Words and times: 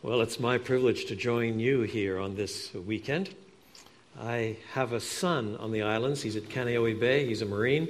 Well, 0.00 0.20
it's 0.20 0.38
my 0.38 0.58
privilege 0.58 1.06
to 1.06 1.16
join 1.16 1.58
you 1.58 1.80
here 1.80 2.20
on 2.20 2.36
this 2.36 2.72
weekend. 2.72 3.30
I 4.16 4.56
have 4.74 4.92
a 4.92 5.00
son 5.00 5.56
on 5.56 5.72
the 5.72 5.82
islands. 5.82 6.22
He's 6.22 6.36
at 6.36 6.44
Kaneohe 6.44 7.00
Bay. 7.00 7.26
He's 7.26 7.42
a 7.42 7.46
Marine. 7.46 7.88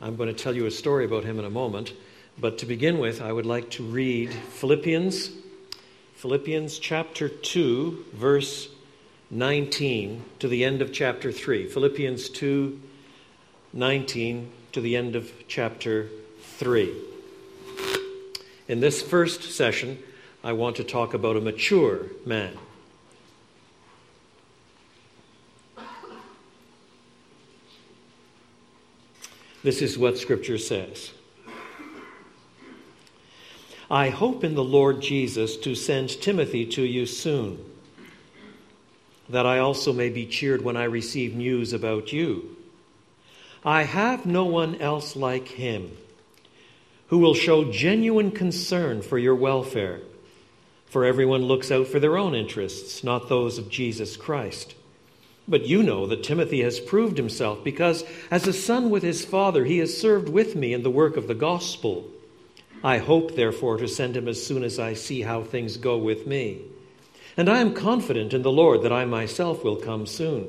I'm 0.00 0.14
going 0.14 0.28
to 0.28 0.40
tell 0.40 0.54
you 0.54 0.66
a 0.66 0.70
story 0.70 1.04
about 1.04 1.24
him 1.24 1.36
in 1.36 1.44
a 1.44 1.50
moment. 1.50 1.94
But 2.38 2.58
to 2.58 2.66
begin 2.66 3.00
with, 3.00 3.20
I 3.20 3.32
would 3.32 3.44
like 3.44 3.70
to 3.70 3.82
read 3.82 4.32
Philippians, 4.32 5.30
Philippians 6.14 6.78
chapter 6.78 7.28
2, 7.28 8.04
verse 8.14 8.68
19 9.32 10.24
to 10.38 10.46
the 10.46 10.64
end 10.64 10.80
of 10.80 10.92
chapter 10.92 11.32
3. 11.32 11.66
Philippians 11.66 12.28
2, 12.28 12.80
19 13.72 14.52
to 14.70 14.80
the 14.80 14.94
end 14.94 15.16
of 15.16 15.32
chapter 15.48 16.08
3. 16.40 16.94
In 18.68 18.78
this 18.78 19.02
first 19.02 19.42
session, 19.42 19.98
I 20.48 20.52
want 20.52 20.76
to 20.76 20.82
talk 20.82 21.12
about 21.12 21.36
a 21.36 21.42
mature 21.42 22.06
man. 22.24 22.56
This 29.62 29.82
is 29.82 29.98
what 29.98 30.16
Scripture 30.16 30.56
says. 30.56 31.10
I 33.90 34.08
hope 34.08 34.42
in 34.42 34.54
the 34.54 34.64
Lord 34.64 35.02
Jesus 35.02 35.54
to 35.58 35.74
send 35.74 36.08
Timothy 36.08 36.64
to 36.64 36.82
you 36.82 37.04
soon, 37.04 37.62
that 39.28 39.44
I 39.44 39.58
also 39.58 39.92
may 39.92 40.08
be 40.08 40.24
cheered 40.24 40.64
when 40.64 40.78
I 40.78 40.84
receive 40.84 41.34
news 41.34 41.74
about 41.74 42.10
you. 42.10 42.56
I 43.66 43.82
have 43.82 44.24
no 44.24 44.46
one 44.46 44.80
else 44.80 45.14
like 45.14 45.48
him 45.48 45.94
who 47.08 47.18
will 47.18 47.34
show 47.34 47.70
genuine 47.70 48.30
concern 48.30 49.02
for 49.02 49.18
your 49.18 49.34
welfare. 49.34 50.00
For 50.88 51.04
everyone 51.04 51.42
looks 51.42 51.70
out 51.70 51.86
for 51.86 52.00
their 52.00 52.16
own 52.16 52.34
interests, 52.34 53.04
not 53.04 53.28
those 53.28 53.58
of 53.58 53.68
Jesus 53.68 54.16
Christ. 54.16 54.74
But 55.46 55.66
you 55.66 55.82
know 55.82 56.06
that 56.06 56.22
Timothy 56.22 56.62
has 56.62 56.80
proved 56.80 57.16
himself, 57.16 57.62
because 57.62 58.04
as 58.30 58.46
a 58.46 58.52
son 58.52 58.90
with 58.90 59.02
his 59.02 59.24
father, 59.24 59.64
he 59.64 59.78
has 59.78 59.96
served 59.96 60.28
with 60.28 60.56
me 60.56 60.72
in 60.72 60.82
the 60.82 60.90
work 60.90 61.16
of 61.16 61.26
the 61.26 61.34
gospel. 61.34 62.06
I 62.82 62.98
hope, 62.98 63.34
therefore, 63.34 63.76
to 63.78 63.88
send 63.88 64.16
him 64.16 64.28
as 64.28 64.44
soon 64.44 64.62
as 64.62 64.78
I 64.78 64.94
see 64.94 65.22
how 65.22 65.42
things 65.42 65.76
go 65.76 65.98
with 65.98 66.26
me. 66.26 66.62
And 67.36 67.48
I 67.48 67.60
am 67.60 67.74
confident 67.74 68.32
in 68.32 68.42
the 68.42 68.52
Lord 68.52 68.82
that 68.82 68.92
I 68.92 69.04
myself 69.04 69.64
will 69.64 69.76
come 69.76 70.06
soon. 70.06 70.48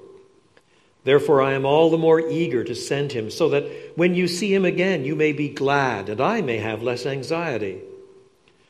Therefore, 1.03 1.41
I 1.41 1.53
am 1.53 1.65
all 1.65 1.89
the 1.89 1.97
more 1.97 2.19
eager 2.19 2.63
to 2.63 2.75
send 2.75 3.11
him, 3.11 3.31
so 3.31 3.49
that 3.49 3.63
when 3.95 4.13
you 4.13 4.27
see 4.27 4.53
him 4.53 4.65
again, 4.65 5.03
you 5.03 5.15
may 5.15 5.33
be 5.33 5.49
glad, 5.49 6.09
and 6.09 6.21
I 6.21 6.41
may 6.41 6.57
have 6.57 6.83
less 6.83 7.05
anxiety. 7.05 7.81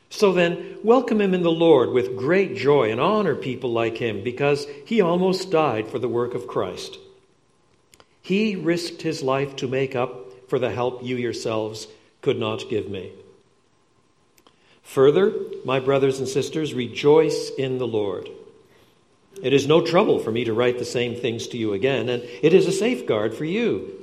So 0.08 0.32
then, 0.32 0.78
welcome 0.82 1.20
him 1.20 1.34
in 1.34 1.42
the 1.42 1.50
Lord 1.50 1.90
with 1.90 2.16
great 2.16 2.56
joy 2.56 2.90
and 2.90 3.00
honor 3.00 3.34
people 3.34 3.72
like 3.72 3.98
him, 3.98 4.22
because 4.22 4.66
he 4.86 5.00
almost 5.00 5.50
died 5.50 5.88
for 5.88 5.98
the 5.98 6.08
work 6.08 6.34
of 6.34 6.46
Christ. 6.46 6.98
He 8.22 8.56
risked 8.56 9.02
his 9.02 9.22
life 9.22 9.56
to 9.56 9.68
make 9.68 9.94
up 9.94 10.48
for 10.48 10.58
the 10.58 10.70
help 10.70 11.02
you 11.02 11.16
yourselves 11.16 11.86
could 12.20 12.38
not 12.38 12.68
give 12.70 12.88
me. 12.88 13.12
Further, 14.82 15.32
my 15.64 15.80
brothers 15.80 16.18
and 16.18 16.28
sisters, 16.28 16.74
rejoice 16.74 17.50
in 17.58 17.78
the 17.78 17.86
Lord. 17.86 18.28
It 19.42 19.52
is 19.52 19.66
no 19.66 19.84
trouble 19.84 20.20
for 20.20 20.30
me 20.30 20.44
to 20.44 20.54
write 20.54 20.78
the 20.78 20.84
same 20.84 21.16
things 21.16 21.48
to 21.48 21.58
you 21.58 21.72
again, 21.72 22.08
and 22.08 22.22
it 22.42 22.54
is 22.54 22.66
a 22.66 22.72
safeguard 22.72 23.34
for 23.34 23.44
you. 23.44 23.98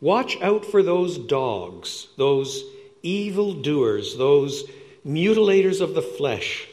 Watch 0.00 0.36
out 0.42 0.66
for 0.66 0.82
those 0.82 1.16
dogs, 1.16 2.08
those 2.16 2.64
evil 3.04 3.54
doers, 3.54 4.16
those 4.16 4.64
mutilators 5.06 5.80
of 5.80 5.94
the 5.94 6.02
flesh. 6.02 6.66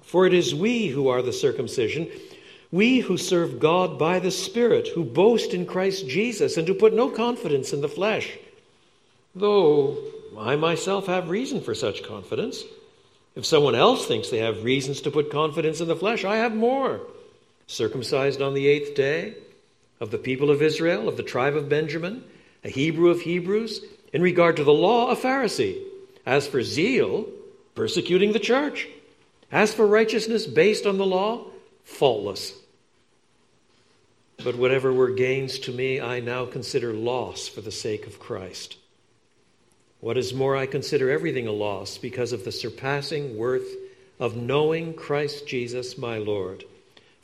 For 0.00 0.26
it 0.26 0.32
is 0.32 0.54
we 0.54 0.86
who 0.86 1.08
are 1.08 1.20
the 1.20 1.34
circumcision, 1.34 2.08
we 2.72 3.00
who 3.00 3.18
serve 3.18 3.60
God 3.60 3.98
by 3.98 4.18
the 4.20 4.30
Spirit, 4.30 4.88
who 4.88 5.04
boast 5.04 5.52
in 5.52 5.66
Christ 5.66 6.08
Jesus, 6.08 6.56
and 6.56 6.66
who 6.66 6.72
put 6.72 6.94
no 6.94 7.10
confidence 7.10 7.74
in 7.74 7.82
the 7.82 7.88
flesh. 7.90 8.38
Though 9.34 9.98
I 10.38 10.56
myself 10.56 11.06
have 11.08 11.28
reason 11.28 11.60
for 11.60 11.74
such 11.74 12.02
confidence. 12.02 12.64
If 13.36 13.44
someone 13.44 13.74
else 13.74 14.06
thinks 14.06 14.30
they 14.30 14.38
have 14.38 14.64
reasons 14.64 15.02
to 15.02 15.10
put 15.10 15.30
confidence 15.30 15.82
in 15.82 15.88
the 15.88 15.94
flesh, 15.94 16.24
I 16.24 16.36
have 16.36 16.54
more 16.54 17.02
circumcised 17.68 18.42
on 18.42 18.54
the 18.54 18.66
eighth 18.66 18.94
day, 18.94 19.34
of 20.00 20.10
the 20.10 20.18
people 20.18 20.50
of 20.50 20.62
Israel, 20.62 21.08
of 21.08 21.16
the 21.16 21.22
tribe 21.22 21.54
of 21.54 21.68
Benjamin, 21.68 22.24
a 22.64 22.68
Hebrew 22.68 23.10
of 23.10 23.20
Hebrews, 23.20 23.84
in 24.12 24.22
regard 24.22 24.56
to 24.56 24.64
the 24.64 24.72
law, 24.72 25.10
a 25.10 25.16
Pharisee. 25.16 25.80
As 26.24 26.46
for 26.46 26.62
zeal, 26.62 27.26
persecuting 27.74 28.32
the 28.32 28.38
church. 28.38 28.88
As 29.52 29.72
for 29.72 29.86
righteousness 29.86 30.46
based 30.46 30.86
on 30.86 30.98
the 30.98 31.06
law, 31.06 31.46
faultless. 31.84 32.52
But 34.42 34.56
whatever 34.56 34.92
were 34.92 35.10
gains 35.10 35.58
to 35.60 35.72
me, 35.72 36.00
I 36.00 36.20
now 36.20 36.46
consider 36.46 36.92
loss 36.92 37.48
for 37.48 37.60
the 37.60 37.72
sake 37.72 38.06
of 38.06 38.20
Christ. 38.20 38.76
What 40.00 40.16
is 40.16 40.32
more, 40.32 40.56
I 40.56 40.66
consider 40.66 41.10
everything 41.10 41.48
a 41.48 41.52
loss 41.52 41.98
because 41.98 42.32
of 42.32 42.44
the 42.44 42.52
surpassing 42.52 43.36
worth 43.36 43.68
of 44.20 44.36
knowing 44.36 44.94
Christ 44.94 45.46
Jesus 45.46 45.98
my 45.98 46.18
Lord 46.18 46.64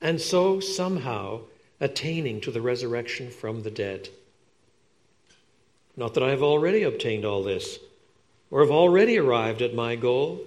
and 0.00 0.20
so 0.20 0.60
somehow 0.60 1.40
attaining 1.80 2.40
to 2.40 2.50
the 2.50 2.60
resurrection 2.60 3.30
from 3.30 3.62
the 3.62 3.70
dead. 3.70 4.08
Not 5.96 6.14
that 6.14 6.22
I 6.22 6.30
have 6.30 6.42
already 6.42 6.82
obtained 6.82 7.24
all 7.24 7.42
this, 7.42 7.78
or 8.50 8.60
have 8.60 8.70
already 8.70 9.18
arrived 9.18 9.62
at 9.62 9.74
my 9.74 9.96
goal, 9.96 10.40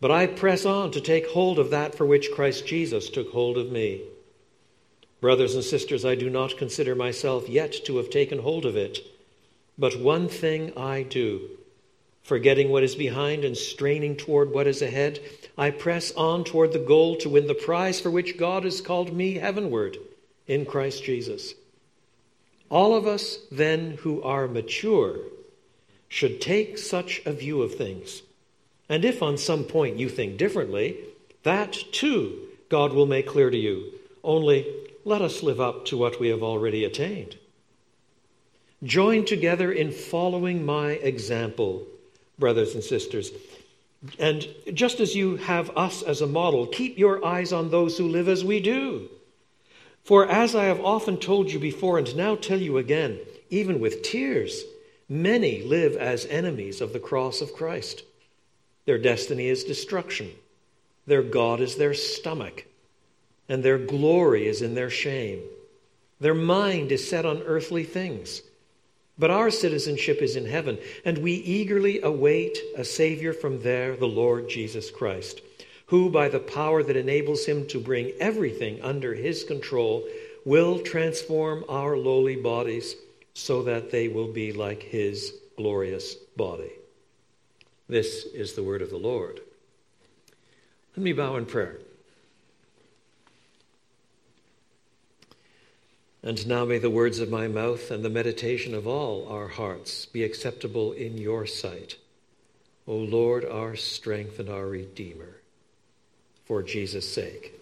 but 0.00 0.10
I 0.10 0.26
press 0.26 0.64
on 0.64 0.90
to 0.92 1.00
take 1.00 1.28
hold 1.28 1.58
of 1.58 1.70
that 1.70 1.94
for 1.94 2.06
which 2.06 2.32
Christ 2.32 2.66
Jesus 2.66 3.08
took 3.08 3.30
hold 3.30 3.56
of 3.56 3.72
me. 3.72 4.02
Brothers 5.20 5.54
and 5.54 5.64
sisters, 5.64 6.04
I 6.04 6.14
do 6.14 6.28
not 6.28 6.58
consider 6.58 6.94
myself 6.94 7.48
yet 7.48 7.72
to 7.86 7.96
have 7.96 8.10
taken 8.10 8.38
hold 8.38 8.66
of 8.66 8.76
it, 8.76 8.98
but 9.78 9.98
one 9.98 10.28
thing 10.28 10.72
I 10.76 11.02
do 11.02 11.48
Forgetting 12.26 12.70
what 12.70 12.82
is 12.82 12.96
behind 12.96 13.44
and 13.44 13.56
straining 13.56 14.16
toward 14.16 14.52
what 14.52 14.66
is 14.66 14.82
ahead, 14.82 15.20
I 15.58 15.70
press 15.70 16.12
on 16.12 16.44
toward 16.44 16.72
the 16.72 16.78
goal 16.78 17.16
to 17.16 17.28
win 17.28 17.46
the 17.46 17.54
prize 17.54 18.00
for 18.00 18.10
which 18.10 18.36
God 18.36 18.64
has 18.64 18.80
called 18.80 19.12
me 19.12 19.34
heavenward 19.34 19.96
in 20.46 20.66
Christ 20.66 21.02
Jesus. 21.02 21.54
All 22.68 22.94
of 22.94 23.06
us, 23.06 23.38
then, 23.50 23.92
who 24.02 24.22
are 24.22 24.48
mature, 24.48 25.18
should 26.08 26.40
take 26.40 26.78
such 26.78 27.22
a 27.24 27.32
view 27.32 27.62
of 27.62 27.74
things. 27.74 28.22
And 28.88 29.04
if 29.04 29.22
on 29.22 29.38
some 29.38 29.64
point 29.64 29.98
you 29.98 30.08
think 30.08 30.36
differently, 30.36 30.98
that 31.42 31.72
too 31.92 32.48
God 32.68 32.92
will 32.92 33.06
make 33.06 33.26
clear 33.26 33.50
to 33.50 33.56
you. 33.56 33.92
Only 34.22 34.66
let 35.04 35.22
us 35.22 35.42
live 35.42 35.60
up 35.60 35.84
to 35.86 35.96
what 35.96 36.20
we 36.20 36.28
have 36.28 36.42
already 36.42 36.84
attained. 36.84 37.36
Join 38.82 39.24
together 39.24 39.72
in 39.72 39.90
following 39.90 40.66
my 40.66 40.90
example 40.90 41.86
brothers 42.38 42.74
and 42.74 42.84
sisters. 42.84 43.30
And 44.18 44.46
just 44.72 45.00
as 45.00 45.14
you 45.14 45.36
have 45.36 45.76
us 45.76 46.02
as 46.02 46.20
a 46.20 46.26
model, 46.26 46.66
keep 46.66 46.98
your 46.98 47.24
eyes 47.24 47.52
on 47.52 47.70
those 47.70 47.98
who 47.98 48.08
live 48.08 48.28
as 48.28 48.44
we 48.44 48.60
do. 48.60 49.08
For 50.04 50.28
as 50.28 50.54
I 50.54 50.64
have 50.64 50.84
often 50.84 51.16
told 51.18 51.50
you 51.50 51.58
before 51.58 51.98
and 51.98 52.16
now 52.16 52.36
tell 52.36 52.60
you 52.60 52.78
again, 52.78 53.18
even 53.50 53.80
with 53.80 54.02
tears, 54.02 54.64
many 55.08 55.62
live 55.62 55.96
as 55.96 56.26
enemies 56.26 56.80
of 56.80 56.92
the 56.92 57.00
cross 57.00 57.40
of 57.40 57.52
Christ. 57.52 58.04
Their 58.84 58.98
destiny 58.98 59.48
is 59.48 59.64
destruction, 59.64 60.30
their 61.06 61.22
God 61.22 61.60
is 61.60 61.76
their 61.76 61.94
stomach. 61.94 62.66
and 63.48 63.62
their 63.62 63.78
glory 63.78 64.46
is 64.46 64.62
in 64.62 64.74
their 64.74 64.90
shame. 64.90 65.40
Their 66.20 66.34
mind 66.34 66.92
is 66.92 67.08
set 67.08 67.24
on 67.26 67.42
earthly 67.42 67.84
things. 67.84 68.42
But 69.18 69.30
our 69.30 69.50
citizenship 69.50 70.20
is 70.20 70.36
in 70.36 70.46
heaven, 70.46 70.78
and 71.04 71.18
we 71.18 71.32
eagerly 71.32 72.00
await 72.02 72.58
a 72.76 72.84
Savior 72.84 73.32
from 73.32 73.62
there, 73.62 73.96
the 73.96 74.06
Lord 74.06 74.48
Jesus 74.48 74.90
Christ, 74.90 75.40
who, 75.86 76.10
by 76.10 76.28
the 76.28 76.40
power 76.40 76.82
that 76.82 76.96
enables 76.96 77.46
him 77.46 77.66
to 77.68 77.80
bring 77.80 78.12
everything 78.20 78.82
under 78.82 79.14
his 79.14 79.44
control, 79.44 80.06
will 80.44 80.80
transform 80.80 81.64
our 81.68 81.96
lowly 81.96 82.36
bodies 82.36 82.94
so 83.32 83.62
that 83.62 83.90
they 83.90 84.08
will 84.08 84.32
be 84.32 84.52
like 84.52 84.82
his 84.82 85.32
glorious 85.56 86.14
body. 86.36 86.72
This 87.88 88.24
is 88.26 88.52
the 88.52 88.62
word 88.62 88.82
of 88.82 88.90
the 88.90 88.96
Lord. 88.96 89.40
Let 90.96 91.04
me 91.04 91.12
bow 91.12 91.36
in 91.36 91.46
prayer. 91.46 91.78
And 96.26 96.44
now 96.48 96.64
may 96.64 96.78
the 96.78 96.90
words 96.90 97.20
of 97.20 97.30
my 97.30 97.46
mouth 97.46 97.92
and 97.92 98.04
the 98.04 98.10
meditation 98.10 98.74
of 98.74 98.84
all 98.84 99.28
our 99.28 99.46
hearts 99.46 100.06
be 100.06 100.24
acceptable 100.24 100.90
in 100.90 101.18
your 101.18 101.46
sight, 101.46 101.98
O 102.88 102.96
Lord, 102.96 103.44
our 103.44 103.76
strength 103.76 104.40
and 104.40 104.48
our 104.48 104.66
Redeemer, 104.66 105.36
for 106.44 106.64
Jesus' 106.64 107.08
sake. 107.08 107.54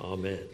Amen. 0.00 0.48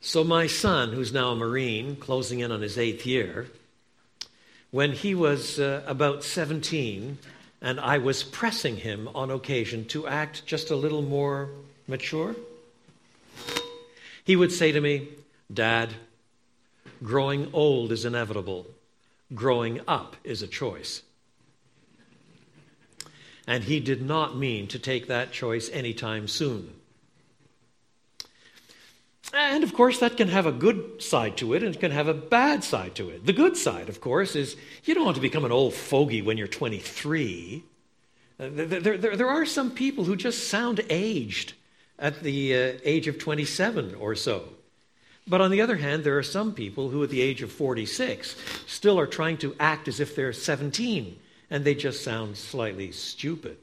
So, 0.00 0.24
my 0.24 0.46
son, 0.46 0.94
who's 0.94 1.12
now 1.12 1.32
a 1.32 1.36
Marine, 1.36 1.96
closing 1.96 2.40
in 2.40 2.50
on 2.50 2.62
his 2.62 2.78
eighth 2.78 3.04
year, 3.04 3.48
when 4.70 4.92
he 4.92 5.14
was 5.14 5.60
uh, 5.60 5.82
about 5.86 6.24
17, 6.24 7.18
and 7.60 7.78
I 7.78 7.98
was 7.98 8.22
pressing 8.22 8.78
him 8.78 9.10
on 9.14 9.30
occasion 9.30 9.84
to 9.88 10.06
act 10.06 10.46
just 10.46 10.70
a 10.70 10.76
little 10.76 11.02
more 11.02 11.50
mature, 11.86 12.34
he 14.24 14.36
would 14.36 14.52
say 14.52 14.72
to 14.72 14.80
me, 14.80 15.08
Dad, 15.52 15.94
growing 17.02 17.50
old 17.52 17.92
is 17.92 18.04
inevitable, 18.04 18.66
growing 19.34 19.80
up 19.88 20.16
is 20.24 20.42
a 20.42 20.46
choice. 20.46 21.02
And 23.46 23.64
he 23.64 23.80
did 23.80 24.02
not 24.02 24.36
mean 24.36 24.68
to 24.68 24.78
take 24.78 25.08
that 25.08 25.32
choice 25.32 25.68
anytime 25.70 26.28
soon. 26.28 26.74
And 29.32 29.62
of 29.62 29.74
course, 29.74 30.00
that 30.00 30.16
can 30.16 30.28
have 30.28 30.46
a 30.46 30.52
good 30.52 31.00
side 31.02 31.36
to 31.38 31.54
it 31.54 31.62
and 31.62 31.74
it 31.74 31.80
can 31.80 31.92
have 31.92 32.08
a 32.08 32.14
bad 32.14 32.64
side 32.64 32.94
to 32.96 33.10
it. 33.10 33.26
The 33.26 33.32
good 33.32 33.56
side, 33.56 33.88
of 33.88 34.00
course, 34.00 34.34
is 34.34 34.56
you 34.84 34.94
don't 34.94 35.04
want 35.04 35.16
to 35.16 35.20
become 35.20 35.44
an 35.44 35.52
old 35.52 35.74
fogey 35.74 36.20
when 36.20 36.36
you're 36.36 36.48
23. 36.48 37.62
Uh, 38.38 38.48
there, 38.52 38.96
there, 38.96 39.16
there 39.16 39.28
are 39.28 39.46
some 39.46 39.70
people 39.70 40.04
who 40.04 40.16
just 40.16 40.48
sound 40.48 40.84
aged 40.90 41.54
at 42.00 42.22
the 42.22 42.54
uh, 42.54 42.72
age 42.82 43.06
of 43.06 43.18
27 43.18 43.94
or 43.94 44.14
so. 44.14 44.48
But 45.28 45.40
on 45.40 45.50
the 45.50 45.60
other 45.60 45.76
hand, 45.76 46.02
there 46.02 46.18
are 46.18 46.24
some 46.24 46.54
people 46.54 46.88
who, 46.88 47.04
at 47.04 47.10
the 47.10 47.20
age 47.20 47.42
of 47.42 47.52
46, 47.52 48.34
still 48.66 48.98
are 48.98 49.06
trying 49.06 49.36
to 49.38 49.54
act 49.60 49.86
as 49.86 50.00
if 50.00 50.16
they're 50.16 50.32
17, 50.32 51.16
and 51.50 51.64
they 51.64 51.74
just 51.74 52.02
sound 52.02 52.36
slightly 52.36 52.90
stupid. 52.90 53.58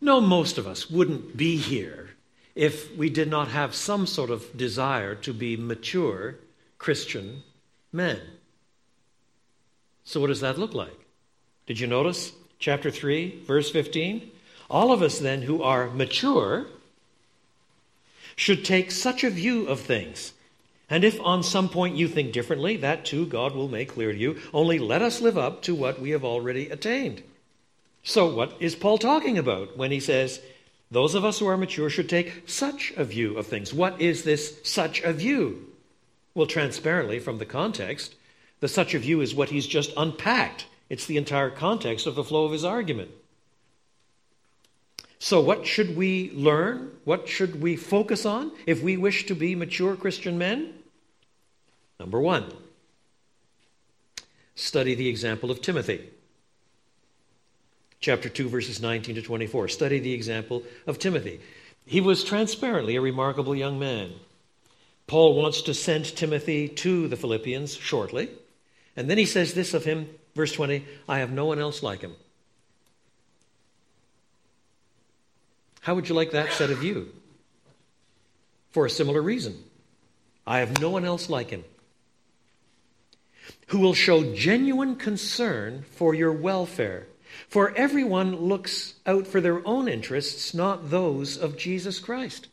No, 0.00 0.20
most 0.20 0.58
of 0.58 0.66
us 0.66 0.90
wouldn't 0.90 1.36
be 1.36 1.56
here 1.56 2.10
if 2.54 2.94
we 2.96 3.08
did 3.08 3.28
not 3.28 3.48
have 3.48 3.74
some 3.74 4.06
sort 4.06 4.30
of 4.30 4.56
desire 4.56 5.14
to 5.14 5.32
be 5.32 5.56
mature 5.56 6.36
Christian 6.78 7.42
men. 7.92 8.20
So, 10.04 10.20
what 10.20 10.26
does 10.26 10.40
that 10.40 10.58
look 10.58 10.74
like? 10.74 11.06
Did 11.66 11.78
you 11.78 11.86
notice? 11.86 12.32
Chapter 12.58 12.90
3, 12.90 13.42
verse 13.46 13.70
15. 13.70 14.30
All 14.70 14.92
of 14.92 15.02
us, 15.02 15.18
then, 15.18 15.42
who 15.42 15.62
are 15.62 15.90
mature, 15.90 16.66
should 18.36 18.64
take 18.64 18.90
such 18.90 19.24
a 19.24 19.30
view 19.30 19.66
of 19.66 19.80
things. 19.80 20.32
And 20.88 21.04
if 21.04 21.20
on 21.20 21.42
some 21.42 21.68
point 21.68 21.96
you 21.96 22.08
think 22.08 22.32
differently, 22.32 22.76
that 22.78 23.04
too 23.04 23.26
God 23.26 23.54
will 23.54 23.68
make 23.68 23.90
clear 23.90 24.12
to 24.12 24.18
you. 24.18 24.40
Only 24.54 24.78
let 24.78 25.02
us 25.02 25.20
live 25.20 25.36
up 25.36 25.62
to 25.62 25.74
what 25.74 26.00
we 26.00 26.10
have 26.10 26.24
already 26.24 26.68
attained. 26.68 27.22
So, 28.02 28.32
what 28.34 28.56
is 28.60 28.74
Paul 28.74 28.98
talking 28.98 29.38
about 29.38 29.76
when 29.76 29.90
he 29.90 30.00
says, 30.00 30.40
those 30.90 31.14
of 31.14 31.24
us 31.24 31.38
who 31.38 31.46
are 31.46 31.56
mature 31.56 31.90
should 31.90 32.08
take 32.08 32.48
such 32.48 32.92
a 32.96 33.04
view 33.04 33.36
of 33.36 33.46
things? 33.46 33.74
What 33.74 34.00
is 34.00 34.24
this 34.24 34.58
such 34.64 35.02
a 35.02 35.12
view? 35.12 35.68
Well, 36.34 36.46
transparently, 36.46 37.18
from 37.18 37.38
the 37.38 37.46
context, 37.46 38.14
the 38.60 38.68
such 38.68 38.94
a 38.94 38.98
view 38.98 39.20
is 39.20 39.34
what 39.34 39.50
he's 39.50 39.66
just 39.66 39.92
unpacked. 39.96 40.66
It's 40.88 41.06
the 41.06 41.16
entire 41.16 41.50
context 41.50 42.06
of 42.06 42.14
the 42.14 42.24
flow 42.24 42.46
of 42.46 42.52
his 42.52 42.64
argument. 42.64 43.10
So, 45.22 45.42
what 45.42 45.66
should 45.66 45.96
we 45.96 46.30
learn? 46.32 46.92
What 47.04 47.28
should 47.28 47.60
we 47.60 47.76
focus 47.76 48.24
on 48.24 48.52
if 48.66 48.82
we 48.82 48.96
wish 48.96 49.26
to 49.26 49.34
be 49.34 49.54
mature 49.54 49.94
Christian 49.94 50.38
men? 50.38 50.72
Number 52.00 52.18
one, 52.18 52.50
study 54.54 54.94
the 54.94 55.08
example 55.08 55.50
of 55.50 55.60
Timothy. 55.60 56.08
Chapter 58.00 58.30
2, 58.30 58.48
verses 58.48 58.80
19 58.80 59.16
to 59.16 59.22
24. 59.22 59.68
Study 59.68 59.98
the 59.98 60.14
example 60.14 60.62
of 60.86 60.98
Timothy. 60.98 61.40
He 61.84 62.00
was 62.00 62.24
transparently 62.24 62.96
a 62.96 63.02
remarkable 63.02 63.54
young 63.54 63.78
man. 63.78 64.12
Paul 65.06 65.34
wants 65.34 65.60
to 65.62 65.74
send 65.74 66.16
Timothy 66.16 66.66
to 66.66 67.08
the 67.08 67.16
Philippians 67.16 67.74
shortly. 67.74 68.30
And 68.96 69.10
then 69.10 69.18
he 69.18 69.26
says 69.26 69.52
this 69.52 69.74
of 69.74 69.84
him, 69.84 70.08
verse 70.34 70.52
20 70.52 70.82
I 71.06 71.18
have 71.18 71.30
no 71.30 71.44
one 71.44 71.58
else 71.58 71.82
like 71.82 72.00
him. 72.00 72.16
How 75.90 75.96
would 75.96 76.08
you 76.08 76.14
like 76.14 76.30
that 76.30 76.52
said 76.52 76.70
of 76.70 76.84
you? 76.84 77.12
For 78.70 78.86
a 78.86 78.90
similar 78.90 79.20
reason. 79.20 79.64
I 80.46 80.60
have 80.60 80.80
no 80.80 80.88
one 80.88 81.04
else 81.04 81.28
like 81.28 81.50
him 81.50 81.64
who 83.66 83.80
will 83.80 83.94
show 83.94 84.32
genuine 84.32 84.94
concern 84.94 85.84
for 85.96 86.14
your 86.14 86.30
welfare. 86.30 87.08
For 87.48 87.74
everyone 87.74 88.36
looks 88.36 88.94
out 89.04 89.26
for 89.26 89.40
their 89.40 89.66
own 89.66 89.88
interests, 89.88 90.54
not 90.54 90.90
those 90.90 91.36
of 91.36 91.58
Jesus 91.58 91.98
Christ. 91.98 92.46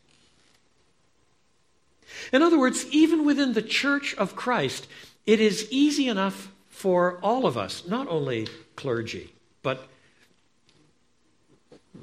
In 2.33 2.41
other 2.41 2.57
words, 2.57 2.87
even 2.87 3.23
within 3.23 3.53
the 3.53 3.61
church 3.61 4.15
of 4.15 4.35
Christ, 4.35 4.87
it 5.27 5.39
is 5.39 5.67
easy 5.69 6.07
enough 6.07 6.51
for 6.69 7.19
all 7.21 7.45
of 7.45 7.55
us, 7.55 7.85
not 7.87 8.07
only 8.07 8.47
clergy, 8.75 9.31
but 9.61 9.87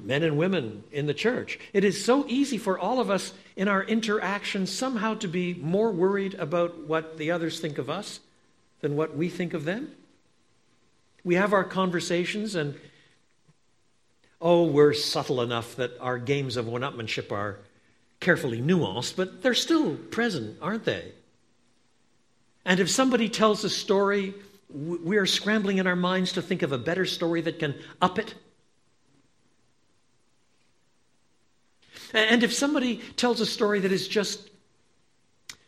men 0.03 0.23
and 0.23 0.37
women 0.37 0.83
in 0.91 1.05
the 1.05 1.13
church. 1.13 1.59
It 1.73 1.83
is 1.83 2.03
so 2.03 2.25
easy 2.27 2.57
for 2.57 2.77
all 2.77 2.99
of 2.99 3.09
us 3.09 3.33
in 3.55 3.67
our 3.67 3.83
interactions 3.83 4.71
somehow 4.71 5.15
to 5.15 5.27
be 5.27 5.53
more 5.53 5.91
worried 5.91 6.33
about 6.35 6.79
what 6.79 7.17
the 7.17 7.31
others 7.31 7.59
think 7.59 7.77
of 7.77 7.89
us 7.89 8.19
than 8.81 8.95
what 8.95 9.15
we 9.15 9.29
think 9.29 9.53
of 9.53 9.65
them. 9.65 9.91
We 11.23 11.35
have 11.35 11.53
our 11.53 11.63
conversations, 11.63 12.55
and 12.55 12.75
oh, 14.39 14.65
we're 14.65 14.93
subtle 14.93 15.41
enough 15.41 15.75
that 15.77 15.91
our 15.99 16.19
games 16.19 16.57
of 16.57 16.67
one 16.67 16.81
upmanship 16.81 17.31
are 17.31 17.59
carefully 18.19 18.61
nuanced, 18.61 19.15
but 19.15 19.41
they're 19.41 19.53
still 19.53 19.95
present, 19.95 20.57
aren't 20.61 20.85
they? 20.85 21.11
And 22.63 22.79
if 22.79 22.89
somebody 22.89 23.29
tells 23.29 23.63
a 23.63 23.69
story, 23.69 24.33
we 24.69 25.17
are 25.17 25.25
scrambling 25.25 25.77
in 25.77 25.87
our 25.87 25.95
minds 25.95 26.33
to 26.33 26.41
think 26.41 26.61
of 26.63 26.71
a 26.71 26.77
better 26.77 27.05
story 27.05 27.41
that 27.41 27.59
can 27.59 27.75
up 28.01 28.19
it 28.19 28.33
And 32.13 32.43
if 32.43 32.53
somebody 32.53 33.01
tells 33.15 33.41
a 33.41 33.45
story 33.45 33.79
that 33.81 33.91
is 33.91 34.07
just 34.07 34.49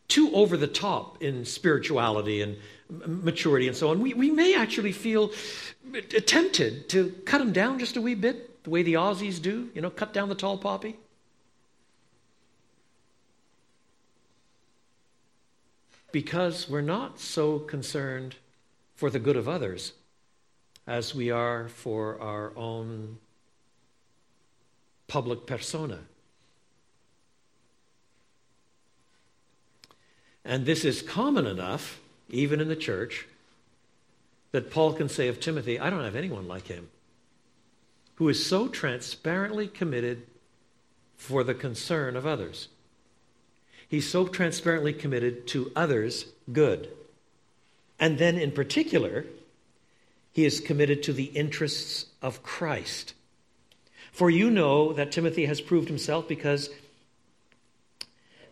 too 0.08 0.34
over 0.34 0.56
the 0.56 0.68
top 0.68 1.22
in 1.22 1.46
spirituality 1.46 2.42
and 2.42 2.58
maturity 2.90 3.68
and 3.68 3.76
so 3.76 3.90
on, 3.90 4.00
we, 4.00 4.14
we 4.14 4.32
may 4.32 4.56
actually 4.56 4.92
feel 4.92 5.32
tempted 6.26 6.90
to 6.90 7.12
cut 7.26 7.40
them 7.40 7.52
down 7.52 7.80
just 7.80 7.98
a 7.98 8.02
wee 8.02 8.16
bit, 8.16 8.64
the 8.64 8.70
way 8.70 8.84
the 8.84 8.94
Aussies 8.94 9.42
do, 9.42 9.70
you 9.74 9.82
know, 9.82 9.90
cut 9.90 10.14
down 10.14 10.30
the 10.30 10.36
tall 10.36 10.58
poppy. 10.58 10.96
Because 16.12 16.70
we're 16.70 16.82
not 16.82 17.20
so 17.20 17.60
concerned 17.60 18.36
for 18.96 19.10
the 19.10 19.20
good 19.20 19.36
of 19.36 19.48
others 19.48 19.94
as 20.88 21.14
we 21.14 21.30
are 21.30 21.68
for 21.68 22.20
our 22.22 22.54
own 22.56 23.18
public 25.08 25.46
persona. 25.46 26.00
And 30.48 30.66
this 30.66 30.86
is 30.86 31.02
common 31.02 31.46
enough, 31.46 32.00
even 32.30 32.62
in 32.62 32.70
the 32.70 32.76
church, 32.78 33.28
that 34.54 34.72
Paul 34.72 34.94
can 34.94 35.10
say 35.10 35.28
of 35.28 35.42
Timothy, 35.42 35.78
I 35.78 35.90
don't 35.90 36.06
have 36.06 36.16
anyone 36.16 36.48
like 36.48 36.68
him, 36.68 36.90
who 38.16 38.30
is 38.30 38.44
so 38.44 38.70
transparently 38.70 39.68
committed 39.68 40.26
for 41.18 41.44
the 41.44 41.54
concern 41.54 42.16
of 42.16 42.26
others. 42.26 42.70
He's 43.90 44.10
so 44.10 44.26
transparently 44.26 44.94
committed 44.94 45.48
to 45.48 45.70
others' 45.76 46.28
good. 46.52 46.90
And 48.00 48.18
then, 48.18 48.38
in 48.38 48.52
particular, 48.52 49.26
he 50.32 50.46
is 50.46 50.62
committed 50.62 51.04
to 51.04 51.14
the 51.14 51.26
interests 51.26 52.06
of 52.22 52.42
Christ. 52.42 53.14
For 54.14 54.30
you 54.30 54.50
know 54.50 54.94
that 54.94 55.12
Timothy 55.12 55.46
has 55.46 55.60
proved 55.60 55.90
himself 55.90 56.26
because 56.26 56.70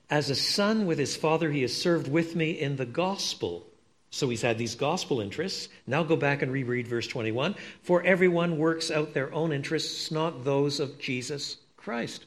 as 0.09 0.29
a 0.29 0.35
son 0.35 0.85
with 0.85 0.99
his 0.99 1.15
father, 1.15 1.51
he 1.51 1.61
has 1.63 1.75
served 1.75 2.07
with 2.07 2.35
me 2.35 2.51
in 2.51 2.75
the 2.75 2.85
gospel. 2.85 3.65
So 4.11 4.29
he's 4.29 4.41
had 4.41 4.57
these 4.57 4.75
gospel 4.75 5.19
interests. 5.19 5.67
Now 5.87 6.03
go 6.03 6.15
back 6.15 6.41
and 6.41 6.51
reread 6.51 6.87
verse 6.87 7.07
21. 7.07 7.55
For 7.81 8.03
everyone 8.03 8.57
works 8.57 8.91
out 8.91 9.13
their 9.13 9.33
own 9.33 9.51
interests, 9.51 10.11
not 10.11 10.45
those 10.45 10.79
of 10.79 10.99
Jesus 10.99 11.57
Christ. 11.75 12.25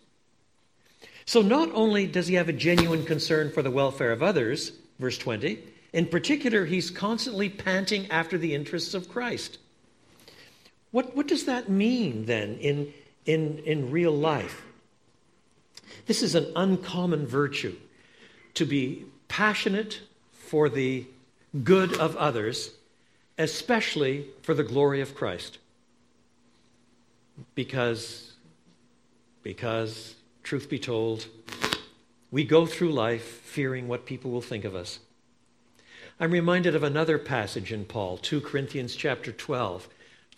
So 1.24 1.40
not 1.40 1.70
only 1.72 2.06
does 2.06 2.26
he 2.26 2.34
have 2.34 2.48
a 2.48 2.54
genuine 2.54 3.04
concern 3.04 3.50
for 3.50 3.62
the 3.62 3.70
welfare 3.70 4.12
of 4.12 4.22
others, 4.22 4.72
verse 4.98 5.18
20, 5.18 5.58
in 5.92 6.06
particular, 6.06 6.64
he's 6.64 6.90
constantly 6.90 7.48
panting 7.48 8.10
after 8.10 8.36
the 8.36 8.54
interests 8.54 8.94
of 8.94 9.08
Christ. 9.08 9.58
What, 10.90 11.16
what 11.16 11.28
does 11.28 11.44
that 11.44 11.68
mean 11.68 12.26
then 12.26 12.58
in, 12.58 12.92
in, 13.24 13.58
in 13.58 13.90
real 13.90 14.12
life? 14.12 14.62
This 16.08 16.22
is 16.22 16.34
an 16.34 16.50
uncommon 16.56 17.26
virtue 17.26 17.76
to 18.54 18.64
be 18.64 19.04
passionate 19.28 20.00
for 20.32 20.70
the 20.70 21.06
good 21.62 21.92
of 21.98 22.16
others, 22.16 22.70
especially 23.36 24.28
for 24.40 24.54
the 24.54 24.64
glory 24.64 25.02
of 25.02 25.14
Christ. 25.14 25.58
Because, 27.54 28.32
because, 29.42 30.14
truth 30.42 30.70
be 30.70 30.78
told, 30.78 31.26
we 32.30 32.42
go 32.42 32.64
through 32.64 32.92
life 32.92 33.22
fearing 33.22 33.86
what 33.86 34.06
people 34.06 34.30
will 34.30 34.40
think 34.40 34.64
of 34.64 34.74
us. 34.74 35.00
I'm 36.18 36.30
reminded 36.30 36.74
of 36.74 36.82
another 36.82 37.18
passage 37.18 37.70
in 37.70 37.84
Paul, 37.84 38.16
2 38.16 38.40
Corinthians 38.40 38.96
chapter 38.96 39.30
12, 39.30 39.86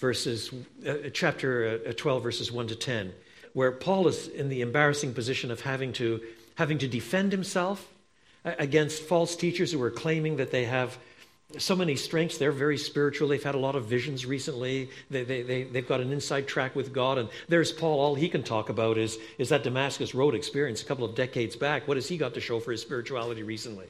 verses, 0.00 0.52
uh, 0.84 0.94
chapter 1.12 1.80
uh, 1.86 1.92
12, 1.96 2.22
verses 2.24 2.50
1 2.50 2.66
to 2.66 2.74
10 2.74 3.12
where 3.52 3.72
Paul 3.72 4.08
is 4.08 4.28
in 4.28 4.48
the 4.48 4.60
embarrassing 4.60 5.14
position 5.14 5.50
of 5.50 5.60
having 5.60 5.92
to, 5.94 6.20
having 6.56 6.78
to 6.78 6.88
defend 6.88 7.32
himself 7.32 7.88
against 8.44 9.02
false 9.02 9.36
teachers 9.36 9.72
who 9.72 9.82
are 9.82 9.90
claiming 9.90 10.36
that 10.36 10.50
they 10.50 10.64
have 10.64 10.98
so 11.58 11.74
many 11.74 11.96
strengths. 11.96 12.38
They're 12.38 12.52
very 12.52 12.78
spiritual. 12.78 13.28
They've 13.28 13.42
had 13.42 13.54
a 13.54 13.58
lot 13.58 13.74
of 13.74 13.86
visions 13.86 14.24
recently. 14.24 14.90
They, 15.10 15.24
they, 15.24 15.42
they, 15.42 15.62
they've 15.64 15.86
got 15.86 16.00
an 16.00 16.12
inside 16.12 16.46
track 16.46 16.76
with 16.76 16.92
God. 16.92 17.18
And 17.18 17.28
there's 17.48 17.72
Paul. 17.72 17.98
All 17.98 18.14
he 18.14 18.28
can 18.28 18.42
talk 18.42 18.68
about 18.68 18.98
is, 18.98 19.18
is 19.38 19.48
that 19.48 19.64
Damascus 19.64 20.14
Road 20.14 20.34
experience 20.34 20.82
a 20.82 20.84
couple 20.84 21.04
of 21.04 21.14
decades 21.14 21.56
back. 21.56 21.88
What 21.88 21.96
has 21.96 22.08
he 22.08 22.16
got 22.16 22.34
to 22.34 22.40
show 22.40 22.60
for 22.60 22.70
his 22.72 22.82
spirituality 22.82 23.42
recently? 23.42 23.86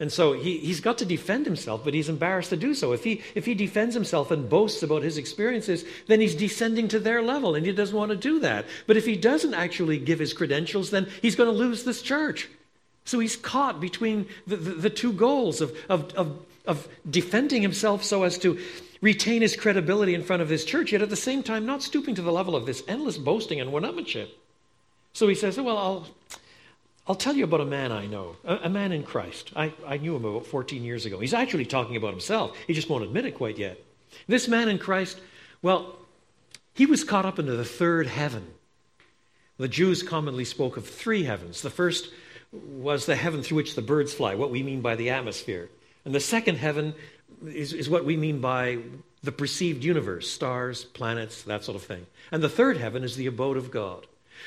And 0.00 0.12
so 0.12 0.32
he, 0.32 0.58
he's 0.58 0.80
got 0.80 0.98
to 0.98 1.04
defend 1.04 1.46
himself, 1.46 1.84
but 1.84 1.94
he's 1.94 2.08
embarrassed 2.08 2.50
to 2.50 2.56
do 2.56 2.74
so. 2.74 2.92
If 2.92 3.04
he, 3.04 3.22
if 3.36 3.46
he 3.46 3.54
defends 3.54 3.94
himself 3.94 4.32
and 4.32 4.48
boasts 4.48 4.82
about 4.82 5.04
his 5.04 5.18
experiences, 5.18 5.84
then 6.08 6.20
he's 6.20 6.34
descending 6.34 6.88
to 6.88 6.98
their 6.98 7.22
level, 7.22 7.54
and 7.54 7.64
he 7.64 7.72
doesn't 7.72 7.96
want 7.96 8.10
to 8.10 8.16
do 8.16 8.40
that. 8.40 8.66
But 8.88 8.96
if 8.96 9.06
he 9.06 9.16
doesn't 9.16 9.54
actually 9.54 9.98
give 9.98 10.18
his 10.18 10.32
credentials, 10.32 10.90
then 10.90 11.06
he's 11.22 11.36
going 11.36 11.48
to 11.48 11.56
lose 11.56 11.84
this 11.84 12.02
church. 12.02 12.48
So 13.04 13.20
he's 13.20 13.36
caught 13.36 13.80
between 13.80 14.26
the, 14.46 14.56
the, 14.56 14.70
the 14.72 14.90
two 14.90 15.12
goals 15.12 15.60
of, 15.60 15.76
of, 15.88 16.12
of, 16.14 16.44
of 16.66 16.88
defending 17.08 17.62
himself 17.62 18.02
so 18.02 18.24
as 18.24 18.36
to 18.38 18.58
retain 19.00 19.42
his 19.42 19.54
credibility 19.54 20.14
in 20.14 20.24
front 20.24 20.42
of 20.42 20.48
his 20.48 20.64
church, 20.64 20.90
yet 20.90 21.02
at 21.02 21.10
the 21.10 21.16
same 21.16 21.42
time 21.42 21.66
not 21.66 21.82
stooping 21.82 22.14
to 22.16 22.22
the 22.22 22.32
level 22.32 22.56
of 22.56 22.66
this 22.66 22.82
endless 22.88 23.18
boasting 23.18 23.60
and 23.60 23.70
one-upmanship. 23.70 24.28
So 25.12 25.28
he 25.28 25.34
says, 25.34 25.56
well, 25.58 25.78
I'll, 25.78 26.06
I'll 27.06 27.14
tell 27.14 27.34
you 27.34 27.44
about 27.44 27.60
a 27.60 27.66
man 27.66 27.92
I 27.92 28.06
know, 28.06 28.36
a, 28.44 28.56
a, 28.64 28.68
man 28.70 28.90
in 28.90 29.02
Christ. 29.02 29.52
I, 29.54 29.74
I 29.86 29.98
knew 29.98 30.16
him 30.16 30.24
about 30.24 30.46
14 30.46 30.82
years 30.82 31.04
ago. 31.04 31.20
He's 31.20 31.34
actually 31.34 31.66
talking 31.66 31.96
about 31.96 32.10
himself. 32.10 32.56
He 32.66 32.72
just 32.72 32.88
won't 32.88 33.04
admit 33.04 33.26
it 33.26 33.32
quite 33.32 33.58
yet. 33.58 33.78
This 34.26 34.48
man 34.48 34.68
in 34.68 34.78
Christ, 34.78 35.20
well, 35.60 35.96
he 36.72 36.86
was 36.86 37.04
caught 37.04 37.26
up 37.26 37.38
into 37.38 37.56
the 37.56 37.64
third 37.64 38.06
heaven. 38.06 38.46
The 39.58 39.68
Jews 39.68 40.02
commonly 40.02 40.44
spoke 40.44 40.76
of 40.76 40.88
three 40.88 41.24
heavens. 41.24 41.60
The 41.60 41.70
first 41.70 42.10
was 42.52 43.06
the 43.06 43.16
heaven 43.16 43.42
through 43.42 43.56
which 43.56 43.74
the 43.74 43.82
birds 43.82 44.14
fly, 44.14 44.34
what 44.34 44.50
we 44.50 44.62
mean 44.62 44.80
by 44.80 44.96
the 44.96 45.10
atmosphere. 45.10 45.68
And 46.04 46.14
the 46.14 46.20
second 46.20 46.56
heaven 46.56 46.94
is, 47.46 47.72
is 47.72 47.90
what 47.90 48.04
we 48.04 48.16
mean 48.16 48.40
by 48.40 48.78
the 49.22 49.32
perceived 49.32 49.84
universe, 49.84 50.30
stars, 50.30 50.84
planets, 50.84 51.42
that 51.42 51.64
sort 51.64 51.76
of 51.76 51.82
thing. 51.82 52.06
And 52.30 52.42
the 52.42 52.48
third 52.48 52.76
heaven 52.76 53.04
is 53.04 53.16
the 53.16 53.26
abode 53.26 53.56
of 53.56 53.70
God. 53.70 54.06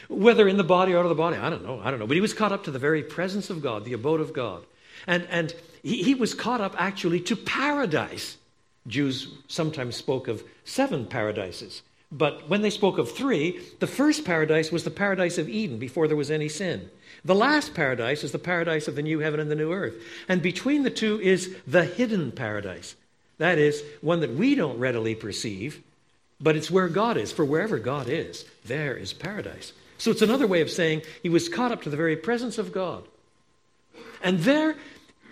Whether 0.09 0.47
in 0.47 0.57
the 0.57 0.63
body 0.63 0.93
or 0.93 0.99
out 0.99 1.05
of 1.05 1.09
the 1.09 1.15
body, 1.15 1.37
I 1.37 1.49
don't 1.49 1.63
know. 1.63 1.79
I 1.83 1.91
don't 1.91 1.99
know. 1.99 2.07
But 2.07 2.15
he 2.15 2.21
was 2.21 2.33
caught 2.33 2.51
up 2.51 2.63
to 2.65 2.71
the 2.71 2.79
very 2.79 3.03
presence 3.03 3.49
of 3.49 3.61
God, 3.61 3.85
the 3.85 3.93
abode 3.93 4.21
of 4.21 4.33
God. 4.33 4.63
And, 5.05 5.27
and 5.29 5.53
he, 5.83 6.03
he 6.03 6.15
was 6.15 6.33
caught 6.33 6.61
up 6.61 6.75
actually 6.77 7.21
to 7.21 7.35
paradise. 7.35 8.37
Jews 8.87 9.27
sometimes 9.47 9.95
spoke 9.95 10.27
of 10.27 10.43
seven 10.63 11.05
paradises. 11.05 11.81
But 12.11 12.47
when 12.47 12.61
they 12.61 12.69
spoke 12.69 12.97
of 12.97 13.11
three, 13.11 13.59
the 13.79 13.87
first 13.87 14.23
paradise 14.23 14.71
was 14.71 14.83
the 14.83 14.91
paradise 14.91 15.37
of 15.37 15.49
Eden 15.49 15.77
before 15.77 16.07
there 16.07 16.15
was 16.15 16.31
any 16.31 16.47
sin. 16.47 16.89
The 17.25 17.35
last 17.35 17.73
paradise 17.73 18.23
is 18.23 18.31
the 18.31 18.39
paradise 18.39 18.87
of 18.87 18.95
the 18.95 19.01
new 19.01 19.19
heaven 19.19 19.41
and 19.41 19.51
the 19.51 19.55
new 19.55 19.73
earth. 19.73 19.95
And 20.29 20.41
between 20.41 20.83
the 20.83 20.89
two 20.89 21.19
is 21.19 21.53
the 21.67 21.83
hidden 21.83 22.31
paradise. 22.31 22.95
That 23.39 23.57
is, 23.57 23.83
one 24.01 24.21
that 24.21 24.33
we 24.33 24.55
don't 24.55 24.79
readily 24.79 25.15
perceive, 25.15 25.83
but 26.39 26.55
it's 26.55 26.71
where 26.71 26.87
God 26.87 27.17
is. 27.17 27.31
For 27.31 27.43
wherever 27.43 27.77
God 27.77 28.07
is, 28.07 28.45
there 28.65 28.95
is 28.95 29.11
paradise. 29.11 29.73
So 29.97 30.11
it's 30.11 30.21
another 30.21 30.47
way 30.47 30.61
of 30.61 30.69
saying 30.69 31.01
he 31.23 31.29
was 31.29 31.49
caught 31.49 31.71
up 31.71 31.81
to 31.83 31.89
the 31.89 31.97
very 31.97 32.15
presence 32.15 32.57
of 32.57 32.71
God. 32.71 33.03
And 34.21 34.39
there 34.39 34.75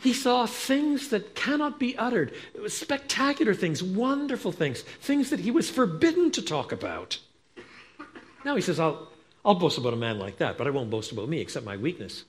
he 0.01 0.13
saw 0.13 0.45
things 0.45 1.09
that 1.09 1.35
cannot 1.35 1.79
be 1.79 1.97
uttered 1.97 2.33
spectacular 2.67 3.53
things, 3.53 3.81
wonderful 3.81 4.51
things, 4.51 4.81
things 4.81 5.29
that 5.29 5.39
he 5.39 5.51
was 5.51 5.69
forbidden 5.69 6.31
to 6.31 6.41
talk 6.41 6.71
about. 6.71 7.19
Now 8.43 8.55
he 8.55 8.61
says, 8.61 8.79
I'll, 8.79 9.07
I'll 9.43 9.55
boast 9.55 9.77
about 9.77 9.93
a 9.93 9.97
man 9.97 10.19
like 10.19 10.37
that, 10.37 10.57
but 10.57 10.67
I 10.67 10.69
won't 10.69 10.89
boast 10.89 11.11
about 11.11 11.29
me 11.29 11.39
except 11.39 11.65
my 11.65 11.77
weakness. 11.77 12.23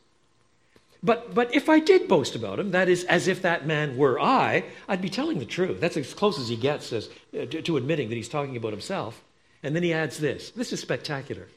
But, 1.02 1.34
but 1.34 1.54
if 1.54 1.68
I 1.68 1.78
did 1.78 2.08
boast 2.08 2.34
about 2.34 2.58
him, 2.58 2.70
that 2.70 2.88
is, 2.88 3.04
as 3.04 3.28
if 3.28 3.42
that 3.42 3.66
man 3.66 3.96
were 3.96 4.18
I, 4.18 4.64
I'd 4.88 5.02
be 5.02 5.10
telling 5.10 5.38
the 5.38 5.44
truth. 5.44 5.80
That's 5.80 5.96
as 5.96 6.14
close 6.14 6.38
as 6.38 6.48
he 6.48 6.56
gets 6.56 6.92
as, 6.92 7.08
uh, 7.32 7.44
to, 7.44 7.62
to 7.62 7.76
admitting 7.76 8.08
that 8.08 8.16
he's 8.16 8.28
talking 8.28 8.56
about 8.56 8.72
himself. 8.72 9.22
And 9.62 9.76
then 9.76 9.82
he 9.82 9.92
adds 9.92 10.18
this 10.18 10.50
this 10.50 10.72
is 10.72 10.80
spectacular. 10.80 11.48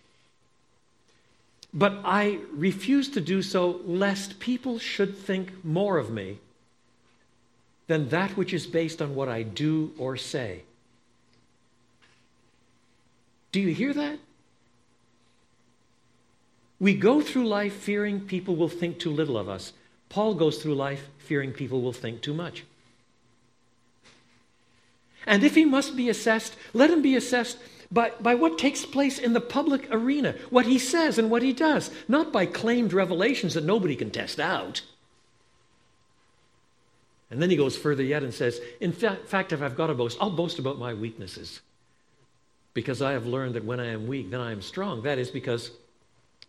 But 1.74 2.00
I 2.04 2.40
refuse 2.52 3.10
to 3.10 3.22
do 3.22 3.42
so 3.42 3.82
lest 3.86 4.40
people 4.40 4.80
should 4.80 5.18
think 5.18 5.64
more 5.64 5.98
of 5.98 6.10
me 6.10 6.40
than 7.88 8.10
that 8.10 8.38
which 8.38 8.54
is 8.54 8.66
based 8.68 9.02
on 9.02 9.16
what 9.16 9.30
I 9.30 9.44
do 9.44 9.92
or 9.98 10.18
say. 10.18 10.64
Do 13.52 13.60
you 13.60 13.74
hear 13.74 13.94
that? 13.94 14.20
We 16.80 16.94
go 16.94 17.22
through 17.22 17.48
life 17.48 17.74
fearing 17.74 18.22
people 18.22 18.56
will 18.56 18.70
think 18.70 19.00
too 19.00 19.12
little 19.12 19.38
of 19.38 19.50
us. 19.50 19.74
Paul 20.08 20.34
goes 20.36 20.62
through 20.62 20.76
life 20.76 21.08
fearing 21.18 21.52
people 21.52 21.82
will 21.82 21.94
think 21.94 22.22
too 22.22 22.34
much. 22.34 22.64
And 25.26 25.44
if 25.44 25.56
he 25.56 25.66
must 25.66 25.96
be 25.96 26.10
assessed, 26.10 26.56
let 26.74 26.90
him 26.90 27.02
be 27.02 27.16
assessed 27.16 27.58
by, 27.92 28.12
by 28.20 28.36
what 28.36 28.58
takes 28.58 28.86
place 28.86 29.18
in 29.18 29.34
the 29.34 29.42
public 29.42 29.88
arena, 29.92 30.36
what 30.50 30.66
he 30.66 30.78
says 30.78 31.18
and 31.18 31.32
what 31.32 31.42
he 31.42 31.54
does, 31.54 31.90
not 32.08 32.32
by 32.32 32.46
claimed 32.46 32.94
revelations 32.94 33.56
that 33.56 33.64
nobody 33.64 33.96
can 33.96 34.12
test 34.12 34.40
out. 34.40 34.82
And 37.32 37.42
then 37.42 37.50
he 37.50 37.56
goes 37.56 37.78
further 37.78 38.04
yet 38.04 38.24
and 38.24 38.34
says, 38.34 38.60
In 38.80 38.92
fa- 38.92 39.20
fact, 39.26 39.54
if 39.54 39.62
I've 39.62 39.76
got 39.76 39.88
to 39.88 39.94
boast, 39.94 40.18
I'll 40.22 40.30
boast 40.30 40.60
about 40.60 40.80
my 40.80 40.94
weaknesses. 40.94 41.62
Because 42.74 43.02
I 43.02 43.12
have 43.14 43.26
learned 43.26 43.56
that 43.56 43.66
when 43.66 43.80
I 43.80 43.88
am 43.88 44.08
weak, 44.08 44.30
then 44.30 44.40
I 44.40 44.52
am 44.52 44.62
strong. 44.62 45.02
That 45.04 45.18
is 45.18 45.30
because 45.30 45.72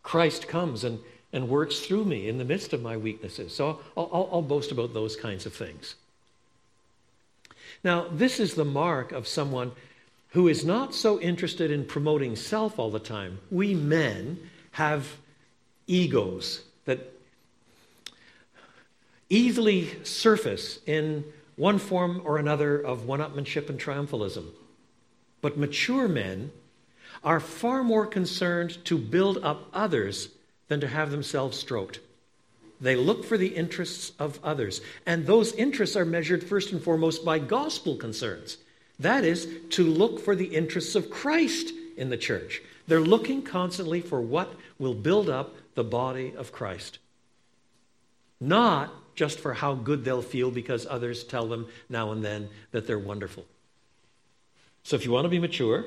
Christ 0.02 0.48
comes 0.48 0.84
and, 0.84 0.98
and 1.32 1.48
works 1.48 1.80
through 1.80 2.04
me 2.04 2.28
in 2.28 2.38
the 2.38 2.44
midst 2.44 2.72
of 2.72 2.82
my 2.82 2.96
weaknesses. 2.96 3.54
So 3.54 3.80
I'll, 3.96 4.10
I'll, 4.12 4.28
I'll 4.32 4.42
boast 4.42 4.72
about 4.72 4.94
those 4.94 5.16
kinds 5.16 5.46
of 5.46 5.54
things. 5.54 5.96
Now, 7.82 8.08
this 8.10 8.40
is 8.40 8.54
the 8.54 8.64
mark 8.64 9.12
of 9.12 9.26
someone 9.26 9.72
who 10.30 10.48
is 10.48 10.64
not 10.64 10.94
so 10.94 11.20
interested 11.20 11.70
in 11.70 11.84
promoting 11.84 12.36
self 12.36 12.78
all 12.78 12.90
the 12.90 12.98
time. 12.98 13.38
We 13.50 13.74
men 13.74 14.38
have 14.72 15.16
egos 15.86 16.62
that 16.84 17.12
easily 19.28 20.04
surface 20.04 20.78
in 20.86 21.24
one 21.56 21.78
form 21.78 22.22
or 22.24 22.38
another 22.38 22.78
of 22.78 23.06
one 23.06 23.20
upmanship 23.20 23.68
and 23.68 23.78
triumphalism. 23.78 24.46
But 25.40 25.58
mature 25.58 26.08
men 26.08 26.52
are 27.24 27.40
far 27.40 27.82
more 27.82 28.06
concerned 28.06 28.82
to 28.84 28.96
build 28.96 29.38
up 29.38 29.68
others 29.72 30.28
than 30.68 30.80
to 30.80 30.88
have 30.88 31.10
themselves 31.10 31.58
stroked. 31.58 32.00
They 32.80 32.96
look 32.96 33.24
for 33.24 33.36
the 33.36 33.48
interests 33.48 34.12
of 34.18 34.38
others. 34.42 34.80
And 35.04 35.26
those 35.26 35.52
interests 35.52 35.96
are 35.96 36.04
measured 36.04 36.44
first 36.44 36.72
and 36.72 36.82
foremost 36.82 37.24
by 37.24 37.38
gospel 37.38 37.96
concerns. 37.96 38.56
That 39.00 39.24
is, 39.24 39.48
to 39.70 39.84
look 39.84 40.20
for 40.20 40.36
the 40.36 40.46
interests 40.46 40.94
of 40.94 41.10
Christ 41.10 41.72
in 41.96 42.10
the 42.10 42.16
church. 42.16 42.62
They're 42.86 43.00
looking 43.00 43.42
constantly 43.42 44.00
for 44.00 44.20
what 44.20 44.54
will 44.78 44.94
build 44.94 45.28
up 45.28 45.54
the 45.74 45.84
body 45.84 46.32
of 46.36 46.52
Christ. 46.52 46.98
Not 48.40 48.92
just 49.14 49.40
for 49.40 49.54
how 49.54 49.74
good 49.74 50.04
they'll 50.04 50.22
feel 50.22 50.50
because 50.50 50.86
others 50.88 51.24
tell 51.24 51.46
them 51.46 51.66
now 51.88 52.12
and 52.12 52.24
then 52.24 52.48
that 52.70 52.86
they're 52.86 52.98
wonderful. 52.98 53.44
So 54.82 54.96
if 54.96 55.04
you 55.04 55.12
want 55.12 55.24
to 55.24 55.28
be 55.28 55.38
mature, 55.38 55.84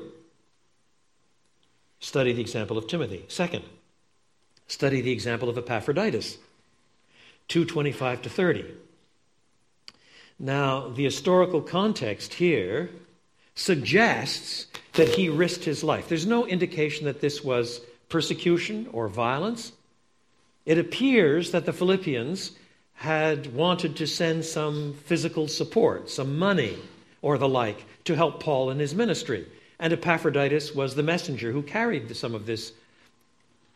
Study 2.04 2.34
the 2.34 2.42
example 2.42 2.78
of 2.78 2.86
Timothy. 2.86 3.24
Second, 3.30 3.64
study 4.68 5.00
the 5.00 5.14
example 5.14 5.48
of 5.48 5.58
Epaphroditus. 5.58 6.38
225 7.48 8.24
to 8.24 8.30
30. 8.30 8.66
Now, 10.38 10.90
the 10.90 11.06
historical 11.06 11.62
context 11.62 12.34
here 12.34 12.90
suggests 13.56 14.68
that 14.94 15.10
he 15.10 15.30
risked 15.30 15.64
his 15.64 15.84
life. 15.84 16.08
There's 16.08 16.26
no 16.26 16.46
indication 16.46 17.06
that 17.06 17.22
this 17.22 17.44
was 17.44 17.82
persecution 18.10 18.88
or 18.92 19.08
violence. 19.08 19.72
It 20.66 20.78
appears 20.78 21.52
that 21.52 21.66
the 21.66 21.74
Philippians 21.74 22.52
had 22.96 23.54
wanted 23.54 23.96
to 23.98 24.08
send 24.08 24.46
some 24.46 24.94
physical 25.06 25.48
support, 25.48 26.10
some 26.10 26.38
money 26.38 26.78
or 27.22 27.38
the 27.38 27.48
like, 27.48 27.86
to 28.06 28.16
help 28.16 28.40
Paul 28.40 28.70
in 28.70 28.80
his 28.80 28.94
ministry. 28.94 29.48
And 29.80 29.92
Epaphroditus 29.92 30.74
was 30.74 30.96
the 30.96 31.04
messenger 31.04 31.52
who 31.52 31.64
carried 31.64 32.16
some 32.16 32.36
of 32.36 32.46
this 32.46 32.72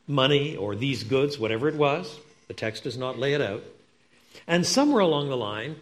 money 0.08 0.56
or 0.56 0.76
these 0.76 1.04
goods, 1.04 1.38
whatever 1.38 1.68
it 1.68 1.76
was. 1.76 2.18
The 2.48 2.54
text 2.54 2.84
does 2.84 2.98
not 2.98 3.18
lay 3.18 3.34
it 3.34 3.42
out. 3.42 3.64
And 4.48 4.66
somewhere 4.66 5.02
along 5.02 5.30
the 5.30 5.38
line, 5.38 5.76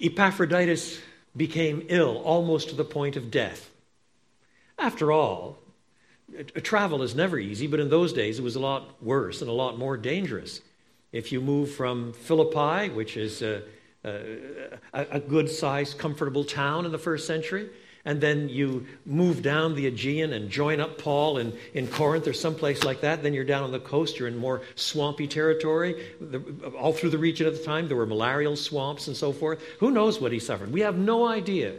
Epaphroditus 0.00 0.98
became 1.36 1.86
ill 1.88 2.18
almost 2.18 2.68
to 2.70 2.74
the 2.74 2.84
point 2.84 3.16
of 3.16 3.30
death. 3.30 3.70
After 4.78 5.12
all, 5.12 5.58
travel 6.62 7.02
is 7.02 7.14
never 7.14 7.38
easy, 7.38 7.66
but 7.66 7.80
in 7.80 7.90
those 7.90 8.12
days 8.12 8.38
it 8.38 8.42
was 8.42 8.56
a 8.56 8.60
lot 8.60 9.02
worse 9.02 9.40
and 9.40 9.50
a 9.50 9.54
lot 9.54 9.78
more 9.78 9.96
dangerous. 9.96 10.60
If 11.12 11.32
you 11.32 11.40
move 11.40 11.70
from 11.70 12.12
Philippi, 12.12 12.90
which 12.90 13.16
is 13.16 13.42
a, 13.42 13.62
a, 14.04 14.38
a 14.92 15.20
good 15.20 15.48
sized, 15.48 15.98
comfortable 15.98 16.44
town 16.44 16.84
in 16.84 16.92
the 16.92 16.98
first 16.98 17.26
century, 17.26 17.70
and 18.04 18.20
then 18.20 18.48
you 18.48 18.86
move 19.04 19.42
down 19.42 19.74
the 19.74 19.86
Aegean 19.86 20.32
and 20.32 20.50
join 20.50 20.80
up 20.80 20.98
Paul 20.98 21.38
in, 21.38 21.52
in 21.74 21.86
Corinth 21.88 22.26
or 22.26 22.32
someplace 22.32 22.84
like 22.84 23.00
that, 23.02 23.22
then 23.22 23.34
you're 23.34 23.44
down 23.44 23.64
on 23.64 23.72
the 23.72 23.80
coast, 23.80 24.18
you're 24.18 24.28
in 24.28 24.36
more 24.36 24.62
swampy 24.76 25.26
territory. 25.26 26.06
The, 26.20 26.40
all 26.78 26.92
through 26.92 27.10
the 27.10 27.18
region 27.18 27.46
at 27.46 27.54
the 27.54 27.64
time, 27.64 27.88
there 27.88 27.96
were 27.96 28.06
malarial 28.06 28.56
swamps 28.56 29.08
and 29.08 29.16
so 29.16 29.32
forth. 29.32 29.62
Who 29.80 29.90
knows 29.90 30.20
what 30.20 30.32
he 30.32 30.38
suffered? 30.38 30.72
We 30.72 30.80
have 30.80 30.96
no 30.96 31.26
idea. 31.26 31.74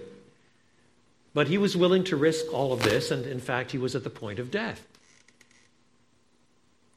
But 1.33 1.47
he 1.47 1.57
was 1.57 1.77
willing 1.77 2.03
to 2.05 2.15
risk 2.15 2.51
all 2.53 2.73
of 2.73 2.81
this, 2.83 3.11
and 3.11 3.25
in 3.25 3.39
fact, 3.39 3.71
he 3.71 3.77
was 3.77 3.95
at 3.95 4.03
the 4.03 4.09
point 4.09 4.39
of 4.39 4.51
death. 4.51 4.85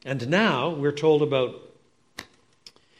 And 0.05 0.27
now 0.27 0.69
we're 0.69 0.91
told 0.91 1.21
about 1.21 1.55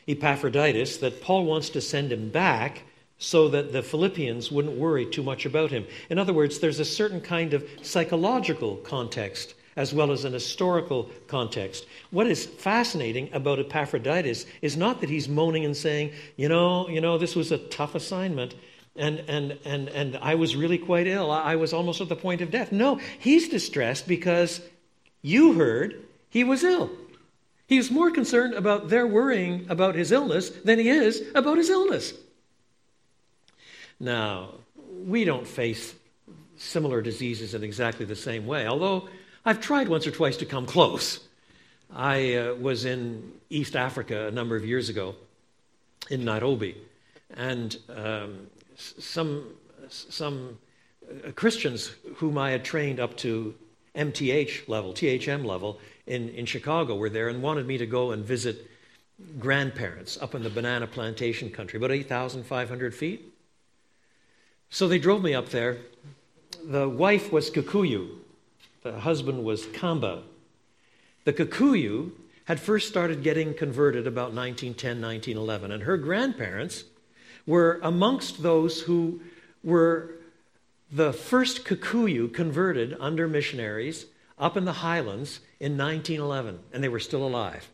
Epaphroditus 0.08 0.98
that 0.98 1.22
Paul 1.22 1.46
wants 1.46 1.70
to 1.72 1.82
send 1.82 2.12
him 2.12 2.30
back 2.30 2.84
so 3.24 3.48
that 3.48 3.72
the 3.72 3.82
Philippians 3.82 4.52
wouldn't 4.52 4.78
worry 4.78 5.06
too 5.06 5.24
much 5.24 5.46
about 5.46 5.72
him. 5.72 5.88
In 6.10 6.20
other 6.20 6.34
words, 6.34 6.60
there's 6.60 6.82
a 6.82 6.86
certain 6.86 7.22
kind 7.22 7.54
of 7.54 7.66
psychological 7.82 8.76
context 8.78 9.56
as 9.78 9.94
well 9.94 10.12
as 10.12 10.26
an 10.26 10.34
historical 10.34 11.10
context. 11.28 11.88
What 12.12 12.28
is 12.28 12.46
fascinating 12.46 13.30
about 13.34 13.60
Epaphroditus 13.60 14.46
is 14.62 14.76
not 14.76 15.00
that 15.02 15.10
he's 15.10 15.30
moaning 15.30 15.64
and 15.64 15.76
saying, 15.76 16.12
you 16.36 16.50
know, 16.50 16.90
you 16.90 17.00
know, 17.00 17.18
this 17.18 17.34
was 17.34 17.52
a 17.52 17.58
tough 17.58 17.96
assignment. 17.96 18.56
And, 18.98 19.24
and, 19.28 19.58
and, 19.66 19.88
and 19.88 20.18
I 20.18 20.36
was 20.36 20.56
really 20.56 20.78
quite 20.78 21.08
ill. 21.08 21.32
I 21.32 21.56
was 21.56 21.74
almost 21.74 22.02
at 22.02 22.10
the 22.10 22.16
point 22.16 22.42
of 22.42 22.52
death. 22.52 22.72
No, 22.72 23.00
he's 23.18 23.48
distressed 23.50 24.06
because 24.06 24.62
you 25.22 25.54
heard 25.54 26.06
he 26.30 26.44
was 26.44 26.64
ill. 26.64 26.92
He 27.68 27.78
is 27.78 27.90
more 27.90 28.12
concerned 28.12 28.54
about 28.54 28.90
their 28.90 29.08
worrying 29.08 29.66
about 29.70 29.96
his 29.96 30.12
illness 30.12 30.50
than 30.50 30.78
he 30.78 30.90
is 30.90 31.24
about 31.34 31.58
his 31.58 31.70
illness. 31.70 32.14
Now, 34.00 34.50
we 35.06 35.24
don't 35.24 35.48
face 35.48 35.94
similar 36.58 37.02
diseases 37.02 37.54
in 37.54 37.64
exactly 37.64 38.06
the 38.06 38.16
same 38.16 38.46
way, 38.46 38.68
although 38.68 39.10
I've 39.46 39.60
tried 39.60 39.88
once 39.88 40.08
or 40.08 40.12
twice 40.12 40.38
to 40.38 40.46
come 40.46 40.66
close. 40.66 41.20
I 41.92 42.36
uh, 42.36 42.56
was 42.56 42.86
in 42.86 43.34
East 43.50 43.76
Africa 43.76 44.28
a 44.28 44.32
number 44.32 44.56
of 44.56 44.66
years 44.66 44.90
ago 44.90 45.16
in 46.10 46.26
Nairobi, 46.26 46.76
and 47.36 47.78
um, 47.90 48.48
some, 48.78 49.54
some 49.90 50.58
uh, 51.08 51.32
Christians 51.32 51.92
whom 52.16 52.38
I 52.38 52.52
had 52.52 52.64
trained 52.64 53.00
up 53.00 53.18
to 53.18 53.54
MTH 53.96 54.68
level, 54.68 54.94
THM 54.94 55.46
level 55.46 55.80
in, 56.08 56.30
in 56.30 56.46
Chicago 56.46 56.96
were 56.96 57.10
there 57.10 57.30
and 57.30 57.42
wanted 57.42 57.68
me 57.68 57.78
to 57.78 57.86
go 57.86 58.12
and 58.12 58.26
visit 58.26 58.70
grandparents 59.40 60.20
up 60.22 60.36
in 60.36 60.44
the 60.44 60.50
banana 60.50 60.88
plantation 60.88 61.50
country, 61.50 61.78
about 61.78 61.92
8,500 61.92 62.96
feet. 62.96 63.33
So 64.74 64.88
they 64.88 64.98
drove 64.98 65.22
me 65.22 65.36
up 65.36 65.50
there. 65.50 65.78
The 66.66 66.90
wife 66.90 67.32
was 67.32 67.52
Kikuyu, 67.52 68.10
the 68.82 69.02
husband 69.02 69.44
was 69.44 69.68
Kamba. 69.68 70.24
The 71.26 71.34
Kikuyu 71.34 72.10
had 72.46 72.60
first 72.60 72.88
started 72.88 73.22
getting 73.22 73.54
converted 73.54 74.08
about 74.08 74.34
1910, 74.34 75.00
1911, 75.00 75.72
and 75.72 75.84
her 75.84 75.96
grandparents 75.98 76.86
were 77.46 77.80
amongst 77.84 78.42
those 78.42 78.82
who 78.82 79.22
were 79.64 80.16
the 80.92 81.14
first 81.14 81.66
Kikuyu 81.66 82.34
converted 82.34 82.98
under 83.00 83.28
missionaries 83.28 84.08
up 84.40 84.58
in 84.58 84.66
the 84.66 84.74
highlands 84.74 85.42
in 85.60 85.78
1911, 85.78 86.58
and 86.74 86.84
they 86.84 86.90
were 86.90 87.00
still 87.00 87.28
alive. 87.28 87.70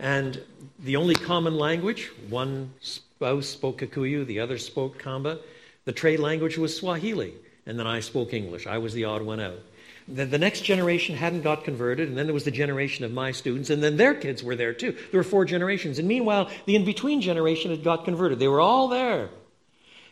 And 0.00 0.42
the 0.76 0.96
only 0.96 1.14
common 1.14 1.56
language, 1.56 2.10
one 2.28 2.74
spouse 2.80 3.46
spoke 3.46 3.78
Kikuyu, 3.78 4.26
the 4.26 4.40
other 4.40 4.58
spoke 4.58 4.98
Kamba. 4.98 5.38
The 5.84 5.92
trade 5.92 6.20
language 6.20 6.56
was 6.56 6.76
Swahili, 6.76 7.34
and 7.66 7.78
then 7.78 7.86
I 7.86 8.00
spoke 8.00 8.32
English. 8.32 8.66
I 8.66 8.78
was 8.78 8.94
the 8.94 9.04
odd 9.04 9.22
one 9.22 9.40
out. 9.40 9.60
The, 10.06 10.38
next 10.38 10.60
generation 10.62 11.16
hadn't 11.16 11.42
got 11.42 11.64
converted, 11.64 12.08
and 12.08 12.18
then 12.18 12.26
there 12.26 12.34
was 12.34 12.44
the 12.44 12.50
generation 12.50 13.06
of 13.06 13.12
my 13.12 13.32
students, 13.32 13.70
and 13.70 13.82
then 13.82 13.96
their 13.96 14.14
kids 14.14 14.42
were 14.42 14.54
there 14.54 14.74
too. 14.74 14.92
There 15.10 15.18
were 15.18 15.24
four 15.24 15.46
generations. 15.46 15.98
And 15.98 16.06
meanwhile, 16.06 16.50
the 16.66 16.76
in 16.76 16.84
between 16.84 17.22
generation 17.22 17.70
had 17.70 17.82
got 17.82 18.04
converted. 18.04 18.38
They 18.38 18.48
were 18.48 18.60
all 18.60 18.88
there. 18.88 19.30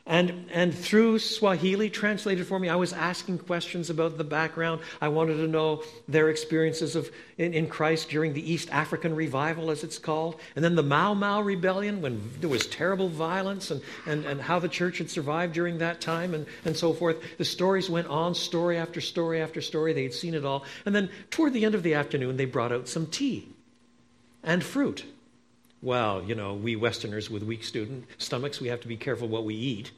And, 0.05 0.51
and 0.53 0.75
through 0.75 1.21
Swahili, 1.21 1.89
translated 1.89 2.45
for 2.49 2.59
me, 2.59 2.69
I 2.69 2.75
was 2.75 2.93
asking 2.93 3.39
questions 3.39 3.89
about 3.89 4.19
the 4.19 4.25
background. 4.25 4.81
I 5.01 5.07
wanted 5.07 5.37
to 5.37 5.47
know 5.47 5.85
their 6.09 6.29
experiences 6.29 6.97
of, 6.97 7.09
in, 7.39 7.55
in 7.55 7.69
Christ 7.69 8.09
during 8.09 8.33
the 8.33 8.53
East 8.53 8.69
African 8.73 9.15
revival, 9.15 9.71
as 9.71 9.85
it's 9.85 9.99
called, 9.99 10.41
and 10.57 10.65
then 10.65 10.75
the 10.75 10.83
Mau 10.83 11.15
Mau 11.15 11.41
rebellion 11.41 12.03
when 12.03 12.21
there 12.41 12.51
was 12.51 12.67
terrible 12.67 13.09
violence, 13.09 13.71
and, 13.71 13.81
and, 14.05 14.25
and 14.25 14.41
how 14.41 14.59
the 14.59 14.69
church 14.69 14.99
had 14.99 15.09
survived 15.09 15.55
during 15.55 15.79
that 15.79 16.01
time, 16.01 16.35
and, 16.35 16.47
and 16.65 16.77
so 16.77 16.93
forth. 16.93 17.23
The 17.39 17.45
stories 17.45 17.89
went 17.89 18.09
on, 18.09 18.35
story 18.35 18.79
after 18.79 19.01
story 19.01 19.41
after 19.41 19.61
story. 19.61 19.93
They 19.93 20.03
had 20.03 20.15
seen 20.15 20.35
it 20.35 20.45
all. 20.45 20.65
And 20.85 20.97
then 20.97 21.11
toward 21.31 21.53
the 21.53 21.65
end 21.65 21.77
of 21.77 21.85
the 21.85 21.95
afternoon, 21.95 22.37
they 22.37 22.45
brought 22.45 22.73
out 22.73 22.89
some 22.89 23.07
tea 23.07 23.49
and 24.43 24.65
fruit 24.65 25.05
well, 25.83 26.23
you 26.23 26.35
know, 26.35 26.55
we 26.55 26.77
Westerners 26.77 27.29
with 27.29 27.43
weak 27.43 27.65
student 27.65 28.07
stomachs, 28.17 28.61
we 28.61 28.69
have 28.69 28.81
to 28.81 28.89
be 28.89 28.97
careful 28.97 29.29
what 29.29 29.45
we 29.45 29.55
eat. 29.55 29.91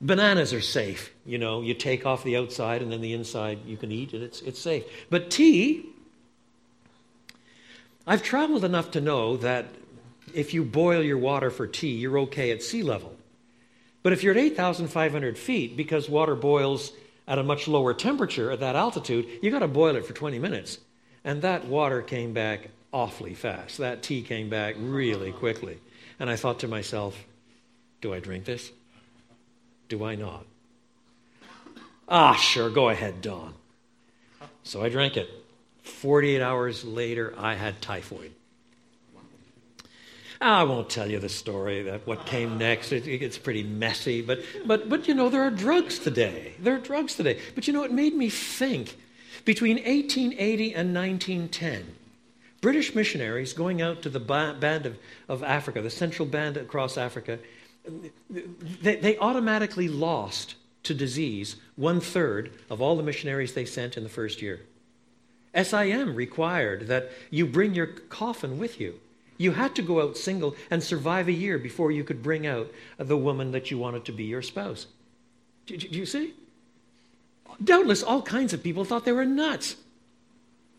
Bananas 0.00 0.52
are 0.52 0.60
safe. 0.60 1.14
You 1.24 1.38
know, 1.38 1.62
you 1.62 1.72
take 1.72 2.04
off 2.04 2.24
the 2.24 2.36
outside 2.36 2.82
and 2.82 2.92
then 2.92 3.00
the 3.00 3.14
inside 3.14 3.60
you 3.64 3.76
can 3.76 3.92
eat 3.92 4.12
and 4.12 4.22
it's, 4.22 4.42
it's 4.42 4.60
safe. 4.60 4.84
But 5.08 5.30
tea, 5.30 5.86
I've 8.06 8.22
traveled 8.22 8.64
enough 8.64 8.90
to 8.92 9.00
know 9.00 9.36
that 9.38 9.66
if 10.34 10.52
you 10.52 10.64
boil 10.64 11.02
your 11.02 11.18
water 11.18 11.50
for 11.50 11.66
tea, 11.66 11.94
you're 11.94 12.18
okay 12.18 12.50
at 12.50 12.62
sea 12.62 12.82
level. 12.82 13.16
But 14.02 14.12
if 14.12 14.22
you're 14.22 14.34
at 14.34 14.38
8,500 14.38 15.38
feet, 15.38 15.76
because 15.76 16.08
water 16.08 16.34
boils 16.34 16.92
at 17.26 17.38
a 17.38 17.42
much 17.42 17.66
lower 17.66 17.94
temperature 17.94 18.50
at 18.50 18.60
that 18.60 18.76
altitude, 18.76 19.26
you've 19.42 19.52
got 19.52 19.60
to 19.60 19.68
boil 19.68 19.96
it 19.96 20.06
for 20.06 20.12
20 20.12 20.38
minutes. 20.38 20.78
And 21.24 21.42
that 21.42 21.66
water 21.66 22.02
came 22.02 22.32
back 22.32 22.68
awfully 22.96 23.34
fast. 23.34 23.76
That 23.76 24.02
tea 24.02 24.22
came 24.22 24.48
back 24.48 24.74
really 24.78 25.30
quickly. 25.30 25.78
And 26.18 26.30
I 26.30 26.36
thought 26.36 26.60
to 26.60 26.68
myself, 26.68 27.26
do 28.00 28.14
I 28.14 28.20
drink 28.20 28.46
this? 28.46 28.72
Do 29.90 30.02
I 30.02 30.14
not? 30.14 30.46
Ah, 32.08 32.34
sure, 32.34 32.70
go 32.70 32.88
ahead, 32.88 33.20
Don. 33.20 33.52
So 34.62 34.82
I 34.82 34.88
drank 34.88 35.18
it. 35.18 35.28
48 35.82 36.40
hours 36.40 36.84
later, 36.84 37.34
I 37.36 37.54
had 37.54 37.82
typhoid. 37.82 38.32
I 40.40 40.64
won't 40.64 40.88
tell 40.88 41.10
you 41.10 41.18
the 41.18 41.28
story 41.28 41.82
that 41.82 42.06
what 42.06 42.24
came 42.24 42.56
next. 42.56 42.92
It, 42.92 43.06
it 43.06 43.18
gets 43.18 43.38
pretty 43.38 43.62
messy, 43.62 44.20
but 44.22 44.40
but 44.66 44.88
but 44.88 45.08
you 45.08 45.14
know 45.14 45.30
there 45.30 45.42
are 45.42 45.50
drugs 45.50 45.98
today. 45.98 46.52
There 46.60 46.74
are 46.74 46.78
drugs 46.78 47.14
today. 47.14 47.40
But 47.54 47.66
you 47.66 47.72
know 47.72 47.84
it 47.84 47.92
made 47.92 48.14
me 48.14 48.28
think. 48.28 48.96
Between 49.46 49.76
1880 49.76 50.74
and 50.74 50.94
1910, 50.94 51.96
British 52.66 52.96
missionaries 52.96 53.52
going 53.52 53.80
out 53.80 54.02
to 54.02 54.08
the 54.08 54.18
band 54.18 54.86
of, 54.86 54.98
of 55.28 55.44
Africa, 55.44 55.80
the 55.80 55.88
central 55.88 56.26
band 56.26 56.56
across 56.56 56.98
Africa, 56.98 57.38
they, 58.28 58.96
they 58.96 59.16
automatically 59.18 59.86
lost 59.86 60.56
to 60.82 60.92
disease 60.92 61.54
one 61.76 62.00
third 62.00 62.50
of 62.68 62.82
all 62.82 62.96
the 62.96 63.04
missionaries 63.04 63.54
they 63.54 63.64
sent 63.64 63.96
in 63.96 64.02
the 64.02 64.08
first 64.08 64.42
year. 64.42 64.62
SIM 65.54 66.16
required 66.16 66.88
that 66.88 67.12
you 67.30 67.46
bring 67.46 67.72
your 67.72 67.86
coffin 67.86 68.58
with 68.58 68.80
you. 68.80 68.98
You 69.38 69.52
had 69.52 69.76
to 69.76 69.82
go 69.82 70.02
out 70.02 70.16
single 70.16 70.56
and 70.68 70.82
survive 70.82 71.28
a 71.28 71.32
year 71.32 71.58
before 71.58 71.92
you 71.92 72.02
could 72.02 72.20
bring 72.20 72.48
out 72.48 72.68
the 72.98 73.16
woman 73.16 73.52
that 73.52 73.70
you 73.70 73.78
wanted 73.78 74.04
to 74.06 74.12
be 74.12 74.24
your 74.24 74.42
spouse. 74.42 74.88
Do, 75.66 75.76
do 75.76 75.96
you 75.96 76.04
see? 76.04 76.34
doubtless 77.62 78.02
all 78.02 78.22
kinds 78.22 78.52
of 78.52 78.64
people 78.64 78.84
thought 78.84 79.04
they 79.04 79.12
were 79.12 79.24
nuts. 79.24 79.76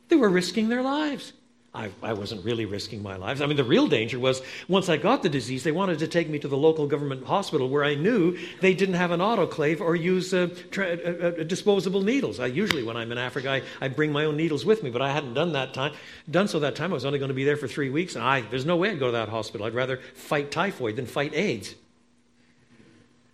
They 0.09 0.17
were 0.17 0.27
risking 0.27 0.67
their 0.67 0.83
lives. 0.83 1.31
I, 1.77 1.91
I, 2.01 2.13
wasn't 2.13 2.43
really 2.43 2.65
risking 2.65 3.03
my 3.03 3.15
lives. 3.17 3.39
I 3.39 3.45
mean, 3.45 3.55
the 3.55 3.63
real 3.63 3.87
danger 3.87 4.17
was 4.17 4.41
once 4.67 4.89
I 4.89 4.97
got 4.97 5.21
the 5.21 5.29
disease, 5.29 5.63
they 5.63 5.71
wanted 5.71 5.99
to 5.99 6.07
take 6.07 6.27
me 6.27 6.39
to 6.39 6.47
the 6.47 6.57
local 6.57 6.87
government 6.87 7.25
hospital 7.25 7.69
where 7.69 7.83
I 7.83 7.93
knew 7.93 8.37
they 8.61 8.73
didn't 8.73 8.95
have 8.95 9.11
an 9.11 9.19
autoclave 9.19 9.79
or 9.79 9.95
use 9.95 10.33
uh, 10.33 10.49
tra- 10.71 10.97
uh, 10.97 11.27
uh, 11.27 11.43
disposable 11.43 12.01
needles. 12.01 12.39
I 12.39 12.47
usually, 12.47 12.83
when 12.83 12.97
I'm 12.97 13.11
in 13.11 13.19
Africa, 13.19 13.51
I, 13.51 13.61
I, 13.79 13.89
bring 13.89 14.11
my 14.11 14.25
own 14.25 14.35
needles 14.35 14.65
with 14.65 14.81
me, 14.81 14.89
but 14.89 15.03
I 15.03 15.11
hadn't 15.11 15.35
done 15.35 15.53
that 15.53 15.73
time. 15.75 15.93
Done 16.29 16.47
so 16.47 16.59
that 16.59 16.75
time, 16.75 16.91
I 16.91 16.95
was 16.95 17.05
only 17.05 17.19
going 17.19 17.29
to 17.29 17.35
be 17.35 17.43
there 17.43 17.57
for 17.57 17.67
three 17.67 17.91
weeks, 17.91 18.15
and 18.15 18.23
I, 18.23 18.41
there's 18.41 18.65
no 18.65 18.75
way 18.75 18.89
I'd 18.89 18.99
go 18.99 19.07
to 19.07 19.11
that 19.11 19.29
hospital. 19.29 19.67
I'd 19.67 19.75
rather 19.75 19.97
fight 20.15 20.49
typhoid 20.49 20.95
than 20.95 21.05
fight 21.05 21.33
AIDS. 21.35 21.75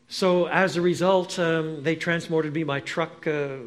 So, 0.09 0.47
as 0.47 0.77
a 0.77 0.81
result, 0.81 1.39
um, 1.39 1.81
they 1.81 1.95
transported 1.95 2.53
me 2.53 2.63
by 2.63 2.81
truck 2.81 3.25
uh, 3.25 3.57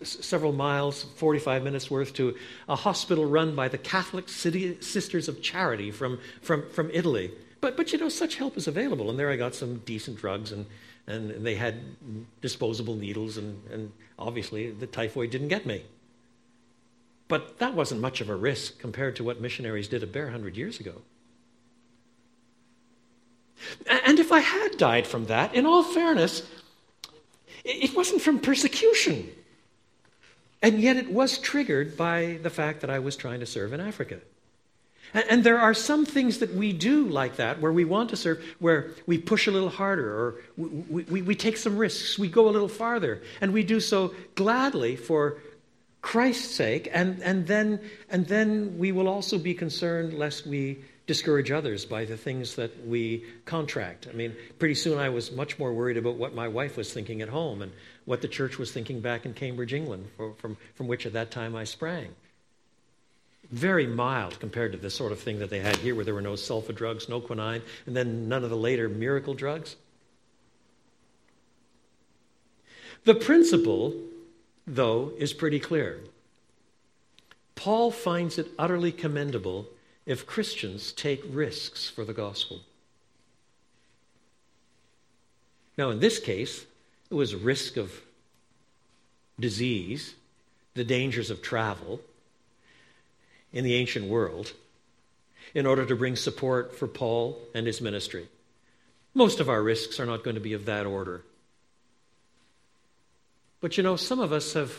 s- 0.00 0.18
several 0.20 0.52
miles, 0.52 1.04
45 1.16 1.62
minutes 1.62 1.90
worth, 1.90 2.12
to 2.14 2.36
a 2.68 2.76
hospital 2.76 3.24
run 3.24 3.54
by 3.54 3.68
the 3.68 3.78
Catholic 3.78 4.28
City 4.28 4.80
Sisters 4.82 5.28
of 5.28 5.40
Charity 5.40 5.90
from, 5.90 6.18
from, 6.42 6.68
from 6.70 6.90
Italy. 6.92 7.32
But, 7.60 7.76
but, 7.76 7.92
you 7.92 7.98
know, 7.98 8.10
such 8.10 8.36
help 8.36 8.56
is 8.56 8.66
available. 8.66 9.08
And 9.08 9.18
there 9.18 9.30
I 9.30 9.36
got 9.36 9.54
some 9.54 9.78
decent 9.86 10.18
drugs, 10.18 10.52
and, 10.52 10.66
and 11.06 11.46
they 11.46 11.54
had 11.54 11.80
disposable 12.42 12.96
needles, 12.96 13.38
and, 13.38 13.62
and 13.70 13.92
obviously 14.18 14.70
the 14.72 14.86
typhoid 14.86 15.30
didn't 15.30 15.48
get 15.48 15.64
me. 15.64 15.84
But 17.28 17.58
that 17.58 17.74
wasn't 17.74 18.00
much 18.02 18.20
of 18.20 18.28
a 18.28 18.36
risk 18.36 18.78
compared 18.78 19.16
to 19.16 19.24
what 19.24 19.40
missionaries 19.40 19.88
did 19.88 20.02
a 20.02 20.06
bare 20.06 20.30
hundred 20.30 20.56
years 20.56 20.78
ago. 20.80 21.02
And 24.06 24.18
if 24.18 24.32
I 24.32 24.40
had 24.40 24.76
died 24.76 25.06
from 25.06 25.26
that, 25.26 25.54
in 25.54 25.66
all 25.66 25.82
fairness, 25.82 26.48
it 27.64 27.94
wasn't 27.94 28.22
from 28.22 28.38
persecution. 28.40 29.30
And 30.62 30.80
yet 30.80 30.96
it 30.96 31.10
was 31.10 31.38
triggered 31.38 31.96
by 31.96 32.38
the 32.42 32.50
fact 32.50 32.80
that 32.80 32.90
I 32.90 32.98
was 32.98 33.16
trying 33.16 33.40
to 33.40 33.46
serve 33.46 33.72
in 33.72 33.80
Africa. 33.80 34.20
And 35.12 35.44
there 35.44 35.60
are 35.60 35.74
some 35.74 36.04
things 36.04 36.38
that 36.38 36.54
we 36.54 36.72
do 36.72 37.06
like 37.06 37.36
that, 37.36 37.60
where 37.60 37.72
we 37.72 37.84
want 37.84 38.10
to 38.10 38.16
serve, 38.16 38.42
where 38.58 38.90
we 39.06 39.16
push 39.16 39.46
a 39.46 39.52
little 39.52 39.68
harder, 39.68 40.10
or 40.10 40.34
we, 40.56 41.04
we, 41.04 41.22
we, 41.22 41.34
take 41.36 41.56
some 41.56 41.76
risks, 41.76 42.18
we 42.18 42.28
go 42.28 42.48
a 42.48 42.50
little 42.50 42.68
farther, 42.68 43.22
and 43.40 43.52
we 43.52 43.62
do 43.62 43.78
so 43.78 44.12
gladly 44.34 44.96
for 44.96 45.38
Christ's 46.02 46.52
sake, 46.52 46.88
and, 46.92 47.22
and, 47.22 47.46
then, 47.46 47.80
and 48.10 48.26
then 48.26 48.76
we 48.76 48.90
will 48.90 49.06
also 49.06 49.38
be 49.38 49.54
concerned 49.54 50.14
lest 50.14 50.46
we 50.46 50.78
discourage 51.06 51.50
others 51.50 51.84
by 51.84 52.04
the 52.04 52.16
things 52.16 52.54
that 52.56 52.86
we 52.86 53.24
contract. 53.44 54.06
I 54.08 54.12
mean, 54.12 54.34
pretty 54.58 54.74
soon 54.74 54.98
I 54.98 55.10
was 55.10 55.30
much 55.32 55.58
more 55.58 55.72
worried 55.72 55.98
about 55.98 56.14
what 56.14 56.34
my 56.34 56.48
wife 56.48 56.76
was 56.76 56.92
thinking 56.92 57.20
at 57.20 57.28
home 57.28 57.60
and 57.60 57.72
what 58.06 58.22
the 58.22 58.28
church 58.28 58.58
was 58.58 58.72
thinking 58.72 59.00
back 59.00 59.26
in 59.26 59.34
Cambridge, 59.34 59.74
England, 59.74 60.08
from, 60.38 60.56
from 60.74 60.86
which 60.86 61.04
at 61.04 61.12
that 61.12 61.30
time 61.30 61.54
I 61.54 61.64
sprang. 61.64 62.08
Very 63.50 63.86
mild 63.86 64.40
compared 64.40 64.72
to 64.72 64.78
the 64.78 64.88
sort 64.88 65.12
of 65.12 65.20
thing 65.20 65.38
that 65.40 65.50
they 65.50 65.60
had 65.60 65.76
here, 65.76 65.94
where 65.94 66.04
there 66.04 66.14
were 66.14 66.22
no 66.22 66.32
sulfa 66.32 66.74
drugs, 66.74 67.08
no 67.08 67.20
quinine, 67.20 67.60
and 67.86 67.94
then 67.94 68.28
none 68.28 68.42
of 68.42 68.50
the 68.50 68.56
later 68.56 68.88
miracle 68.88 69.34
drugs. 69.34 69.76
The 73.04 73.14
principle, 73.14 73.94
though, 74.66 75.12
is 75.18 75.34
pretty 75.34 75.60
clear. 75.60 76.00
Paul 77.54 77.90
finds 77.90 78.38
it 78.38 78.48
utterly 78.58 78.92
commendable 78.92 79.68
if 80.06 80.26
Christians 80.26 80.92
take 80.92 81.22
risks 81.28 81.88
for 81.88 82.04
the 82.04 82.12
gospel. 82.12 82.60
Now, 85.76 85.90
in 85.90 86.00
this 86.00 86.18
case, 86.18 86.66
it 87.10 87.14
was 87.14 87.34
risk 87.34 87.76
of 87.76 88.02
disease, 89.40 90.14
the 90.74 90.84
dangers 90.84 91.30
of 91.30 91.42
travel 91.42 92.00
in 93.52 93.64
the 93.64 93.74
ancient 93.74 94.06
world, 94.06 94.52
in 95.54 95.66
order 95.66 95.84
to 95.84 95.96
bring 95.96 96.16
support 96.16 96.76
for 96.76 96.86
Paul 96.86 97.38
and 97.54 97.66
his 97.66 97.80
ministry. 97.80 98.28
Most 99.14 99.40
of 99.40 99.48
our 99.48 99.62
risks 99.62 99.98
are 100.00 100.06
not 100.06 100.24
going 100.24 100.34
to 100.34 100.40
be 100.40 100.52
of 100.52 100.66
that 100.66 100.86
order. 100.86 101.22
But 103.60 103.76
you 103.76 103.82
know, 103.82 103.96
some 103.96 104.20
of 104.20 104.32
us 104.32 104.52
have 104.52 104.72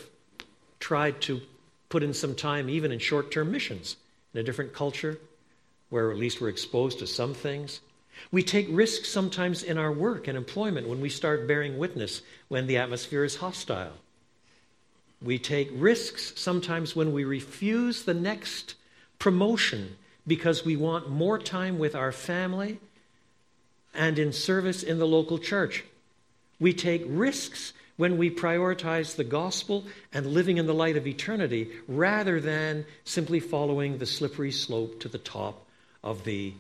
tried 0.80 1.22
to 1.22 1.42
put 1.90 2.04
in 2.04 2.14
some 2.14 2.36
time 2.36 2.70
even 2.70 2.92
in 2.92 3.00
short 3.00 3.32
term 3.32 3.52
missions 3.52 3.96
in 4.36 4.40
a 4.40 4.44
different 4.44 4.74
culture 4.74 5.18
where 5.90 6.12
at 6.12 6.18
least 6.18 6.42
we're 6.42 6.50
exposed 6.50 7.00
to 7.00 7.08
some 7.08 7.34
things. 7.34 7.80
We 8.32 8.44
take 8.44 8.68
risks 8.70 9.10
sometimes 9.10 9.64
in 9.64 9.78
our 9.78 9.94
work 9.94 10.28
and 10.28 10.38
employment 10.38 10.90
when 10.90 11.00
we 11.00 11.08
start 11.08 11.48
bearing 11.48 11.78
witness 11.78 12.22
when 12.50 12.68
the 12.68 12.76
atmosphere 12.76 13.24
is 13.24 13.38
hostile. 13.38 13.94
We 15.22 15.40
take 15.40 15.70
risks 15.74 16.34
sometimes 16.36 16.98
when 16.98 17.14
we 17.14 17.24
refuse 17.24 18.04
the 18.04 18.14
next 18.14 18.76
promotion 19.20 19.96
because 20.28 20.66
we 20.66 20.76
want 20.76 21.10
more 21.10 21.40
time 21.40 21.80
with 21.80 21.96
our 21.96 22.12
family 22.12 22.80
and 23.94 24.20
in 24.20 24.34
service 24.34 24.84
in 24.84 25.00
the 25.00 25.08
local 25.08 25.38
church. 25.38 25.86
We 26.60 26.74
take 26.74 27.04
risks 27.08 27.72
when 27.98 28.18
we 28.18 28.30
prioritize 28.30 29.16
the 29.16 29.24
gospel 29.24 29.86
and 30.14 30.26
living 30.26 30.58
in 30.58 30.66
the 30.66 30.74
light 30.74 30.98
of 30.98 31.08
eternity 31.08 31.72
rather 31.88 32.40
than 32.40 32.86
simply 33.04 33.40
following 33.40 33.98
the 33.98 34.06
slippery 34.06 34.52
slope 34.52 35.00
to 35.00 35.08
the 35.08 35.18
top 35.18 35.66
of 36.04 36.24
the 36.24 36.54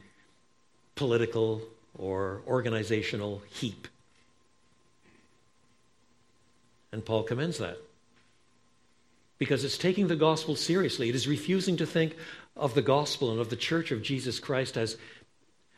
political 0.96 1.62
or 1.98 2.42
organizational 2.48 3.42
heap. 3.50 3.88
And 6.92 7.04
Paul 7.04 7.24
commends 7.24 7.58
that. 7.58 7.78
Because 9.38 9.66
it's 9.66 9.78
taking 9.78 10.08
the 10.08 10.16
gospel 10.16 10.56
seriously. 10.56 11.10
It 11.10 11.16
is 11.16 11.28
refusing 11.28 11.76
to 11.78 11.86
think 11.86 12.16
of 12.56 12.74
the 12.74 12.82
gospel 12.82 13.32
and 13.32 13.42
of 13.42 13.50
the 13.50 13.58
church 13.58 13.92
of 13.92 14.02
Jesus 14.02 14.40
Christ 14.40 14.78
as 14.78 14.96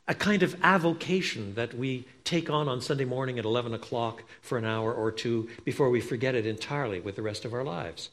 a 0.07 0.15
kind 0.15 0.41
of 0.41 0.55
avocation 0.63 1.53
that 1.55 1.73
we 1.73 2.05
take 2.23 2.49
on 2.49 2.69
on 2.69 2.79
Sunday 2.79 3.05
morning 3.05 3.37
at 3.37 3.45
11 3.45 3.73
o'clock 3.73 4.23
for 4.41 4.57
an 4.57 4.65
hour 4.65 4.93
or 4.93 5.11
two 5.11 5.49
before 5.65 5.89
we 5.89 5.99
forget 5.99 6.35
it 6.35 6.45
entirely 6.45 6.99
with 6.99 7.15
the 7.15 7.21
rest 7.21 7.43
of 7.43 7.53
our 7.53 7.63
lives. 7.63 8.09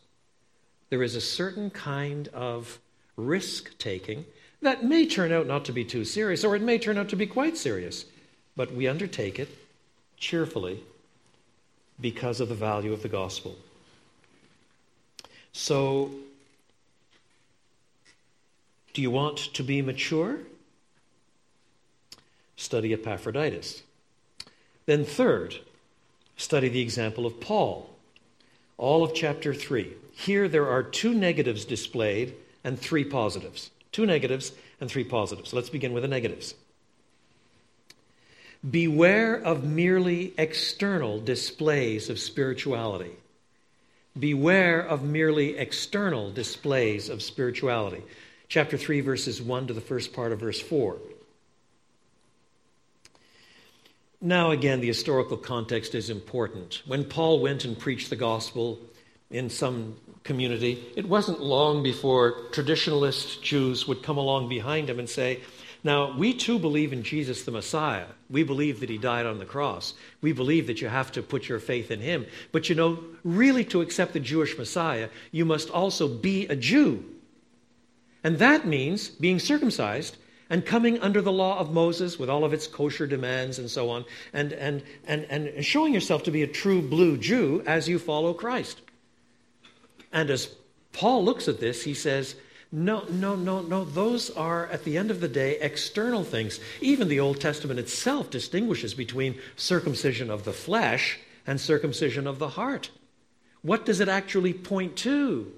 There 0.90 1.02
is 1.02 1.14
a 1.14 1.20
certain 1.20 1.70
kind 1.70 2.28
of 2.28 2.80
risk 3.16 3.78
taking 3.78 4.24
that 4.60 4.82
may 4.82 5.06
turn 5.06 5.30
out 5.30 5.46
not 5.46 5.64
to 5.66 5.72
be 5.72 5.84
too 5.84 6.04
serious, 6.04 6.42
or 6.42 6.56
it 6.56 6.62
may 6.62 6.78
turn 6.78 6.98
out 6.98 7.10
to 7.10 7.16
be 7.16 7.26
quite 7.26 7.56
serious, 7.56 8.06
but 8.56 8.72
we 8.72 8.88
undertake 8.88 9.38
it 9.38 9.48
cheerfully 10.16 10.82
because 12.00 12.40
of 12.40 12.48
the 12.48 12.54
value 12.54 12.92
of 12.92 13.02
the 13.02 13.08
gospel. 13.08 13.56
So, 15.52 16.10
do 18.94 19.02
you 19.02 19.10
want 19.10 19.38
to 19.54 19.62
be 19.62 19.82
mature? 19.82 20.38
Study 22.56 22.92
Epaphroditus. 22.92 23.82
Then, 24.86 25.04
third, 25.04 25.56
study 26.36 26.68
the 26.68 26.82
example 26.82 27.26
of 27.26 27.40
Paul. 27.40 27.90
All 28.76 29.02
of 29.04 29.14
chapter 29.14 29.54
3. 29.54 29.92
Here 30.12 30.48
there 30.48 30.68
are 30.68 30.82
two 30.82 31.14
negatives 31.14 31.64
displayed 31.64 32.34
and 32.62 32.78
three 32.78 33.04
positives. 33.04 33.70
Two 33.92 34.06
negatives 34.06 34.52
and 34.80 34.90
three 34.90 35.04
positives. 35.04 35.52
Let's 35.52 35.70
begin 35.70 35.92
with 35.92 36.02
the 36.02 36.08
negatives. 36.08 36.54
Beware 38.68 39.36
of 39.36 39.64
merely 39.64 40.32
external 40.38 41.20
displays 41.20 42.08
of 42.08 42.18
spirituality. 42.18 43.12
Beware 44.18 44.80
of 44.80 45.02
merely 45.02 45.58
external 45.58 46.30
displays 46.30 47.08
of 47.08 47.22
spirituality. 47.22 48.02
Chapter 48.48 48.78
3, 48.78 49.00
verses 49.00 49.42
1 49.42 49.66
to 49.66 49.74
the 49.74 49.80
first 49.80 50.12
part 50.12 50.32
of 50.32 50.40
verse 50.40 50.60
4. 50.60 50.96
Now, 54.24 54.52
again, 54.52 54.80
the 54.80 54.86
historical 54.86 55.36
context 55.36 55.94
is 55.94 56.08
important. 56.08 56.80
When 56.86 57.04
Paul 57.04 57.40
went 57.40 57.66
and 57.66 57.78
preached 57.78 58.08
the 58.08 58.16
gospel 58.16 58.80
in 59.30 59.50
some 59.50 59.98
community, 60.22 60.82
it 60.96 61.06
wasn't 61.06 61.42
long 61.42 61.82
before 61.82 62.48
traditionalist 62.50 63.42
Jews 63.42 63.86
would 63.86 64.02
come 64.02 64.16
along 64.16 64.48
behind 64.48 64.88
him 64.88 64.98
and 64.98 65.10
say, 65.10 65.40
Now, 65.84 66.16
we 66.16 66.32
too 66.32 66.58
believe 66.58 66.90
in 66.90 67.02
Jesus 67.02 67.44
the 67.44 67.50
Messiah. 67.50 68.06
We 68.30 68.44
believe 68.44 68.80
that 68.80 68.88
he 68.88 68.96
died 68.96 69.26
on 69.26 69.40
the 69.40 69.44
cross. 69.44 69.92
We 70.22 70.32
believe 70.32 70.68
that 70.68 70.80
you 70.80 70.88
have 70.88 71.12
to 71.12 71.22
put 71.22 71.46
your 71.46 71.60
faith 71.60 71.90
in 71.90 72.00
him. 72.00 72.24
But 72.50 72.70
you 72.70 72.74
know, 72.74 73.04
really, 73.24 73.66
to 73.66 73.82
accept 73.82 74.14
the 74.14 74.20
Jewish 74.20 74.56
Messiah, 74.56 75.10
you 75.32 75.44
must 75.44 75.68
also 75.68 76.08
be 76.08 76.46
a 76.46 76.56
Jew. 76.56 77.04
And 78.24 78.38
that 78.38 78.66
means 78.66 79.06
being 79.08 79.38
circumcised 79.38 80.16
and 80.50 80.64
coming 80.64 81.00
under 81.00 81.22
the 81.22 81.32
law 81.32 81.58
of 81.58 81.72
Moses 81.72 82.18
with 82.18 82.28
all 82.28 82.44
of 82.44 82.52
its 82.52 82.66
kosher 82.66 83.06
demands 83.06 83.58
and 83.58 83.70
so 83.70 83.90
on, 83.90 84.04
and, 84.32 84.52
and, 84.52 84.82
and, 85.06 85.24
and 85.24 85.64
showing 85.64 85.94
yourself 85.94 86.22
to 86.24 86.30
be 86.30 86.42
a 86.42 86.46
true 86.46 86.82
blue 86.82 87.16
Jew 87.16 87.62
as 87.66 87.88
you 87.88 87.98
follow 87.98 88.34
Christ. 88.34 88.80
And 90.12 90.30
as 90.30 90.54
Paul 90.92 91.24
looks 91.24 91.48
at 91.48 91.60
this, 91.60 91.84
he 91.84 91.94
says, 91.94 92.36
no, 92.70 93.04
no, 93.08 93.36
no, 93.36 93.62
no. 93.62 93.84
Those 93.84 94.30
are, 94.30 94.66
at 94.66 94.82
the 94.82 94.98
end 94.98 95.12
of 95.12 95.20
the 95.20 95.28
day, 95.28 95.58
external 95.60 96.24
things. 96.24 96.58
Even 96.80 97.06
the 97.06 97.20
Old 97.20 97.40
Testament 97.40 97.78
itself 97.78 98.30
distinguishes 98.30 98.94
between 98.94 99.38
circumcision 99.54 100.28
of 100.28 100.44
the 100.44 100.52
flesh 100.52 101.20
and 101.46 101.60
circumcision 101.60 102.26
of 102.26 102.40
the 102.40 102.48
heart. 102.48 102.90
What 103.62 103.86
does 103.86 104.00
it 104.00 104.08
actually 104.08 104.52
point 104.52 104.96
to? 104.98 105.52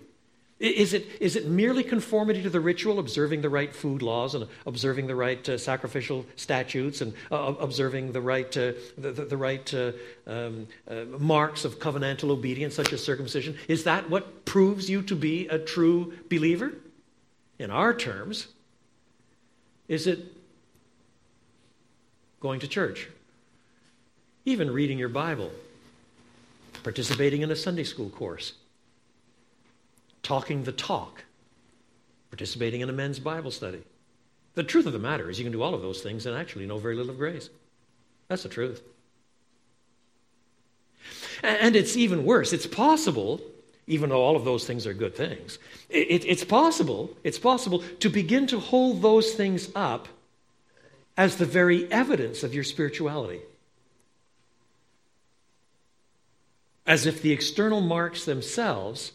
Is 0.58 0.94
it, 0.94 1.06
is 1.20 1.36
it 1.36 1.46
merely 1.46 1.84
conformity 1.84 2.42
to 2.42 2.48
the 2.48 2.60
ritual, 2.60 2.98
observing 2.98 3.42
the 3.42 3.50
right 3.50 3.74
food 3.74 4.00
laws 4.00 4.34
and 4.34 4.46
observing 4.64 5.06
the 5.06 5.14
right 5.14 5.46
uh, 5.46 5.58
sacrificial 5.58 6.24
statutes 6.36 7.02
and 7.02 7.12
uh, 7.30 7.54
observing 7.60 8.12
the 8.12 8.22
right, 8.22 8.56
uh, 8.56 8.72
the, 8.96 9.12
the, 9.12 9.24
the, 9.26 9.36
right 9.36 9.74
uh, 9.74 9.92
um, 10.26 10.66
uh, 10.88 11.04
marks 11.18 11.66
of 11.66 11.78
covenantal 11.78 12.30
obedience, 12.30 12.74
such 12.74 12.94
as 12.94 13.04
circumcision? 13.04 13.58
Is 13.68 13.84
that 13.84 14.08
what 14.08 14.46
proves 14.46 14.88
you 14.88 15.02
to 15.02 15.14
be 15.14 15.46
a 15.48 15.58
true 15.58 16.14
believer? 16.30 16.72
In 17.58 17.70
our 17.70 17.92
terms, 17.92 18.48
is 19.88 20.06
it 20.06 20.20
going 22.40 22.60
to 22.60 22.68
church? 22.68 23.10
Even 24.46 24.70
reading 24.70 24.98
your 24.98 25.10
Bible? 25.10 25.50
Participating 26.82 27.42
in 27.42 27.50
a 27.50 27.56
Sunday 27.56 27.84
school 27.84 28.08
course? 28.08 28.54
Talking 30.26 30.64
the 30.64 30.72
talk, 30.72 31.24
participating 32.30 32.80
in 32.80 32.90
a 32.90 32.92
men's 32.92 33.20
Bible 33.20 33.52
study. 33.52 33.82
The 34.54 34.64
truth 34.64 34.86
of 34.86 34.92
the 34.92 34.98
matter 34.98 35.30
is, 35.30 35.38
you 35.38 35.44
can 35.44 35.52
do 35.52 35.62
all 35.62 35.72
of 35.72 35.82
those 35.82 36.00
things 36.00 36.26
and 36.26 36.36
actually 36.36 36.66
know 36.66 36.78
very 36.78 36.96
little 36.96 37.12
of 37.12 37.18
grace. 37.18 37.48
That's 38.26 38.42
the 38.42 38.48
truth. 38.48 38.82
And 41.44 41.76
it's 41.76 41.96
even 41.96 42.24
worse. 42.24 42.52
It's 42.52 42.66
possible, 42.66 43.40
even 43.86 44.10
though 44.10 44.20
all 44.20 44.34
of 44.34 44.44
those 44.44 44.66
things 44.66 44.84
are 44.84 44.94
good 44.94 45.14
things, 45.14 45.60
it's 45.88 46.42
possible, 46.42 47.16
it's 47.22 47.38
possible 47.38 47.84
to 48.00 48.08
begin 48.08 48.48
to 48.48 48.58
hold 48.58 49.02
those 49.02 49.32
things 49.34 49.70
up 49.76 50.08
as 51.16 51.36
the 51.36 51.46
very 51.46 51.90
evidence 51.92 52.42
of 52.42 52.52
your 52.52 52.64
spirituality. 52.64 53.42
As 56.84 57.06
if 57.06 57.22
the 57.22 57.32
external 57.32 57.80
marks 57.80 58.24
themselves 58.24 59.12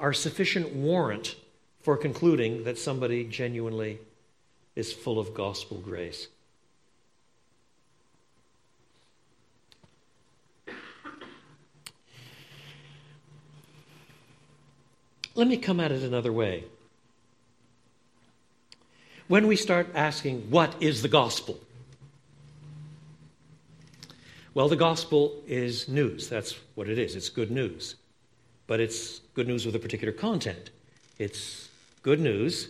are 0.00 0.14
sufficient 0.14 0.72
warrant 0.74 1.36
for 1.82 1.96
concluding 1.96 2.64
that 2.64 2.78
somebody 2.78 3.24
genuinely 3.24 3.98
is 4.74 4.92
full 4.92 5.18
of 5.18 5.34
gospel 5.34 5.78
grace. 5.78 6.28
Let 15.34 15.46
me 15.46 15.58
come 15.58 15.80
at 15.80 15.92
it 15.92 16.02
another 16.02 16.32
way. 16.32 16.64
When 19.28 19.46
we 19.46 19.54
start 19.54 19.88
asking, 19.94 20.50
what 20.50 20.74
is 20.80 21.02
the 21.02 21.08
gospel? 21.08 21.60
Well, 24.54 24.68
the 24.68 24.76
gospel 24.76 25.40
is 25.46 25.88
news. 25.88 26.28
That's 26.28 26.58
what 26.74 26.88
it 26.88 26.98
is. 26.98 27.14
It's 27.14 27.28
good 27.28 27.50
news 27.50 27.94
but 28.70 28.78
it's 28.78 29.18
good 29.34 29.48
news 29.48 29.66
with 29.66 29.74
a 29.74 29.80
particular 29.80 30.12
content. 30.12 30.70
It's 31.18 31.68
good 32.04 32.20
news 32.20 32.68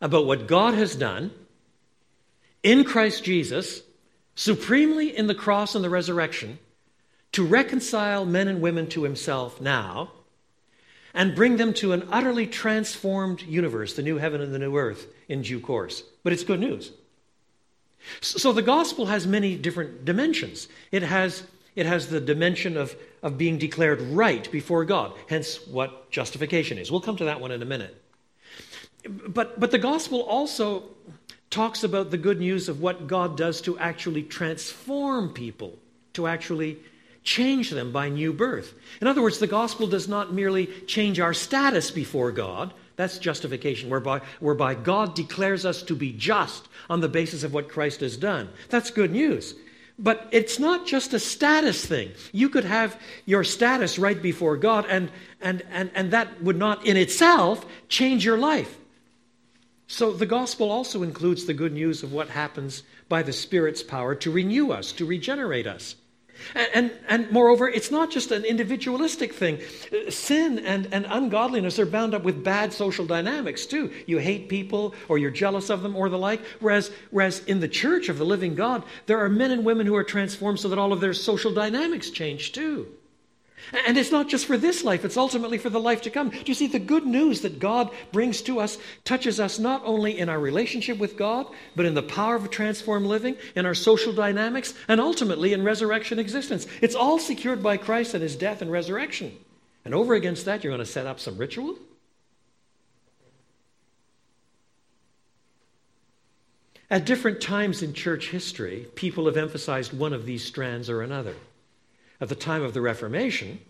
about 0.00 0.24
what 0.24 0.46
God 0.46 0.72
has 0.72 0.96
done 0.96 1.30
in 2.62 2.84
Christ 2.84 3.22
Jesus, 3.22 3.82
supremely 4.34 5.14
in 5.14 5.26
the 5.26 5.34
cross 5.34 5.74
and 5.74 5.84
the 5.84 5.90
resurrection, 5.90 6.58
to 7.32 7.44
reconcile 7.44 8.24
men 8.24 8.48
and 8.48 8.62
women 8.62 8.86
to 8.86 9.02
himself 9.02 9.60
now 9.60 10.10
and 11.12 11.34
bring 11.34 11.58
them 11.58 11.74
to 11.74 11.92
an 11.92 12.08
utterly 12.10 12.46
transformed 12.46 13.42
universe, 13.42 13.92
the 13.92 14.02
new 14.02 14.16
heaven 14.16 14.40
and 14.40 14.54
the 14.54 14.58
new 14.58 14.78
earth, 14.78 15.06
in 15.28 15.42
due 15.42 15.60
course. 15.60 16.02
But 16.24 16.32
it's 16.32 16.44
good 16.44 16.60
news. 16.60 16.92
So 18.22 18.54
the 18.54 18.62
gospel 18.62 19.04
has 19.04 19.26
many 19.26 19.54
different 19.54 20.06
dimensions. 20.06 20.66
It 20.92 21.02
has 21.02 21.42
it 21.78 21.86
has 21.86 22.08
the 22.08 22.20
dimension 22.20 22.76
of, 22.76 22.96
of 23.22 23.38
being 23.38 23.56
declared 23.56 24.00
right 24.02 24.50
before 24.50 24.84
God, 24.84 25.12
hence 25.28 25.64
what 25.68 26.10
justification 26.10 26.76
is. 26.76 26.90
We'll 26.90 27.00
come 27.00 27.16
to 27.18 27.26
that 27.26 27.40
one 27.40 27.52
in 27.52 27.62
a 27.62 27.64
minute. 27.64 28.02
But, 29.28 29.60
but 29.60 29.70
the 29.70 29.78
gospel 29.78 30.22
also 30.22 30.82
talks 31.50 31.84
about 31.84 32.10
the 32.10 32.18
good 32.18 32.40
news 32.40 32.68
of 32.68 32.80
what 32.80 33.06
God 33.06 33.36
does 33.36 33.60
to 33.60 33.78
actually 33.78 34.24
transform 34.24 35.32
people, 35.32 35.78
to 36.14 36.26
actually 36.26 36.78
change 37.22 37.70
them 37.70 37.92
by 37.92 38.08
new 38.08 38.32
birth. 38.32 38.74
In 39.00 39.06
other 39.06 39.22
words, 39.22 39.38
the 39.38 39.46
gospel 39.46 39.86
does 39.86 40.08
not 40.08 40.34
merely 40.34 40.66
change 40.88 41.20
our 41.20 41.32
status 41.32 41.92
before 41.92 42.32
God. 42.32 42.74
That's 42.96 43.18
justification, 43.18 43.88
whereby, 43.88 44.22
whereby 44.40 44.74
God 44.74 45.14
declares 45.14 45.64
us 45.64 45.84
to 45.84 45.94
be 45.94 46.12
just 46.12 46.66
on 46.90 47.00
the 47.00 47.08
basis 47.08 47.44
of 47.44 47.54
what 47.54 47.68
Christ 47.68 48.00
has 48.00 48.16
done. 48.16 48.48
That's 48.68 48.90
good 48.90 49.12
news. 49.12 49.54
But 49.98 50.28
it's 50.30 50.58
not 50.58 50.86
just 50.86 51.12
a 51.12 51.18
status 51.18 51.84
thing. 51.84 52.12
You 52.32 52.48
could 52.48 52.64
have 52.64 53.00
your 53.26 53.42
status 53.42 53.98
right 53.98 54.20
before 54.20 54.56
God, 54.56 54.86
and, 54.88 55.10
and, 55.40 55.62
and, 55.70 55.90
and 55.94 56.12
that 56.12 56.42
would 56.42 56.56
not 56.56 56.86
in 56.86 56.96
itself 56.96 57.66
change 57.88 58.24
your 58.24 58.38
life. 58.38 58.76
So 59.88 60.12
the 60.12 60.26
gospel 60.26 60.70
also 60.70 61.02
includes 61.02 61.46
the 61.46 61.54
good 61.54 61.72
news 61.72 62.02
of 62.02 62.12
what 62.12 62.28
happens 62.28 62.82
by 63.08 63.22
the 63.22 63.32
Spirit's 63.32 63.82
power 63.82 64.14
to 64.16 64.30
renew 64.30 64.70
us, 64.70 64.92
to 64.92 65.06
regenerate 65.06 65.66
us. 65.66 65.96
And, 66.54 66.68
and, 66.74 66.92
and, 67.08 67.30
moreover, 67.30 67.68
it's 67.68 67.90
not 67.90 68.10
just 68.10 68.30
an 68.30 68.44
individualistic 68.44 69.32
thing. 69.34 69.60
Sin 70.08 70.58
and, 70.60 70.88
and 70.92 71.06
ungodliness 71.08 71.78
are 71.78 71.86
bound 71.86 72.14
up 72.14 72.22
with 72.22 72.42
bad 72.42 72.72
social 72.72 73.06
dynamics, 73.06 73.66
too. 73.66 73.92
You 74.06 74.18
hate 74.18 74.48
people, 74.48 74.94
or 75.08 75.18
you're 75.18 75.30
jealous 75.30 75.70
of 75.70 75.82
them, 75.82 75.96
or 75.96 76.08
the 76.08 76.18
like. 76.18 76.40
Whereas, 76.60 76.90
whereas 77.10 77.44
in 77.44 77.60
the 77.60 77.68
church 77.68 78.08
of 78.08 78.18
the 78.18 78.26
living 78.26 78.54
God, 78.54 78.84
there 79.06 79.18
are 79.18 79.28
men 79.28 79.50
and 79.50 79.64
women 79.64 79.86
who 79.86 79.96
are 79.96 80.04
transformed 80.04 80.60
so 80.60 80.68
that 80.68 80.78
all 80.78 80.92
of 80.92 81.00
their 81.00 81.14
social 81.14 81.52
dynamics 81.52 82.10
change, 82.10 82.52
too. 82.52 82.88
And 83.86 83.98
it's 83.98 84.10
not 84.10 84.28
just 84.28 84.46
for 84.46 84.56
this 84.56 84.84
life, 84.84 85.04
it's 85.04 85.16
ultimately 85.16 85.58
for 85.58 85.70
the 85.70 85.80
life 85.80 86.02
to 86.02 86.10
come. 86.10 86.30
Do 86.30 86.42
you 86.46 86.54
see 86.54 86.66
the 86.66 86.78
good 86.78 87.06
news 87.06 87.42
that 87.42 87.58
God 87.58 87.90
brings 88.12 88.40
to 88.42 88.60
us 88.60 88.78
touches 89.04 89.40
us 89.40 89.58
not 89.58 89.82
only 89.84 90.18
in 90.18 90.28
our 90.28 90.38
relationship 90.38 90.98
with 90.98 91.16
God, 91.16 91.46
but 91.76 91.86
in 91.86 91.94
the 91.94 92.02
power 92.02 92.36
of 92.36 92.50
transformed 92.50 93.06
living, 93.06 93.36
in 93.54 93.66
our 93.66 93.74
social 93.74 94.12
dynamics, 94.12 94.74
and 94.88 95.00
ultimately 95.00 95.52
in 95.52 95.64
resurrection 95.64 96.18
existence? 96.18 96.66
It's 96.80 96.94
all 96.94 97.18
secured 97.18 97.62
by 97.62 97.76
Christ 97.76 98.14
and 98.14 98.22
his 98.22 98.36
death 98.36 98.62
and 98.62 98.70
resurrection. 98.70 99.36
And 99.84 99.94
over 99.94 100.14
against 100.14 100.44
that, 100.46 100.64
you're 100.64 100.72
going 100.72 100.84
to 100.84 100.90
set 100.90 101.06
up 101.06 101.20
some 101.20 101.38
ritual? 101.38 101.76
At 106.90 107.04
different 107.04 107.42
times 107.42 107.82
in 107.82 107.92
church 107.92 108.30
history, 108.30 108.86
people 108.94 109.26
have 109.26 109.36
emphasized 109.36 109.92
one 109.92 110.14
of 110.14 110.24
these 110.24 110.42
strands 110.42 110.88
or 110.88 111.02
another. 111.02 111.34
At 112.20 112.28
the 112.28 112.34
time 112.34 112.62
of 112.62 112.74
the 112.74 112.80
Reformation, 112.80 113.60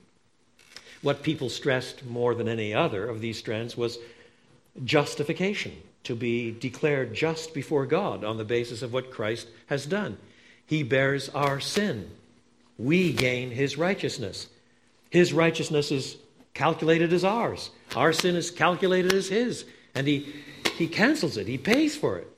what 1.02 1.22
people 1.22 1.48
stressed 1.48 2.04
more 2.04 2.34
than 2.34 2.48
any 2.48 2.74
other 2.74 3.06
of 3.06 3.20
these 3.20 3.38
strands 3.38 3.76
was 3.76 3.98
justification, 4.84 5.72
to 6.04 6.14
be 6.14 6.50
declared 6.50 7.14
just 7.14 7.52
before 7.52 7.84
God 7.84 8.24
on 8.24 8.38
the 8.38 8.44
basis 8.44 8.82
of 8.82 8.92
what 8.92 9.10
Christ 9.10 9.48
has 9.66 9.84
done. 9.86 10.16
He 10.64 10.82
bears 10.82 11.28
our 11.30 11.60
sin. 11.60 12.10
We 12.78 13.12
gain 13.12 13.50
his 13.50 13.76
righteousness. 13.76 14.46
His 15.10 15.32
righteousness 15.32 15.90
is 15.90 16.16
calculated 16.54 17.12
as 17.12 17.24
ours. 17.24 17.70
Our 17.96 18.12
sin 18.12 18.36
is 18.36 18.50
calculated 18.50 19.12
as 19.12 19.28
his. 19.28 19.64
And 19.94 20.06
he, 20.06 20.32
he 20.76 20.86
cancels 20.86 21.36
it, 21.36 21.46
he 21.46 21.58
pays 21.58 21.96
for 21.96 22.18
it. 22.18 22.30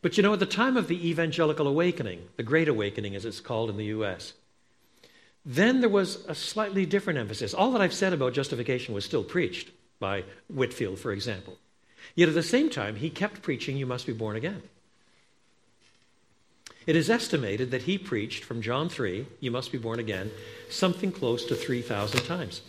But 0.00 0.16
you 0.16 0.22
know, 0.22 0.32
at 0.32 0.38
the 0.38 0.46
time 0.46 0.76
of 0.76 0.88
the 0.88 1.08
evangelical 1.08 1.66
awakening, 1.66 2.28
the 2.36 2.42
Great 2.42 2.68
Awakening 2.68 3.16
as 3.16 3.24
it's 3.24 3.40
called 3.40 3.70
in 3.70 3.76
the 3.76 3.86
U.S., 3.86 4.32
then 5.44 5.80
there 5.80 5.88
was 5.88 6.24
a 6.26 6.34
slightly 6.34 6.86
different 6.86 7.18
emphasis. 7.18 7.54
All 7.54 7.72
that 7.72 7.80
I've 7.80 7.94
said 7.94 8.12
about 8.12 8.34
justification 8.34 8.94
was 8.94 9.04
still 9.04 9.24
preached 9.24 9.70
by 9.98 10.24
Whitefield, 10.48 10.98
for 10.98 11.10
example. 11.12 11.58
Yet 12.14 12.28
at 12.28 12.34
the 12.34 12.42
same 12.42 12.70
time, 12.70 12.96
he 12.96 13.10
kept 13.10 13.42
preaching, 13.42 13.76
You 13.76 13.86
must 13.86 14.06
be 14.06 14.12
born 14.12 14.36
again. 14.36 14.62
It 16.86 16.96
is 16.96 17.10
estimated 17.10 17.70
that 17.70 17.82
he 17.82 17.98
preached 17.98 18.44
from 18.44 18.62
John 18.62 18.88
3, 18.88 19.26
You 19.40 19.50
must 19.50 19.72
be 19.72 19.78
born 19.78 19.98
again, 19.98 20.30
something 20.70 21.12
close 21.12 21.44
to 21.46 21.54
3,000 21.54 22.24
times. 22.24 22.60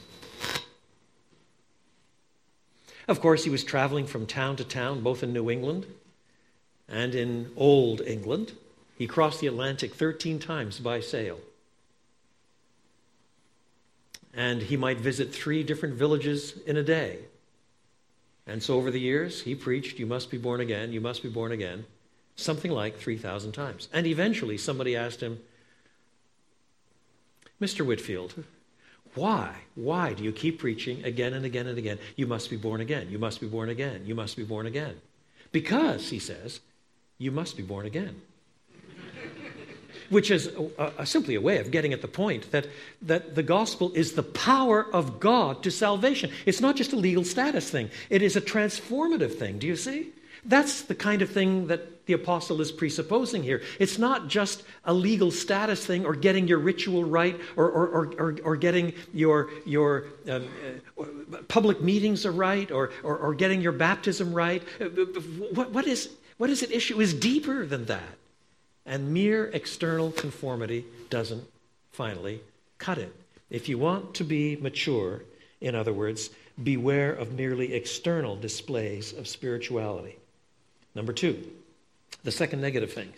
Of 3.08 3.22
course, 3.22 3.44
he 3.44 3.50
was 3.50 3.64
traveling 3.64 4.08
from 4.08 4.26
town 4.26 4.56
to 4.58 4.64
town, 4.64 5.02
both 5.02 5.24
in 5.24 5.34
New 5.34 5.50
England 5.50 5.86
and 6.90 7.16
in 7.16 7.52
Old 7.56 8.02
England. 8.02 8.54
He 8.98 9.08
crossed 9.08 9.40
the 9.40 9.48
Atlantic 9.48 9.96
13 9.96 10.40
times 10.40 10.80
by 10.80 11.00
sail. 11.00 11.40
And 14.34 14.64
he 14.64 14.78
might 14.78 15.00
visit 15.00 15.34
three 15.34 15.64
different 15.64 15.96
villages 15.96 16.58
in 16.66 16.78
a 16.78 16.84
day. 16.84 17.20
And 18.46 18.62
so 18.64 18.76
over 18.76 18.92
the 18.92 19.00
years, 19.00 19.44
he 19.44 19.56
preached, 19.56 20.00
You 20.00 20.06
must 20.06 20.32
be 20.32 20.38
born 20.38 20.60
again, 20.60 20.92
you 20.92 21.02
must 21.02 21.22
be 21.24 21.30
born 21.30 21.52
again, 21.52 21.86
something 22.36 22.72
like 22.72 22.98
3,000 22.98 23.52
times. 23.52 23.88
And 23.94 24.08
eventually, 24.08 24.58
somebody 24.58 24.96
asked 24.96 25.22
him, 25.22 25.40
Mr. 27.62 27.86
Whitefield, 27.86 28.44
why? 29.16 29.56
Why 29.76 30.14
do 30.14 30.24
you 30.24 30.32
keep 30.32 30.60
preaching 30.60 31.04
again 31.04 31.34
and 31.34 31.46
again 31.46 31.68
and 31.68 31.78
again? 31.78 32.00
You 32.16 32.28
must 32.28 32.50
be 32.50 32.56
born 32.56 32.82
again. 32.82 33.10
You 33.10 33.20
must 33.20 33.42
be 33.42 33.48
born 33.48 33.70
again. 33.70 34.04
You 34.06 34.16
must 34.16 34.38
be 34.38 34.44
born 34.44 34.66
again. 34.66 34.96
Because, 35.52 36.10
he 36.10 36.20
says, 36.20 36.60
you 37.20 37.32
must 37.32 37.56
be 37.56 37.64
born 37.64 37.86
again. 37.86 38.22
which 40.10 40.32
is 40.32 40.48
a, 40.78 40.92
a, 40.98 41.06
simply 41.06 41.36
a 41.36 41.42
way 41.42 41.60
of 41.60 41.70
getting 41.70 41.94
at 41.94 42.02
the 42.02 42.08
point 42.08 42.52
that, 42.52 42.66
that 43.04 43.36
the 43.36 43.44
gospel 43.44 43.92
is 43.94 44.14
the 44.14 44.24
power 44.24 44.88
of 44.92 45.20
God 45.20 45.62
to 45.64 45.70
salvation. 45.70 46.32
It's 46.48 46.62
not 46.62 46.76
just 46.76 46.94
a 46.94 46.96
legal 46.96 47.24
status 47.24 47.70
thing, 47.70 47.92
it 48.10 48.24
is 48.24 48.36
a 48.36 48.42
transformative 48.42 49.36
thing. 49.36 49.60
Do 49.60 49.68
you 49.68 49.76
see? 49.76 50.08
That's 50.46 50.84
the 50.84 50.96
kind 50.96 51.22
of 51.22 51.30
thing 51.30 51.68
that 51.68 52.06
the 52.06 52.14
apostle 52.14 52.62
is 52.62 52.72
presupposing 52.72 53.44
here. 53.44 53.62
It's 53.78 54.00
not 54.00 54.30
just 54.30 54.64
a 54.86 54.94
legal 54.94 55.32
status 55.32 55.86
thing 55.86 56.06
or 56.06 56.16
getting 56.16 56.48
your 56.48 56.58
ritual 56.60 57.04
right 57.04 57.40
or, 57.56 57.70
or, 57.70 57.88
or, 57.88 58.14
or, 58.18 58.38
or 58.44 58.56
getting 58.56 58.94
your, 59.14 59.50
your 59.66 60.06
um, 60.28 60.48
uh, 61.00 61.38
public 61.50 61.82
meetings 61.82 62.26
right 62.26 62.72
or, 62.72 62.92
or, 63.04 63.18
or 63.18 63.36
getting 63.36 63.62
your 63.62 63.74
baptism 63.74 64.34
right. 64.34 64.64
What, 65.54 65.72
what, 65.72 65.88
is, 65.88 66.10
what 66.40 66.50
is 66.50 66.64
at 66.64 66.72
issue 66.72 67.02
is 67.02 67.14
deeper 67.14 67.66
than 67.66 67.86
that. 67.86 68.18
And 68.86 69.14
mere 69.14 69.48
external 69.48 70.10
conformity 70.10 70.86
doesn't 71.10 71.44
finally 71.92 72.40
cut 72.78 72.98
it. 72.98 73.14
If 73.50 73.68
you 73.68 73.78
want 73.78 74.14
to 74.16 74.24
be 74.24 74.56
mature, 74.56 75.24
in 75.60 75.76
other 75.76 75.92
words, 75.92 76.30
beware 76.64 77.12
of 77.12 77.34
merely 77.34 77.74
external 77.74 78.38
displays 78.38 79.12
of 79.12 79.28
spirituality. 79.28 80.16
Number 80.96 81.12
two, 81.12 81.46
the 82.24 82.32
second 82.32 82.62
negative 82.62 82.94
thing 82.94 83.12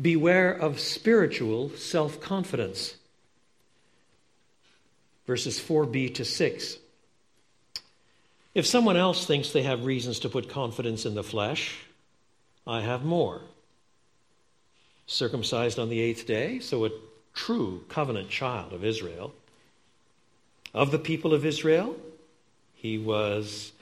beware 0.00 0.50
of 0.50 0.80
spiritual 0.80 1.68
self 1.76 2.22
confidence. 2.22 2.94
Verses 5.26 5.60
4b 5.60 6.14
to 6.14 6.24
6. 6.24 6.78
If 8.54 8.66
someone 8.66 8.96
else 8.96 9.26
thinks 9.26 9.52
they 9.52 9.62
have 9.62 9.84
reasons 9.84 10.20
to 10.20 10.30
put 10.30 10.48
confidence 10.48 11.04
in 11.04 11.14
the 11.14 11.22
flesh, 11.22 11.76
I 12.66 12.80
have 12.80 13.04
more 13.04 13.42
circumcised 15.06 15.78
on 15.78 15.88
the 15.88 16.00
eighth 16.00 16.26
day, 16.26 16.60
so 16.60 16.84
a 16.84 16.90
true 17.34 17.84
covenant 17.88 18.30
child 18.30 18.72
of 18.72 18.84
Israel. 18.84 19.32
Of 20.72 20.90
the 20.90 20.98
people 20.98 21.34
of 21.34 21.44
Israel, 21.44 21.96
he 22.74 22.96
was 22.96 23.72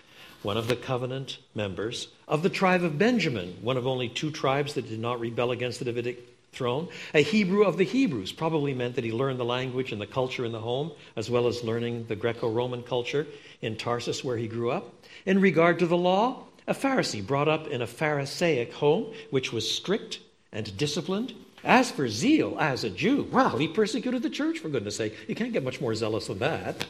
one 0.42 0.56
of 0.56 0.68
the 0.68 0.76
covenant 0.76 1.38
members. 1.54 2.08
Of 2.26 2.42
the 2.42 2.48
tribe 2.48 2.82
of 2.82 2.98
Benjamin, 2.98 3.58
one 3.60 3.76
of 3.76 3.86
only 3.86 4.08
two 4.08 4.30
tribes 4.30 4.74
that 4.74 4.88
did 4.88 5.00
not 5.00 5.20
rebel 5.20 5.50
against 5.50 5.80
the 5.80 5.84
Davidic 5.84 6.24
throne. 6.52 6.88
A 7.12 7.22
Hebrew 7.22 7.64
of 7.64 7.76
the 7.76 7.84
Hebrews 7.84 8.32
probably 8.32 8.72
meant 8.72 8.94
that 8.94 9.04
he 9.04 9.12
learned 9.12 9.38
the 9.38 9.44
language 9.44 9.92
and 9.92 10.00
the 10.00 10.06
culture 10.06 10.44
in 10.44 10.52
the 10.52 10.60
home, 10.60 10.92
as 11.14 11.28
well 11.28 11.46
as 11.46 11.62
learning 11.62 12.06
the 12.06 12.16
Greco 12.16 12.50
Roman 12.50 12.82
culture 12.82 13.26
in 13.60 13.76
Tarsus, 13.76 14.24
where 14.24 14.36
he 14.36 14.48
grew 14.48 14.70
up. 14.70 14.94
In 15.26 15.40
regard 15.40 15.78
to 15.80 15.86
the 15.86 15.96
law, 15.96 16.44
a 16.68 16.74
Pharisee 16.74 17.26
brought 17.26 17.48
up 17.48 17.66
in 17.66 17.83
a 17.83 17.87
Pharisaic 17.87 18.72
home, 18.74 19.12
which 19.31 19.52
was 19.52 19.68
strict 19.68 20.20
and 20.52 20.76
disciplined. 20.76 21.35
As 21.64 21.90
for 21.90 22.09
zeal 22.09 22.57
as 22.61 22.85
a 22.85 22.90
Jew, 22.90 23.26
well, 23.33 23.57
he 23.57 23.66
persecuted 23.66 24.22
the 24.22 24.31
church, 24.31 24.61
for 24.61 24.68
goodness 24.68 24.96
sake. 24.96 25.14
You 25.26 25.35
can't 25.35 25.52
get 25.52 25.64
much 25.64 25.81
more 25.81 25.94
zealous 25.94 26.28
than 26.28 26.38
that. 26.38 26.87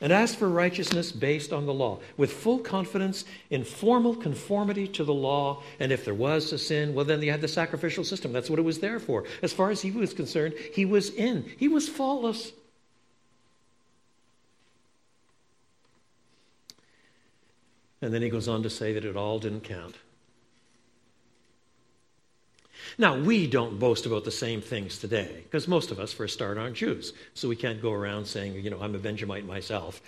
And 0.00 0.12
as 0.12 0.34
for 0.34 0.48
righteousness 0.48 1.12
based 1.12 1.52
on 1.52 1.64
the 1.64 1.72
law, 1.72 2.00
with 2.16 2.32
full 2.32 2.58
confidence 2.58 3.24
in 3.48 3.64
formal 3.64 4.14
conformity 4.14 4.88
to 4.88 5.04
the 5.04 5.14
law, 5.14 5.62
and 5.80 5.92
if 5.92 6.04
there 6.04 6.14
was 6.14 6.52
a 6.52 6.58
sin, 6.58 6.94
well, 6.94 7.04
then 7.04 7.22
you 7.22 7.30
had 7.30 7.40
the 7.40 7.48
sacrificial 7.48 8.04
system. 8.04 8.32
That's 8.32 8.50
what 8.50 8.58
it 8.58 8.62
was 8.62 8.80
there 8.80 9.00
for. 9.00 9.24
As 9.42 9.52
far 9.52 9.70
as 9.70 9.80
he 9.80 9.90
was 9.90 10.12
concerned, 10.12 10.54
he 10.74 10.84
was 10.84 11.10
in, 11.10 11.50
he 11.56 11.68
was 11.68 11.88
faultless. 11.88 12.52
And 18.02 18.12
then 18.12 18.22
he 18.22 18.28
goes 18.28 18.48
on 18.48 18.62
to 18.62 18.70
say 18.70 18.92
that 18.92 19.04
it 19.04 19.16
all 19.16 19.38
didn't 19.38 19.62
count. 19.62 19.96
Now, 22.98 23.18
we 23.18 23.46
don't 23.46 23.78
boast 23.78 24.06
about 24.06 24.24
the 24.24 24.30
same 24.30 24.60
things 24.60 24.98
today, 24.98 25.40
because 25.44 25.66
most 25.66 25.90
of 25.90 25.98
us, 25.98 26.12
for 26.12 26.24
a 26.24 26.28
start, 26.28 26.56
aren't 26.56 26.76
Jews. 26.76 27.12
So 27.34 27.48
we 27.48 27.56
can't 27.56 27.82
go 27.82 27.92
around 27.92 28.26
saying, 28.26 28.54
you 28.54 28.70
know, 28.70 28.80
I'm 28.80 28.94
a 28.94 28.98
Benjamite 28.98 29.44
myself. 29.44 30.00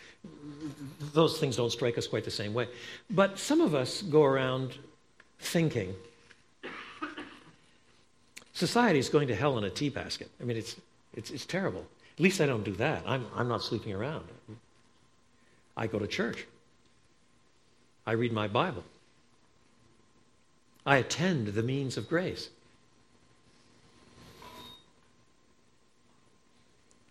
Those 1.12 1.38
things 1.38 1.56
don't 1.56 1.72
strike 1.72 1.98
us 1.98 2.06
quite 2.06 2.24
the 2.24 2.30
same 2.30 2.54
way. 2.54 2.68
But 3.10 3.38
some 3.38 3.60
of 3.60 3.74
us 3.74 4.02
go 4.02 4.24
around 4.24 4.76
thinking 5.40 5.94
society 8.52 8.98
is 8.98 9.08
going 9.08 9.28
to 9.28 9.34
hell 9.34 9.56
in 9.56 9.64
a 9.64 9.70
tea 9.70 9.88
basket. 9.88 10.30
I 10.40 10.44
mean, 10.44 10.56
it's, 10.56 10.76
it's, 11.14 11.30
it's 11.30 11.46
terrible. 11.46 11.86
At 12.16 12.20
least 12.20 12.40
I 12.40 12.46
don't 12.46 12.64
do 12.64 12.72
that. 12.72 13.02
I'm, 13.06 13.26
I'm 13.34 13.48
not 13.48 13.62
sleeping 13.62 13.92
around. 13.92 14.24
I 15.76 15.86
go 15.86 15.98
to 15.98 16.06
church. 16.06 16.46
I 18.08 18.12
read 18.12 18.32
my 18.32 18.48
Bible. 18.48 18.84
I 20.86 20.96
attend 20.96 21.48
the 21.48 21.62
means 21.62 21.98
of 21.98 22.08
grace. 22.08 22.48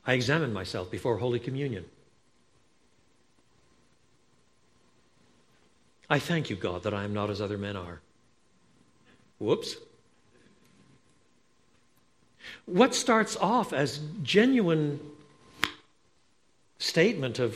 I 0.07 0.13
examine 0.13 0.51
myself 0.51 0.89
before 0.89 1.17
Holy 1.17 1.37
Communion. 1.37 1.85
I 6.09 6.17
thank 6.17 6.49
you, 6.49 6.55
God, 6.55 6.81
that 6.81 6.95
I 6.95 7.03
am 7.03 7.13
not 7.13 7.29
as 7.29 7.41
other 7.41 7.59
men 7.59 7.75
are. 7.75 7.99
Whoops. 9.37 9.75
What 12.65 12.95
starts 12.95 13.37
off 13.37 13.71
as 13.71 13.99
genuine 14.23 14.99
statement 16.79 17.37
of 17.37 17.55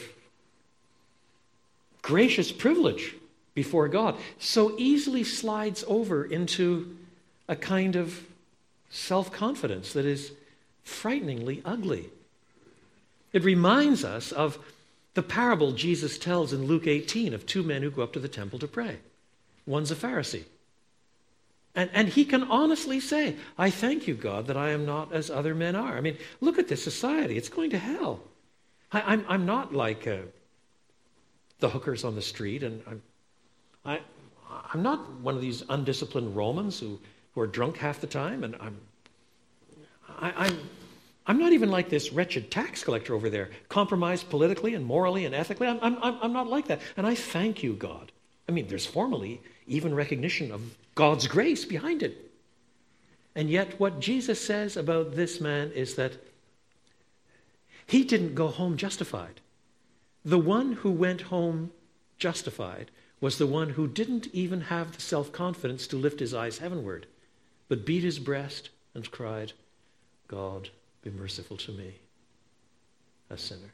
gracious 2.04 2.51
privilege 2.51 3.15
before 3.54 3.88
God 3.88 4.16
so 4.40 4.76
easily 4.78 5.24
slides 5.24 5.84
over 5.88 6.24
into 6.24 6.98
a 7.48 7.56
kind 7.56 7.96
of 7.96 8.24
self 8.90 9.32
confidence 9.32 9.94
that 9.94 10.06
is 10.06 10.32
frighteningly 10.84 11.62
ugly. 11.66 12.10
It 13.34 13.44
reminds 13.44 14.04
us 14.04 14.32
of 14.32 14.58
the 15.14 15.24
parable 15.24 15.74
Jesus 15.74 16.18
tells 16.18 16.54
in 16.54 16.66
Luke 16.66 16.88
18 16.88 17.34
of 17.34 17.46
two 17.46 17.64
men 17.64 17.82
who 17.82 17.92
go 17.92 18.04
up 18.04 18.14
to 18.14 18.20
the 18.20 18.28
temple 18.28 18.60
to 18.60 18.68
pray. 18.68 18.98
One's 19.66 19.92
a 19.92 19.96
Pharisee. 19.96 20.46
And, 21.74 21.90
and 21.94 22.10
he 22.10 22.26
can 22.26 22.44
honestly 22.44 23.00
say, 23.00 23.36
I 23.58 23.70
thank 23.70 24.08
you, 24.08 24.14
God, 24.14 24.48
that 24.48 24.58
I 24.58 24.72
am 24.72 24.86
not 24.86 25.14
as 25.14 25.30
other 25.30 25.56
men 25.56 25.76
are. 25.76 25.98
I 25.98 26.02
mean, 26.02 26.18
look 26.42 26.60
at 26.60 26.68
this 26.68 26.84
society. 26.84 27.38
It's 27.38 27.50
going 27.50 27.70
to 27.70 27.78
hell. 27.78 28.22
I, 28.92 29.00
am 29.00 29.06
I'm, 29.08 29.26
I'm 29.30 29.46
not 29.46 29.74
like 29.74 30.06
uh, 30.06 30.18
the 31.60 31.70
hookers 31.70 32.04
on 32.04 32.16
the 32.16 32.22
street, 32.22 32.64
and 32.64 32.82
I'm, 32.86 33.02
I, 33.86 34.02
I'm 34.74 34.84
not 34.84 35.10
one 35.22 35.36
of 35.36 35.41
these 35.41 35.63
undisciplined 35.70 36.36
Romans 36.36 36.80
who, 36.80 37.00
who 37.34 37.41
are 37.41 37.48
drunk 37.48 37.78
half 37.78 38.02
the 38.02 38.08
time, 38.08 38.44
and 38.44 38.56
I'm, 38.60 38.78
I, 40.20 40.34
I'm 40.46 40.60
I'm 41.28 41.38
not 41.38 41.54
even 41.54 41.70
like 41.70 41.89
this 41.89 42.12
wretched 42.12 42.50
tax 42.50 42.84
collector 42.84 43.13
over 43.13 43.30
there, 43.30 43.52
compromised 43.70 44.30
politically 44.30 44.74
and 44.74 44.84
morally 44.84 45.26
and 45.26 45.36
ethically. 45.36 45.67
I'm, 45.67 45.80
I'm, 45.82 45.98
I'm 46.02 46.34
not 46.34 46.48
like 46.48 46.67
that. 46.67 46.82
And 46.98 47.06
I 47.06 47.15
thank 47.15 47.62
you, 47.62 47.74
God. 47.74 48.12
I 48.50 48.52
mean, 48.52 48.67
there's 48.67 48.86
formally 48.86 49.39
even 49.67 49.94
recognition 49.94 50.52
of 50.52 50.76
God's 50.96 51.28
grace 51.28 51.63
behind 51.63 52.02
it. 52.02 52.32
And 53.36 53.50
yet, 53.50 53.80
what 53.80 54.00
Jesus 54.00 54.41
says 54.41 54.76
about 54.76 55.15
this 55.15 55.39
man 55.39 55.72
is 55.72 55.96
that 55.96 56.13
he 57.86 58.04
didn't 58.04 58.36
go 58.36 58.48
home 58.48 58.76
justified. 58.76 59.39
The 60.26 60.39
one 60.39 60.74
who 60.74 60.91
went 60.91 61.22
home 61.22 61.72
justified 62.17 62.91
was 63.22 63.38
the 63.38 63.48
one 63.48 63.70
who 63.70 63.88
didn't 63.88 64.28
even 64.34 64.62
have 64.62 64.94
the 64.96 65.02
self 65.02 65.32
confidence 65.32 65.86
to 65.88 65.96
lift 65.96 66.20
his 66.20 66.34
eyes 66.34 66.58
heavenward, 66.58 67.06
but 67.70 67.86
beat 67.86 68.04
his 68.04 68.20
breast 68.20 68.70
and 68.96 69.10
cried, 69.12 69.54
God 70.28 70.70
be 71.04 71.12
merciful 71.12 71.56
to 71.58 71.72
me, 71.72 72.00
a 73.30 73.38
sinner. 73.38 73.74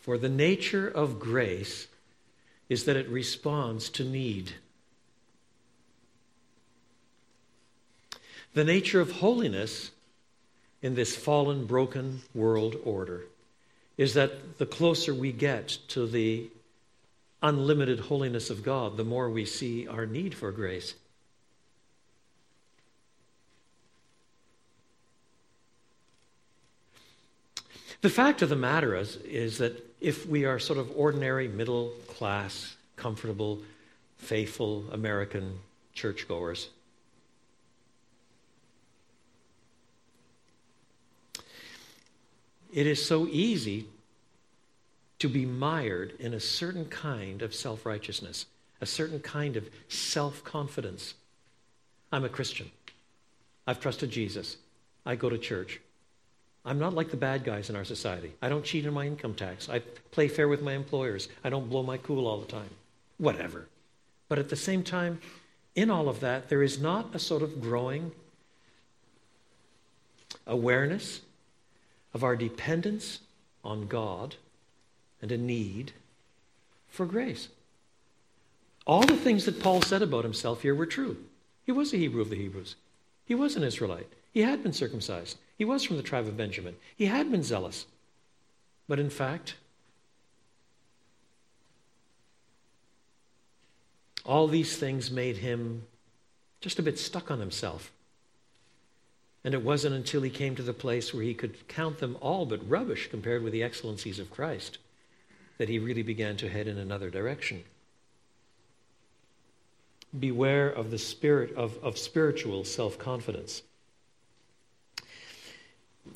For 0.00 0.16
the 0.16 0.28
nature 0.28 0.86
of 0.86 1.18
grace 1.18 1.88
is 2.68 2.84
that 2.84 2.96
it 2.96 3.08
responds 3.08 3.88
to 3.90 4.04
need. 4.04 4.52
The 8.52 8.64
nature 8.64 9.00
of 9.00 9.12
holiness 9.12 9.90
in 10.84 10.94
this 10.94 11.16
fallen, 11.16 11.64
broken 11.64 12.20
world 12.34 12.76
order 12.84 13.22
is 13.96 14.12
that 14.12 14.58
the 14.58 14.66
closer 14.66 15.14
we 15.14 15.32
get 15.32 15.66
to 15.88 16.06
the 16.06 16.46
unlimited 17.42 17.98
holiness 17.98 18.50
of 18.50 18.62
God, 18.62 18.98
the 18.98 19.04
more 19.04 19.30
we 19.30 19.46
see 19.46 19.88
our 19.88 20.04
need 20.04 20.34
for 20.34 20.52
grace. 20.52 20.92
The 28.02 28.10
fact 28.10 28.42
of 28.42 28.50
the 28.50 28.56
matter 28.56 28.94
is, 28.94 29.16
is 29.16 29.56
that 29.58 29.82
if 30.02 30.26
we 30.26 30.44
are 30.44 30.58
sort 30.58 30.78
of 30.78 30.92
ordinary, 30.94 31.48
middle 31.48 31.92
class, 32.08 32.76
comfortable, 32.96 33.62
faithful 34.18 34.84
American 34.92 35.60
churchgoers, 35.94 36.68
it 42.74 42.88
is 42.88 43.06
so 43.06 43.28
easy 43.28 43.86
to 45.20 45.28
be 45.28 45.46
mired 45.46 46.12
in 46.18 46.34
a 46.34 46.40
certain 46.40 46.84
kind 46.86 47.40
of 47.40 47.54
self 47.54 47.86
righteousness. 47.86 48.46
a 48.80 48.86
certain 48.86 49.20
kind 49.20 49.56
of 49.56 49.70
self 49.88 50.42
confidence. 50.42 51.14
I'm 52.12 52.24
a 52.24 52.28
Christian. 52.28 52.70
I've 53.66 53.80
trusted 53.80 54.10
Jesus. 54.10 54.56
I 55.06 55.14
go 55.14 55.30
to 55.30 55.38
church. 55.38 55.80
I'm 56.64 56.78
not 56.78 56.94
like 56.94 57.10
the 57.10 57.16
bad 57.16 57.44
guys 57.44 57.70
in 57.70 57.76
our 57.76 57.84
society. 57.84 58.32
I 58.42 58.48
don't 58.48 58.64
cheat 58.64 58.86
on 58.86 58.94
my 58.94 59.06
income 59.06 59.34
tax. 59.34 59.68
I 59.68 59.78
play 60.10 60.28
fair 60.28 60.48
with 60.48 60.62
my 60.62 60.72
employers. 60.72 61.28
I 61.44 61.50
don't 61.50 61.70
blow 61.70 61.82
my 61.82 61.98
cool 61.98 62.26
all 62.26 62.40
the 62.40 62.50
time. 62.50 62.70
Whatever. 63.18 63.68
But 64.28 64.38
at 64.38 64.48
the 64.48 64.56
same 64.56 64.82
time, 64.82 65.20
in 65.74 65.90
all 65.90 66.08
of 66.08 66.20
that, 66.20 66.48
there 66.48 66.62
is 66.62 66.80
not 66.80 67.14
a 67.14 67.18
sort 67.18 67.42
of 67.42 67.60
growing 67.60 68.12
awareness 70.46 71.20
of 72.14 72.24
our 72.24 72.36
dependence 72.36 73.20
on 73.64 73.86
God 73.86 74.36
and 75.20 75.32
a 75.32 75.36
need 75.36 75.92
for 76.88 77.04
grace. 77.04 77.48
All 78.86 79.04
the 79.04 79.16
things 79.16 79.44
that 79.44 79.62
Paul 79.62 79.82
said 79.82 80.02
about 80.02 80.24
himself 80.24 80.62
here 80.62 80.74
were 80.74 80.86
true. 80.86 81.16
He 81.66 81.72
was 81.72 81.92
a 81.92 81.96
Hebrew 81.96 82.22
of 82.22 82.30
the 82.30 82.36
Hebrews, 82.36 82.76
he 83.26 83.34
was 83.34 83.56
an 83.56 83.64
Israelite, 83.64 84.08
he 84.32 84.42
had 84.42 84.62
been 84.62 84.72
circumcised, 84.72 85.38
he 85.58 85.64
was 85.64 85.82
from 85.82 85.96
the 85.96 86.02
tribe 86.02 86.26
of 86.26 86.36
Benjamin, 86.36 86.76
he 86.96 87.06
had 87.06 87.30
been 87.30 87.42
zealous. 87.42 87.86
But 88.86 88.98
in 88.98 89.10
fact, 89.10 89.54
all 94.26 94.46
these 94.46 94.76
things 94.76 95.10
made 95.10 95.38
him 95.38 95.86
just 96.60 96.78
a 96.78 96.82
bit 96.82 96.98
stuck 96.98 97.30
on 97.30 97.40
himself. 97.40 97.90
And 99.44 99.52
it 99.52 99.62
wasn't 99.62 99.94
until 99.94 100.22
he 100.22 100.30
came 100.30 100.56
to 100.56 100.62
the 100.62 100.72
place 100.72 101.12
where 101.12 101.22
he 101.22 101.34
could 101.34 101.68
count 101.68 101.98
them 101.98 102.16
all 102.20 102.46
but 102.46 102.68
rubbish 102.68 103.10
compared 103.10 103.42
with 103.42 103.52
the 103.52 103.62
excellencies 103.62 104.18
of 104.18 104.30
Christ 104.30 104.78
that 105.58 105.68
he 105.68 105.78
really 105.78 106.02
began 106.02 106.36
to 106.38 106.48
head 106.48 106.66
in 106.66 106.78
another 106.78 107.10
direction. 107.10 107.62
Beware 110.18 110.68
of 110.68 110.90
the 110.90 110.98
spirit 110.98 111.54
of, 111.54 111.78
of 111.82 111.98
spiritual 111.98 112.64
self 112.64 112.98
confidence. 112.98 113.62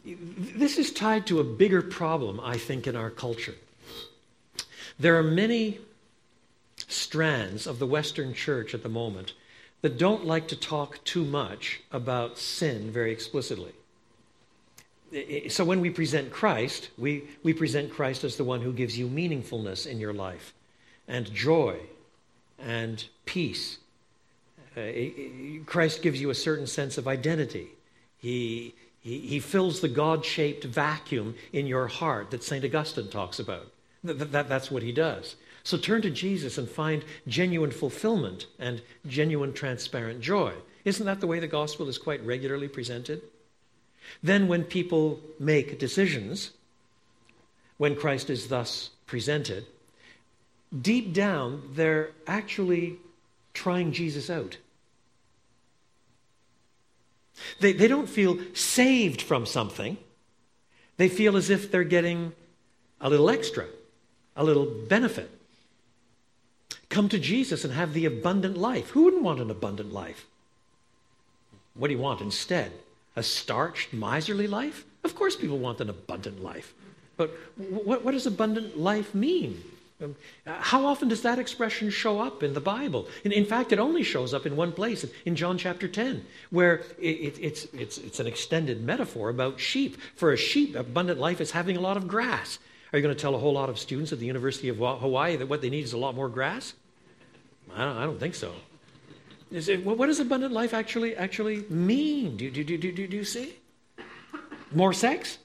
This 0.05 0.79
is 0.79 0.93
tied 0.93 1.27
to 1.27 1.41
a 1.41 1.45
bigger 1.45 1.83
problem, 1.83 2.41
I 2.41 2.57
think, 2.57 2.87
in 2.87 2.97
our 2.97 3.11
culture. 3.11 3.55
There 4.99 5.17
are 5.17 5.23
many 5.23 5.79
strands 6.89 7.67
of 7.67 7.79
the 7.79 7.87
Western 7.87 8.35
church 8.35 8.75
at 8.75 8.83
the 8.83 8.89
moment 8.89 9.33
that 9.83 9.99
don't 9.99 10.27
like 10.27 10.49
to 10.49 10.57
talk 10.57 11.03
too 11.05 11.25
much 11.25 11.81
about 11.93 12.39
sin 12.39 12.91
very 12.91 13.13
explicitly. 13.13 13.73
So 15.49 15.65
when 15.65 15.81
we 15.81 15.91
present 15.91 16.31
Christ, 16.31 16.91
we, 16.99 17.25
we 17.43 17.55
present 17.55 17.91
Christ 17.91 18.25
as 18.25 18.37
the 18.37 18.45
one 18.45 18.61
who 18.61 18.73
gives 18.73 18.99
you 18.99 19.09
meaningfulness 19.09 19.87
in 19.87 20.01
your 20.01 20.13
life 20.13 20.53
and 21.07 21.33
joy 21.33 21.79
and 22.59 23.05
peace. 23.25 23.79
Uh, 24.77 25.63
Christ 25.65 26.03
gives 26.03 26.21
you 26.21 26.31
a 26.31 26.35
certain 26.35 26.67
sense 26.67 26.99
of 26.99 27.09
identity. 27.09 27.69
He, 28.19 28.75
he, 29.01 29.21
he 29.21 29.41
fills 29.41 29.81
the 29.81 29.89
God 29.89 30.25
shaped 30.25 30.65
vacuum 30.65 31.35
in 31.53 31.67
your 31.67 31.87
heart 31.87 32.31
that 32.31 32.45
St. 32.45 32.65
Augustine 32.65 33.09
talks 33.09 33.39
about. 33.39 33.73
That, 34.05 34.33
that, 34.33 34.49
that's 34.49 34.71
what 34.71 34.83
he 34.83 34.93
does. 34.93 35.37
So 35.63 35.77
turn 35.77 36.03
to 36.03 36.11
Jesus 36.11 36.59
and 36.59 36.69
find 36.69 37.05
genuine 37.27 37.71
fulfillment 37.71 38.47
and 38.59 38.81
genuine 39.07 39.53
transparent 39.53 40.21
joy. 40.21 40.55
Isn't 40.85 41.07
that 41.07 41.21
the 41.21 41.27
way 41.27 41.41
the 41.41 41.47
gospel 41.47 41.89
is 41.89 41.99
quite 41.99 42.25
regularly 42.25 42.69
presented? 42.69 43.23
Then, 44.23 44.49
when 44.49 44.65
people 44.65 45.21
make 45.39 45.79
decisions, 45.79 46.53
when 47.77 47.95
Christ 47.95 48.31
is 48.31 48.49
thus 48.49 48.91
presented, 49.07 49.67
deep 50.81 51.13
down, 51.13 51.63
they're 51.73 52.13
actually 52.27 52.97
trying 53.53 53.93
Jesus 53.93 54.31
out. 54.31 54.57
They, 57.61 57.73
they 57.73 57.89
don't 57.89 58.09
feel 58.09 58.39
saved 58.55 59.23
from 59.23 59.47
something, 59.47 59.99
they 60.97 61.09
feel 61.09 61.37
as 61.37 61.51
if 61.51 61.71
they're 61.71 61.85
getting 61.85 62.33
a 63.01 63.09
little 63.09 63.31
extra, 63.31 63.67
a 64.37 64.43
little 64.43 64.67
benefit. 64.67 65.38
Come 66.89 67.09
to 67.11 67.19
Jesus 67.19 67.65
and 67.65 67.75
have 67.75 67.93
the 67.93 68.07
abundant 68.07 68.57
life. 68.57 68.91
Who 68.91 69.05
wouldn't 69.05 69.23
want 69.23 69.41
an 69.41 69.51
abundant 69.51 69.93
life? 69.93 70.27
What 71.75 71.89
do 71.89 71.95
you 71.95 72.01
want 72.01 72.21
instead? 72.21 72.73
A 73.15 73.23
starched, 73.23 73.93
miserly 73.93 74.47
life? 74.47 74.85
Of 75.05 75.15
course, 75.15 75.37
people 75.37 75.59
want 75.59 75.81
an 75.81 75.91
abundant 75.91 76.43
life. 76.43 76.75
But 77.17 77.31
what, 77.57 78.05
what 78.05 78.13
does 78.13 78.27
abundant 78.27 78.79
life 78.79 79.15
mean? 79.15 79.63
Um, 80.01 80.15
how 80.47 80.87
often 80.87 81.09
does 81.09 81.23
that 81.23 81.41
expression 81.41 81.91
show 81.91 82.21
up 82.21 82.43
in 82.45 82.55
the 82.55 82.61
Bible? 82.61 83.09
In, 83.25 83.33
in 83.33 83.45
fact, 83.45 83.73
it 83.73 83.81
only 83.81 84.05
shows 84.05 84.33
up 84.33 84.47
in 84.47 84.55
one 84.55 84.71
place, 84.71 85.05
in 85.25 85.35
John 85.35 85.59
chapter 85.59 85.89
10, 85.89 86.25
where 86.51 86.83
it, 87.01 87.17
it, 87.17 87.39
it's, 87.41 87.65
it's, 87.75 87.99
it's 87.99 88.21
an 88.21 88.29
extended 88.29 88.83
metaphor 88.83 89.29
about 89.29 89.59
sheep. 89.59 89.97
For 90.15 90.33
a 90.33 90.37
sheep, 90.37 90.77
abundant 90.77 91.19
life 91.19 91.41
is 91.41 91.51
having 91.51 91.77
a 91.77 91.81
lot 91.81 91.97
of 91.97 92.07
grass. 92.07 92.61
Are 92.93 92.99
you 92.99 93.03
going 93.03 93.15
to 93.15 93.21
tell 93.21 93.35
a 93.35 93.39
whole 93.39 93.53
lot 93.53 93.69
of 93.69 93.79
students 93.79 94.13
at 94.13 94.19
the 94.19 94.27
University 94.27 94.69
of 94.69 94.79
Hawaii 94.79 95.37
that 95.37 95.47
what 95.49 95.61
they 95.61 95.71
need 95.71 95.85
is 95.85 95.93
a 95.93 95.99
lot 95.99 96.15
more 96.15 96.29
grass? 96.29 96.75
I 97.75 97.85
don't, 97.85 97.97
I 97.97 98.05
don't 98.05 98.19
think 98.19 98.35
so. 98.35 98.53
It, 99.51 99.85
what 99.85 100.07
does 100.07 100.21
abundant 100.21 100.53
life 100.53 100.75
actually 100.75 101.17
actually 101.17 101.65
mean? 101.69 102.37
Do, 102.37 102.51
do, 102.51 102.65
do, 102.65 102.77
do, 102.79 102.93
do, 102.93 103.07
do 103.07 103.17
you 103.17 103.25
see? 103.25 103.55
More 104.73 104.93
sex? 104.93 105.39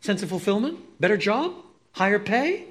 Sense 0.00 0.22
of 0.22 0.28
fulfillment? 0.28 0.78
Better 1.00 1.16
job? 1.16 1.54
Higher 1.92 2.18
pay? 2.18 2.66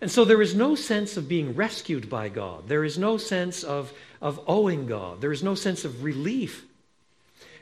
And 0.00 0.10
so 0.10 0.24
there 0.24 0.42
is 0.42 0.54
no 0.54 0.74
sense 0.74 1.16
of 1.16 1.28
being 1.28 1.54
rescued 1.54 2.10
by 2.10 2.28
God. 2.28 2.68
There 2.68 2.84
is 2.84 2.98
no 2.98 3.16
sense 3.16 3.64
of, 3.64 3.92
of 4.20 4.40
owing 4.46 4.86
God. 4.86 5.20
There 5.20 5.32
is 5.32 5.42
no 5.42 5.54
sense 5.54 5.84
of 5.84 6.04
relief, 6.04 6.66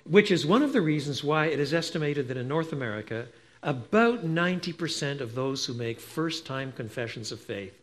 which 0.04 0.30
is 0.30 0.44
one 0.44 0.62
of 0.62 0.72
the 0.72 0.80
reasons 0.80 1.22
why 1.22 1.46
it 1.46 1.60
is 1.60 1.72
estimated 1.72 2.28
that 2.28 2.36
in 2.36 2.48
North 2.48 2.72
America, 2.72 3.28
about 3.64 4.26
90% 4.26 5.20
of 5.20 5.34
those 5.34 5.64
who 5.64 5.72
make 5.72 5.98
first 5.98 6.44
time 6.44 6.70
confessions 6.70 7.32
of 7.32 7.40
faith 7.40 7.74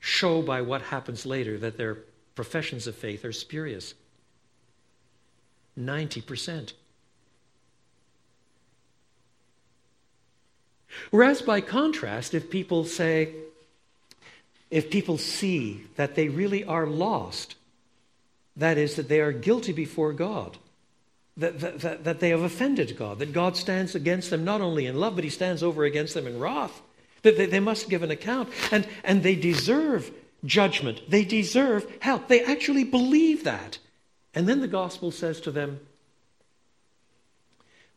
show 0.00 0.42
by 0.42 0.62
what 0.62 0.82
happens 0.82 1.26
later 1.26 1.58
that 1.58 1.76
their 1.76 1.98
professions 2.34 2.86
of 2.86 2.96
faith 2.96 3.24
are 3.24 3.32
spurious. 3.32 3.94
90%. 5.78 6.72
Whereas, 11.10 11.42
by 11.42 11.60
contrast, 11.60 12.34
if 12.34 12.50
people 12.50 12.84
say, 12.84 13.34
if 14.70 14.90
people 14.90 15.18
see 15.18 15.84
that 15.96 16.14
they 16.14 16.28
really 16.28 16.64
are 16.64 16.86
lost, 16.86 17.56
that 18.56 18.78
is, 18.78 18.96
that 18.96 19.08
they 19.08 19.20
are 19.20 19.32
guilty 19.32 19.72
before 19.72 20.12
God, 20.12 20.56
that, 21.36 21.58
that, 21.60 22.04
that, 22.04 22.20
they 22.20 22.28
have 22.30 22.42
offended 22.42 22.96
God, 22.96 23.18
that 23.18 23.32
God 23.32 23.56
stands 23.56 23.94
against 23.94 24.30
them 24.30 24.44
not 24.44 24.60
only 24.60 24.86
in 24.86 25.00
love, 25.00 25.14
but 25.14 25.24
he 25.24 25.30
stands 25.30 25.62
over 25.62 25.84
against 25.84 26.14
them 26.14 26.26
in 26.26 26.38
wrath, 26.38 26.82
that 27.22 27.38
they, 27.38 27.46
they 27.46 27.60
must 27.60 27.88
give 27.88 28.02
an 28.02 28.10
account, 28.10 28.50
and, 28.70 28.86
and 29.02 29.22
they 29.22 29.34
deserve 29.34 30.10
judgment. 30.44 31.00
They 31.08 31.24
deserve 31.24 31.90
help. 32.00 32.28
They 32.28 32.44
actually 32.44 32.84
believe 32.84 33.44
that. 33.44 33.78
And 34.34 34.48
then 34.48 34.60
the 34.60 34.68
gospel 34.68 35.10
says 35.10 35.40
to 35.42 35.50
them, 35.50 35.80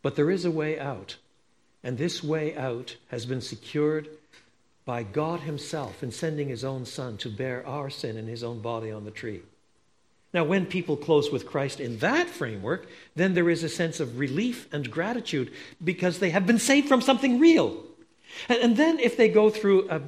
but 0.01 0.15
there 0.15 0.29
is 0.29 0.45
a 0.45 0.51
way 0.51 0.79
out, 0.79 1.17
and 1.83 1.97
this 1.97 2.23
way 2.23 2.55
out 2.55 2.95
has 3.07 3.25
been 3.25 3.41
secured 3.41 4.07
by 4.85 5.01
God 5.01 5.39
Himself 5.41 6.03
in 6.03 6.11
sending 6.11 6.47
His 6.47 6.63
own 6.63 6.85
Son 6.85 7.17
to 7.17 7.29
bear 7.29 7.65
our 7.65 7.89
sin 7.89 8.15
in 8.15 8.27
His 8.27 8.43
own 8.43 8.61
body 8.61 8.91
on 8.91 9.03
the 9.03 9.11
tree. 9.11 9.41
Now, 10.35 10.43
when 10.43 10.65
people 10.65 10.97
close 10.97 11.31
with 11.31 11.47
Christ 11.47 11.79
in 11.79 11.99
that 11.99 12.29
framework, 12.29 12.89
then 13.15 13.35
there 13.35 13.49
is 13.49 13.63
a 13.63 13.69
sense 13.69 14.01
of 14.01 14.19
relief 14.19 14.67
and 14.73 14.91
gratitude 14.91 15.49
because 15.81 16.19
they 16.19 16.31
have 16.31 16.45
been 16.45 16.59
saved 16.59 16.89
from 16.89 16.99
something 16.99 17.39
real. 17.39 17.81
And, 18.49 18.59
and 18.59 18.75
then, 18.75 18.99
if 18.99 19.15
they 19.15 19.29
go 19.29 19.49
through 19.49 19.89
a, 19.89 20.01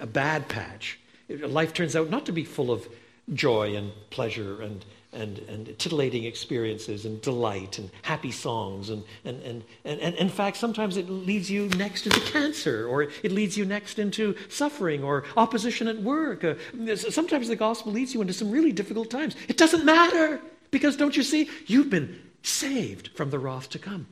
a 0.00 0.06
bad 0.06 0.48
patch, 0.48 0.98
life 1.28 1.74
turns 1.74 1.94
out 1.94 2.08
not 2.08 2.24
to 2.24 2.32
be 2.32 2.44
full 2.44 2.70
of 2.70 2.88
joy 3.34 3.76
and 3.76 3.92
pleasure 4.08 4.62
and 4.62 4.86
and, 5.12 5.38
and 5.40 5.66
titillating 5.78 6.24
experiences 6.24 7.04
and 7.04 7.20
delight 7.20 7.78
and 7.78 7.90
happy 8.02 8.30
songs. 8.30 8.90
And, 8.90 9.04
and, 9.24 9.40
and, 9.42 9.64
and, 9.84 10.00
and, 10.00 10.14
in 10.16 10.28
fact, 10.28 10.56
sometimes 10.56 10.96
it 10.96 11.08
leads 11.10 11.50
you 11.50 11.68
next 11.70 12.06
into 12.06 12.20
cancer 12.20 12.86
or 12.86 13.02
it 13.02 13.32
leads 13.32 13.56
you 13.56 13.64
next 13.64 13.98
into 13.98 14.34
suffering 14.48 15.04
or 15.04 15.24
opposition 15.36 15.88
at 15.88 15.98
work. 15.98 16.44
Uh, 16.44 16.54
sometimes 16.96 17.48
the 17.48 17.56
gospel 17.56 17.92
leads 17.92 18.14
you 18.14 18.20
into 18.20 18.32
some 18.32 18.50
really 18.50 18.72
difficult 18.72 19.10
times. 19.10 19.36
It 19.48 19.58
doesn't 19.58 19.84
matter 19.84 20.40
because, 20.70 20.96
don't 20.96 21.16
you 21.16 21.22
see, 21.22 21.50
you've 21.66 21.90
been 21.90 22.18
saved 22.42 23.10
from 23.14 23.30
the 23.30 23.38
wrath 23.38 23.68
to 23.70 23.78
come. 23.78 24.06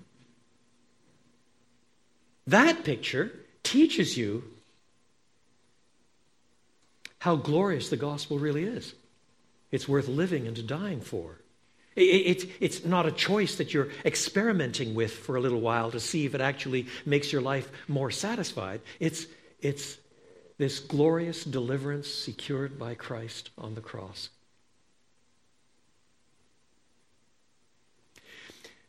That 2.46 2.84
picture 2.84 3.32
teaches 3.62 4.16
you 4.16 4.44
how 7.20 7.36
glorious 7.36 7.90
the 7.90 7.96
gospel 7.96 8.38
really 8.38 8.64
is. 8.64 8.94
It's 9.70 9.88
worth 9.88 10.08
living 10.08 10.46
and 10.46 10.66
dying 10.66 11.00
for. 11.00 11.38
It's, 11.96 12.44
it's 12.60 12.84
not 12.84 13.06
a 13.06 13.12
choice 13.12 13.56
that 13.56 13.74
you're 13.74 13.88
experimenting 14.04 14.94
with 14.94 15.12
for 15.12 15.36
a 15.36 15.40
little 15.40 15.60
while 15.60 15.90
to 15.90 16.00
see 16.00 16.24
if 16.24 16.34
it 16.34 16.40
actually 16.40 16.86
makes 17.04 17.32
your 17.32 17.42
life 17.42 17.70
more 17.88 18.10
satisfied. 18.10 18.80
It's, 19.00 19.26
it's 19.60 19.98
this 20.56 20.78
glorious 20.78 21.44
deliverance 21.44 22.08
secured 22.08 22.78
by 22.78 22.94
Christ 22.94 23.50
on 23.58 23.74
the 23.74 23.80
cross. 23.80 24.30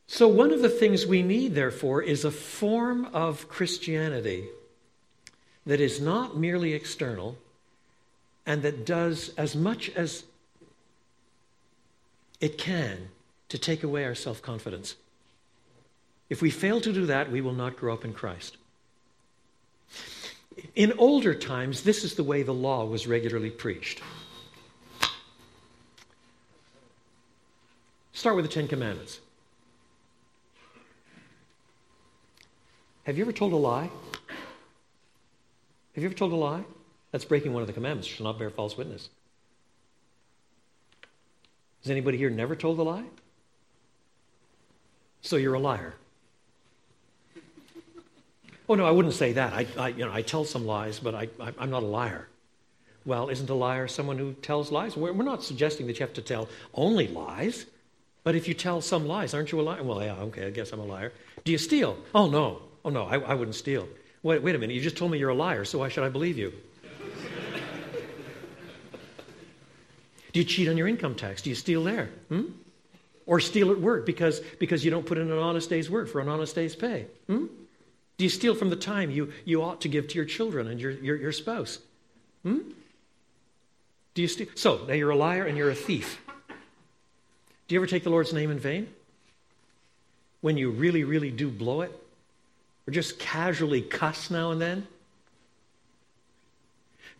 So, 0.06 0.28
one 0.28 0.52
of 0.52 0.62
the 0.62 0.70
things 0.70 1.06
we 1.08 1.24
need, 1.24 1.56
therefore, 1.56 2.02
is 2.02 2.26
a 2.26 2.32
form 2.32 3.06
of 3.14 3.48
Christianity 3.48 4.50
that 5.66 5.80
is 5.80 6.02
not 6.02 6.36
merely 6.36 6.74
external 6.74 7.38
and 8.46 8.62
that 8.64 8.86
does 8.86 9.32
as 9.38 9.56
much 9.56 9.90
as 9.92 10.26
it 12.42 12.58
can 12.58 13.10
to 13.50 13.58
take 13.58 13.84
away 13.84 14.04
our 14.04 14.16
self 14.16 14.42
confidence. 14.42 14.96
If 16.30 16.42
we 16.42 16.50
fail 16.50 16.82
to 16.82 16.92
do 16.92 17.06
that, 17.06 17.32
we 17.32 17.42
will 17.42 17.54
not 17.54 17.78
grow 17.78 17.94
up 17.94 18.04
in 18.04 18.14
Christ. 18.14 18.58
In 20.76 20.94
older 20.98 21.34
times, 21.34 21.84
this 21.84 22.04
is 22.04 22.16
the 22.16 22.24
way 22.24 22.44
the 22.44 22.54
law 22.54 22.86
was 22.86 23.08
regularly 23.08 23.50
preached. 23.50 24.02
Start 28.14 28.36
with 28.36 28.46
the 28.46 28.52
Ten 28.52 28.68
Commandments. 28.68 29.20
Have 33.04 33.18
you 33.18 33.24
ever 33.24 33.32
told 33.32 33.54
a 33.54 33.58
lie? 33.58 33.90
Have 35.96 36.04
you 36.04 36.06
ever 36.06 36.14
told 36.14 36.32
a 36.32 36.36
lie? 36.36 36.64
That's 37.12 37.26
breaking 37.26 37.54
one 37.54 37.62
of 37.62 37.68
the 37.68 37.74
commandments. 37.74 38.08
You 38.08 38.16
shall 38.16 38.26
not 38.26 38.40
bear 38.40 38.50
false 38.50 38.78
witness. 38.78 39.10
Has 41.84 41.92
anybody 41.92 42.18
here 42.18 42.30
never 42.30 42.56
told 42.56 42.80
a 42.80 42.84
lie? 42.84 43.06
So 45.22 45.36
you're 45.36 45.54
a 45.54 45.60
liar. 45.60 45.96
Oh, 48.70 48.76
no, 48.76 48.86
I 48.86 48.92
wouldn't 48.92 49.16
say 49.16 49.34
that. 49.34 49.54
I, 49.54 49.68
I 49.78 49.88
you 49.90 50.06
know, 50.06 50.14
I 50.14 50.22
tell 50.22 50.46
some 50.46 50.66
lies, 50.66 51.00
but 51.00 51.14
I, 51.14 51.28
I, 51.40 51.52
am 51.60 51.70
not 51.70 51.84
a 51.84 51.88
liar. 51.88 52.28
Well, 53.06 53.30
isn't 53.30 53.50
a 53.50 53.56
liar 53.56 53.88
someone 53.88 54.18
who 54.18 54.34
tells 54.34 54.72
lies? 54.72 54.96
We're, 54.96 55.12
we're 55.12 55.26
not 55.26 55.44
suggesting 55.44 55.88
that 55.88 56.00
you 56.00 56.06
have 56.06 56.14
to 56.14 56.22
tell 56.22 56.48
only 56.74 57.08
lies, 57.08 57.66
but 58.24 58.36
if 58.36 58.48
you 58.48 58.54
tell 58.54 58.80
some 58.80 59.08
lies, 59.08 59.34
aren't 59.34 59.52
you 59.52 59.60
a 59.60 59.64
liar? 59.64 59.84
Well, 59.84 60.02
yeah, 60.02 60.14
okay, 60.14 60.46
I 60.46 60.52
guess 60.52 60.72
I'm 60.72 60.80
a 60.80 60.86
liar. 60.86 61.12
Do 61.44 61.52
you 61.52 61.58
steal? 61.58 61.98
Oh, 62.16 62.30
no. 62.30 62.62
Oh, 62.86 62.90
no, 62.90 63.06
I, 63.06 63.20
I 63.20 63.34
wouldn't 63.34 63.56
steal. 63.56 63.88
Wait, 64.24 64.42
wait 64.42 64.56
a 64.56 64.58
minute, 64.60 64.74
you 64.74 64.82
just 64.82 64.98
told 64.98 65.12
me 65.12 65.18
you're 65.18 65.30
a 65.30 65.36
liar, 65.36 65.66
so 65.66 65.80
why 65.80 65.90
should 65.90 66.04
I 66.04 66.10
believe 66.10 66.38
you? 66.38 66.54
Do 70.34 70.40
you 70.40 70.46
cheat 70.46 70.70
on 70.70 70.78
your 70.78 70.88
income 70.88 71.16
tax? 71.16 71.42
Do 71.42 71.50
you 71.50 71.56
steal 71.56 71.84
there? 71.84 72.10
Hmm? 72.30 72.46
Or 73.26 73.40
steal 73.40 73.72
at 73.72 73.80
work 73.80 74.06
because, 74.06 74.40
because 74.60 74.84
you 74.84 74.92
don't 74.92 75.06
put 75.06 75.18
in 75.18 75.32
an 75.32 75.38
honest 75.38 75.70
day's 75.70 75.90
work 75.90 76.10
for 76.10 76.20
an 76.22 76.30
honest 76.30 76.56
day's 76.56 76.76
pay? 76.76 77.08
Hmm? 77.28 77.46
Do 78.18 78.26
you 78.26 78.30
steal 78.30 78.56
from 78.56 78.70
the 78.70 78.76
time 78.76 79.12
you, 79.12 79.32
you 79.46 79.64
ought 79.64 79.82
to 79.82 79.88
give 79.88 80.08
to 80.10 80.16
your 80.16 80.26
children 80.26 80.68
and 80.68 80.80
your, 80.80 80.92
your, 80.92 81.16
your 81.16 81.32
spouse? 81.32 81.80
Hmm? 82.44 82.60
Do 84.14 84.22
you 84.22 84.28
steal? 84.28 84.48
So, 84.56 84.86
now 84.88 84.94
you're 84.94 85.10
a 85.10 85.16
liar 85.16 85.46
and 85.46 85.58
you're 85.58 85.70
a 85.70 85.76
thief. 85.76 86.22
Do 87.68 87.76
you 87.76 87.80
ever 87.80 87.88
take 87.88 88.04
the 88.04 88.10
Lord's 88.10 88.34
name 88.34 88.52
in 88.52 88.60
vain? 88.60 88.94
When 90.42 90.58
you 90.58 90.72
really, 90.72 91.04
really 91.04 91.32
do 91.32 91.50
blow 91.50 91.82
it? 91.82 91.92
Or 92.88 92.92
just 92.92 93.20
casually 93.20 93.82
cuss 93.82 94.30
now 94.30 94.52
and 94.52 94.62
then? 94.62 94.88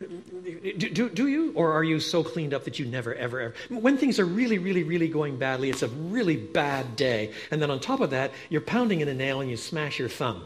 Do, 0.02 1.10
do, 1.10 1.28
you? 1.28 1.54
Or 1.56 1.74
are 1.74 1.84
you 1.84 2.00
so 2.00 2.24
cleaned 2.24 2.54
up 2.54 2.64
that 2.64 2.80
you 2.80 2.86
never, 2.86 3.14
ever, 3.14 3.40
ever? 3.40 3.56
When 3.70 3.98
things 3.98 4.20
are 4.20 4.26
really, 4.26 4.58
really, 4.58 4.84
really 4.84 5.08
going 5.08 5.38
badly, 5.38 5.70
it's 5.70 5.84
a 5.84 5.88
really 5.88 6.38
bad 6.38 6.96
day. 6.96 7.34
And 7.52 7.62
then 7.62 7.70
on 7.70 7.80
top 7.80 8.00
of 8.00 8.10
that, 8.10 8.32
you're 8.50 8.62
pounding 8.62 9.02
in 9.02 9.08
a 9.08 9.14
nail 9.14 9.42
and 9.42 9.50
you 9.50 9.58
smash 9.58 10.00
your 10.00 10.10
thumb. 10.10 10.44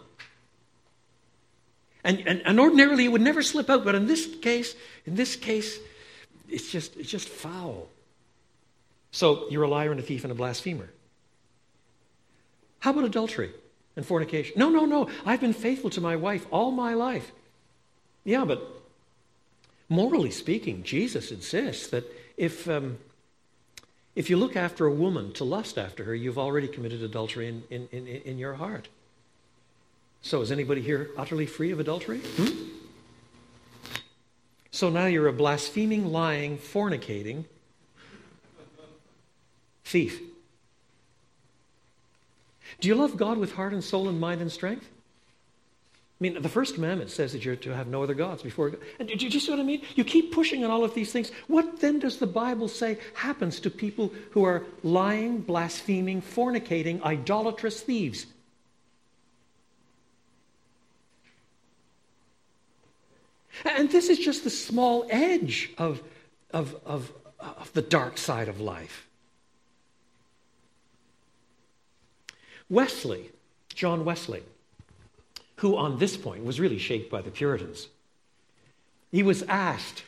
And, 2.04 2.22
and, 2.28 2.42
and 2.46 2.60
ordinarily 2.60 3.06
it 3.06 3.12
would 3.12 3.22
never 3.22 3.42
slip 3.42 3.70
out, 3.70 3.84
but 3.84 3.96
in 3.96 4.08
this 4.08 4.28
case, 4.42 4.76
in 5.06 5.16
this 5.16 5.36
case, 5.36 5.80
it's 6.50 6.70
just, 6.70 6.96
it's 6.98 7.10
just 7.10 7.30
foul. 7.30 7.88
So 9.12 9.48
you're 9.50 9.64
a 9.64 9.70
liar 9.70 9.92
and 9.92 10.00
a 10.00 10.04
thief 10.04 10.24
and 10.24 10.32
a 10.32 10.36
blasphemer. 10.36 10.90
How 12.80 12.92
about 12.92 13.06
adultery 13.06 13.52
and 13.96 14.06
fornication? 14.06 14.54
No, 14.58 14.70
no, 14.70 14.86
no. 14.86 15.10
I've 15.26 15.42
been 15.42 15.54
faithful 15.54 15.90
to 15.92 16.02
my 16.02 16.18
wife 16.18 16.46
all 16.52 16.72
my 16.72 16.94
life. 16.94 17.32
Yeah, 18.26 18.44
but 18.44 18.75
Morally 19.88 20.32
speaking, 20.32 20.84
Jesus 20.84 21.32
insists 21.32 21.88
that 21.88 22.06
if, 22.38 22.68
um, 22.68 22.98
if 24.16 24.30
you 24.30 24.38
look 24.38 24.56
after 24.56 24.86
a 24.86 24.92
woman 24.92 25.32
to 25.34 25.44
lust 25.44 25.78
after 25.78 26.04
her, 26.06 26.16
you've 26.16 26.40
already 26.40 26.68
committed 26.68 27.04
adultery 27.04 27.48
in, 27.48 27.64
in, 27.70 27.88
in, 27.92 28.08
in 28.08 28.38
your 28.38 28.56
heart. 28.56 28.88
So, 30.22 30.42
is 30.42 30.52
anybody 30.52 30.82
here 30.82 31.12
utterly 31.18 31.46
free 31.46 31.72
of 31.72 31.80
adultery? 31.80 32.20
Hmm? 32.20 32.66
So 34.76 34.90
now 34.90 35.06
you're 35.06 35.30
a 35.30 35.32
blaspheming, 35.32 36.12
lying, 36.12 36.58
fornicating 36.58 37.46
thief. 39.86 40.20
Do 42.82 42.90
you 42.90 42.96
love 42.96 43.16
God 43.16 43.38
with 43.38 43.54
heart 43.54 43.72
and 43.72 43.82
soul 43.82 44.10
and 44.10 44.20
mind 44.20 44.42
and 44.42 44.52
strength? 44.52 44.90
I 46.20 46.24
mean, 46.24 46.42
the 46.42 46.48
first 46.48 46.76
commandment 46.76 47.10
says 47.10 47.34
that 47.34 47.44
you're 47.44 47.58
to 47.58 47.76
have 47.76 47.88
no 47.88 48.02
other 48.02 48.14
gods 48.14 48.42
before 48.42 48.70
God. 48.70 48.80
And 49.00 49.10
do 49.10 49.28
you 49.28 49.40
see 49.40 49.52
what 49.52 49.60
I 49.60 49.64
mean? 49.64 49.82
You 49.96 50.06
keep 50.06 50.32
pushing 50.32 50.64
on 50.64 50.72
all 50.72 50.86
of 50.86 50.94
these 50.94 51.12
things. 51.12 51.30
What 51.48 51.82
then 51.82 52.00
does 52.00 52.18
the 52.18 52.28
Bible 52.28 52.70
say 52.70 53.00
happens 53.16 53.60
to 53.60 53.70
people 53.70 54.14
who 54.32 54.46
are 54.46 54.64
lying, 54.82 55.42
blaspheming, 55.42 56.22
fornicating, 56.22 57.04
idolatrous 57.04 57.82
thieves? 57.82 58.28
And 63.66 63.92
this 63.92 64.08
is 64.08 64.18
just 64.18 64.46
the 64.46 64.50
small 64.50 65.06
edge 65.10 65.72
of, 65.78 66.02
of, 66.52 66.76
of, 66.86 67.12
of 67.40 67.74
the 67.74 67.82
dark 67.82 68.18
side 68.18 68.48
of 68.48 68.62
life. 68.62 69.06
Wesley, 72.70 73.32
John 73.74 74.06
Wesley, 74.06 74.44
who 75.58 75.78
on 75.78 75.98
this 75.98 76.18
point 76.18 76.44
was 76.44 76.60
really 76.60 76.78
shaped 76.78 77.10
by 77.10 77.22
the 77.22 77.32
Puritans. 77.32 77.88
He 79.12 79.24
was 79.24 79.44
asked 79.44 80.04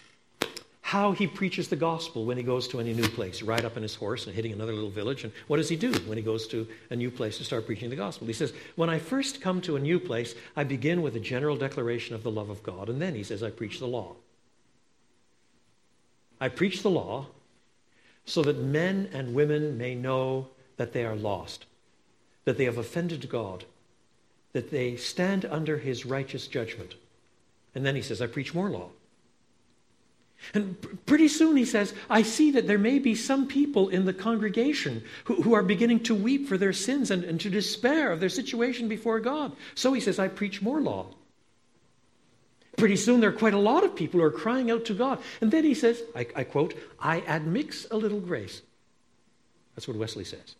how 0.88 1.12
he 1.12 1.28
preaches 1.28 1.68
the 1.68 1.76
gospel 1.76 2.24
when 2.24 2.38
he 2.38 2.44
goes 2.44 2.66
to 2.66 2.80
any 2.80 2.94
new 2.94 3.10
place, 3.10 3.42
ride 3.42 3.66
up 3.66 3.76
on 3.76 3.84
his 3.84 3.96
horse 3.96 4.26
and 4.26 4.34
hitting 4.34 4.54
another 4.54 4.72
little 4.72 4.90
village. 4.90 5.26
And 5.26 5.34
what 5.48 5.58
does 5.58 5.68
he 5.68 5.76
do 5.76 5.92
when 6.06 6.18
he 6.18 6.24
goes 6.24 6.48
to 6.48 6.66
a 6.90 6.96
new 6.96 7.12
place 7.12 7.38
to 7.38 7.44
start 7.44 7.66
preaching 7.66 7.90
the 7.90 7.98
gospel? 7.98 8.26
He 8.26 8.32
says, 8.32 8.54
When 8.78 8.90
I 8.90 8.98
first 8.98 9.42
come 9.42 9.60
to 9.62 9.76
a 9.76 9.82
new 9.82 10.00
place, 10.00 10.34
I 10.56 10.64
begin 10.64 11.02
with 11.02 11.18
a 11.18 11.20
general 11.20 11.58
declaration 11.58 12.16
of 12.16 12.24
the 12.24 12.32
love 12.32 12.50
of 12.50 12.64
God. 12.64 12.88
And 12.88 13.02
then 13.02 13.16
he 13.16 13.24
says, 13.24 13.44
I 13.44 13.50
preach 13.50 13.80
the 13.80 13.86
law. 13.86 14.16
I 16.40 16.48
preach 16.48 16.84
the 16.84 16.90
law 16.90 17.28
so 18.26 18.42
that 18.44 18.58
men 18.58 19.10
and 19.12 19.34
women 19.34 19.78
may 19.78 19.94
know 19.94 20.48
that 20.78 20.94
they 20.94 21.04
are 21.04 21.16
lost, 21.16 21.66
that 22.46 22.58
they 22.58 22.64
have 22.66 22.78
offended 22.78 23.28
God, 23.30 23.66
that 24.58 24.72
they 24.72 24.96
stand 24.96 25.46
under 25.46 25.78
his 25.78 26.04
righteous 26.04 26.48
judgment. 26.48 26.96
And 27.76 27.86
then 27.86 27.96
he 27.96 28.02
says, 28.02 28.24
I 28.24 28.26
preach 28.26 28.56
more 28.56 28.72
law. 28.72 28.90
And 30.56 30.76
pretty 31.06 31.28
soon 31.28 31.58
he 31.58 31.64
says, 31.64 31.94
I 32.10 32.24
see 32.24 32.50
that 32.52 32.66
there 32.66 32.80
may 32.80 32.98
be 32.98 33.14
some 33.14 33.46
people 33.46 33.90
in 33.90 34.06
the 34.06 34.16
congregation 34.16 35.04
who, 35.26 35.44
who 35.44 35.54
are 35.54 35.62
beginning 35.62 36.02
to 36.06 36.16
weep 36.16 36.48
for 36.48 36.58
their 36.58 36.74
sins 36.74 37.12
and, 37.12 37.24
and 37.24 37.40
to 37.42 37.52
despair 37.52 38.12
of 38.12 38.20
their 38.20 38.30
situation 38.30 38.88
before 38.88 39.20
God. 39.20 39.56
So 39.76 39.94
he 39.94 40.02
says, 40.02 40.18
I 40.18 40.28
preach 40.28 40.60
more 40.60 40.82
law. 40.82 41.06
Pretty 42.78 42.96
soon 42.96 43.20
there 43.20 43.30
are 43.30 43.34
quite 43.34 43.54
a 43.54 43.60
lot 43.60 43.84
of 43.84 43.96
people 43.96 44.22
who 44.22 44.26
are 44.26 44.32
crying 44.32 44.72
out 44.72 44.86
to 44.86 44.96
God. 44.96 45.20
And 45.40 45.52
then 45.52 45.66
he 45.66 45.76
says, 45.76 46.02
I, 46.16 46.26
I 46.36 46.44
quote, 46.46 46.74
I 47.00 47.22
admix 47.22 47.86
a 47.92 47.96
little 47.96 48.20
grace. 48.20 48.64
That's 49.76 49.88
what 49.88 49.98
Wesley 49.98 50.26
says. 50.26 50.56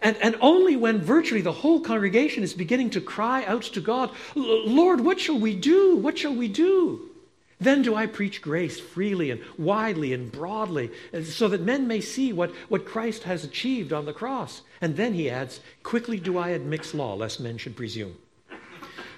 And, 0.00 0.16
and 0.18 0.36
only 0.40 0.76
when 0.76 1.00
virtually 1.00 1.40
the 1.40 1.52
whole 1.52 1.80
congregation 1.80 2.42
is 2.42 2.54
beginning 2.54 2.90
to 2.90 3.00
cry 3.00 3.44
out 3.44 3.62
to 3.62 3.80
God, 3.80 4.10
Lord, 4.34 5.00
what 5.00 5.18
shall 5.18 5.38
we 5.38 5.56
do? 5.56 5.96
What 5.96 6.18
shall 6.18 6.34
we 6.34 6.48
do? 6.48 7.10
Then 7.58 7.80
do 7.80 7.94
I 7.94 8.06
preach 8.06 8.42
grace 8.42 8.78
freely 8.78 9.30
and 9.30 9.40
widely 9.56 10.12
and 10.12 10.30
broadly, 10.30 10.90
uh, 11.14 11.22
so 11.22 11.48
that 11.48 11.62
men 11.62 11.86
may 11.86 12.02
see 12.02 12.32
what, 12.32 12.50
what 12.68 12.84
Christ 12.84 13.22
has 13.22 13.44
achieved 13.44 13.94
on 13.94 14.04
the 14.04 14.12
cross. 14.12 14.60
And 14.82 14.96
then 14.96 15.14
he 15.14 15.30
adds, 15.30 15.60
Quickly 15.82 16.20
do 16.20 16.36
I 16.36 16.50
admix 16.50 16.92
law, 16.92 17.14
lest 17.14 17.40
men 17.40 17.56
should 17.56 17.74
presume. 17.74 18.18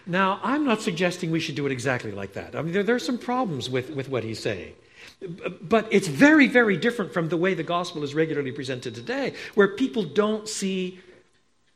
Now, 0.06 0.40
I'm 0.42 0.64
not 0.64 0.80
suggesting 0.80 1.30
we 1.30 1.40
should 1.40 1.56
do 1.56 1.66
it 1.66 1.72
exactly 1.72 2.12
like 2.12 2.32
that. 2.34 2.54
I 2.54 2.62
mean, 2.62 2.72
there, 2.72 2.84
there 2.84 2.94
are 2.94 3.00
some 3.00 3.18
problems 3.18 3.68
with, 3.68 3.90
with 3.90 4.08
what 4.08 4.24
he's 4.24 4.38
saying. 4.38 4.74
But 5.20 5.88
it's 5.90 6.06
very, 6.06 6.46
very 6.46 6.76
different 6.76 7.12
from 7.12 7.28
the 7.28 7.36
way 7.36 7.54
the 7.54 7.64
gospel 7.64 8.04
is 8.04 8.14
regularly 8.14 8.52
presented 8.52 8.94
today, 8.94 9.34
where 9.54 9.68
people 9.68 10.04
don't 10.04 10.48
see 10.48 11.00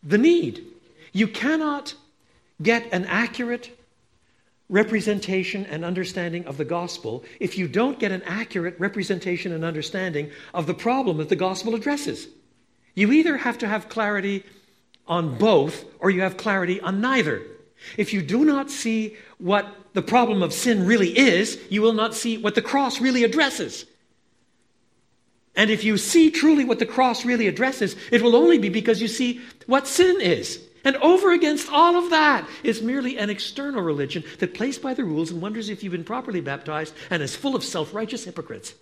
the 0.02 0.18
need. 0.18 0.64
You 1.12 1.26
cannot 1.26 1.94
get 2.62 2.92
an 2.92 3.04
accurate 3.06 3.76
representation 4.68 5.66
and 5.66 5.84
understanding 5.84 6.46
of 6.46 6.56
the 6.56 6.64
gospel 6.64 7.24
if 7.40 7.58
you 7.58 7.68
don't 7.68 7.98
get 7.98 8.10
an 8.12 8.22
accurate 8.22 8.78
representation 8.78 9.52
and 9.52 9.64
understanding 9.64 10.30
of 10.54 10.66
the 10.66 10.74
problem 10.74 11.18
that 11.18 11.28
the 11.28 11.36
gospel 11.36 11.74
addresses. 11.74 12.28
You 12.94 13.12
either 13.12 13.36
have 13.36 13.58
to 13.58 13.68
have 13.68 13.88
clarity 13.88 14.44
on 15.06 15.36
both 15.36 15.84
or 15.98 16.10
you 16.10 16.22
have 16.22 16.36
clarity 16.36 16.80
on 16.80 17.00
neither. 17.00 17.42
If 17.96 18.12
you 18.12 18.22
do 18.22 18.44
not 18.44 18.70
see 18.70 19.16
what 19.38 19.66
the 19.92 20.02
problem 20.02 20.42
of 20.42 20.52
sin 20.52 20.86
really 20.86 21.16
is, 21.16 21.60
you 21.68 21.82
will 21.82 21.92
not 21.92 22.14
see 22.14 22.38
what 22.38 22.54
the 22.54 22.62
cross 22.62 23.00
really 23.00 23.24
addresses. 23.24 23.86
And 25.54 25.70
if 25.70 25.84
you 25.84 25.98
see 25.98 26.30
truly 26.30 26.64
what 26.64 26.78
the 26.78 26.86
cross 26.86 27.24
really 27.24 27.46
addresses, 27.46 27.96
it 28.10 28.22
will 28.22 28.36
only 28.36 28.58
be 28.58 28.68
because 28.68 29.02
you 29.02 29.08
see 29.08 29.40
what 29.66 29.86
sin 29.86 30.20
is. 30.20 30.60
And 30.84 30.96
over 30.96 31.32
against 31.32 31.70
all 31.70 31.96
of 31.96 32.10
that 32.10 32.48
is 32.64 32.82
merely 32.82 33.18
an 33.18 33.30
external 33.30 33.82
religion 33.82 34.24
that 34.38 34.54
plays 34.54 34.78
by 34.78 34.94
the 34.94 35.04
rules 35.04 35.30
and 35.30 35.40
wonders 35.40 35.68
if 35.68 35.82
you've 35.82 35.92
been 35.92 36.04
properly 36.04 36.40
baptized 36.40 36.94
and 37.10 37.22
is 37.22 37.36
full 37.36 37.54
of 37.54 37.62
self 37.62 37.94
righteous 37.94 38.24
hypocrites. 38.24 38.74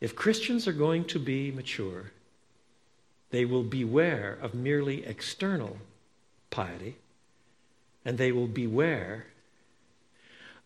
If 0.00 0.16
Christians 0.16 0.66
are 0.66 0.72
going 0.72 1.04
to 1.06 1.18
be 1.18 1.50
mature, 1.50 2.12
they 3.30 3.44
will 3.44 3.62
beware 3.62 4.38
of 4.40 4.54
merely 4.54 5.04
external 5.06 5.78
piety, 6.50 6.96
and 8.04 8.18
they 8.18 8.32
will 8.32 8.46
beware 8.46 9.26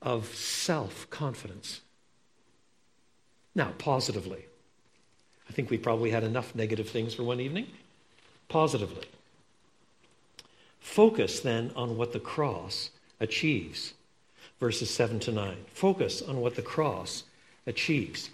of 0.01 0.35
self 0.35 1.09
confidence. 1.11 1.81
Now, 3.55 3.73
positively, 3.79 4.47
I 5.49 5.53
think 5.53 5.71
we 5.71 5.79
probably 5.79 6.11
had 6.11 6.25
enough 6.25 6.55
negative 6.55 6.89
things 6.89 7.15
for 7.15 7.23
one 7.23 7.41
evening. 7.41 7.67
Positively, 8.49 9.07
focus 10.81 11.41
then 11.41 11.71
on 11.77 11.97
what 11.97 12.12
the 12.12 12.21
cross 12.21 12.91
achieves. 13.21 13.95
Verses 14.61 14.89
7 14.91 15.19
to 15.21 15.33
9. 15.33 15.57
Focus 15.73 16.23
on 16.23 16.41
what 16.41 16.55
the 16.55 16.62
cross 16.62 17.25
achieves. 17.67 18.31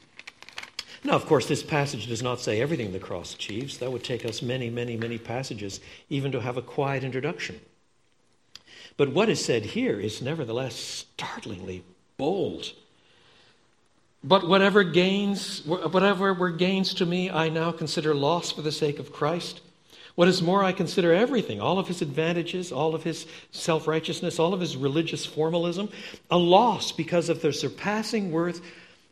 Now, 1.02 1.12
of 1.12 1.26
course, 1.26 1.48
this 1.48 1.62
passage 1.62 2.06
does 2.06 2.22
not 2.22 2.40
say 2.40 2.60
everything 2.60 2.92
the 2.92 2.98
cross 2.98 3.34
achieves. 3.34 3.78
That 3.78 3.90
would 3.90 4.04
take 4.04 4.24
us 4.24 4.42
many, 4.42 4.68
many, 4.68 4.96
many 4.96 5.18
passages 5.18 5.80
even 6.10 6.30
to 6.32 6.40
have 6.40 6.56
a 6.56 6.62
quiet 6.62 7.04
introduction. 7.04 7.60
But 8.96 9.12
what 9.12 9.30
is 9.30 9.42
said 9.42 9.64
here 9.64 9.98
is 9.98 10.20
nevertheless 10.20 10.74
startlingly 10.74 11.84
bold. 12.18 12.72
But 14.22 14.46
whatever 14.46 14.84
gains, 14.84 15.64
whatever 15.64 16.34
were 16.34 16.50
gains 16.50 16.92
to 16.94 17.06
me, 17.06 17.30
I 17.30 17.48
now 17.48 17.72
consider 17.72 18.14
loss 18.14 18.52
for 18.52 18.60
the 18.60 18.72
sake 18.72 18.98
of 18.98 19.12
Christ. 19.12 19.62
What 20.16 20.28
is 20.28 20.42
more, 20.42 20.62
I 20.62 20.72
consider 20.72 21.14
everything, 21.14 21.62
all 21.62 21.78
of 21.78 21.88
his 21.88 22.02
advantages, 22.02 22.72
all 22.72 22.94
of 22.94 23.04
his 23.04 23.26
self 23.52 23.86
righteousness, 23.86 24.38
all 24.38 24.52
of 24.52 24.60
his 24.60 24.76
religious 24.76 25.24
formalism, 25.24 25.88
a 26.30 26.36
loss 26.36 26.92
because 26.92 27.30
of 27.30 27.40
the 27.40 27.54
surpassing 27.54 28.30
worth 28.30 28.60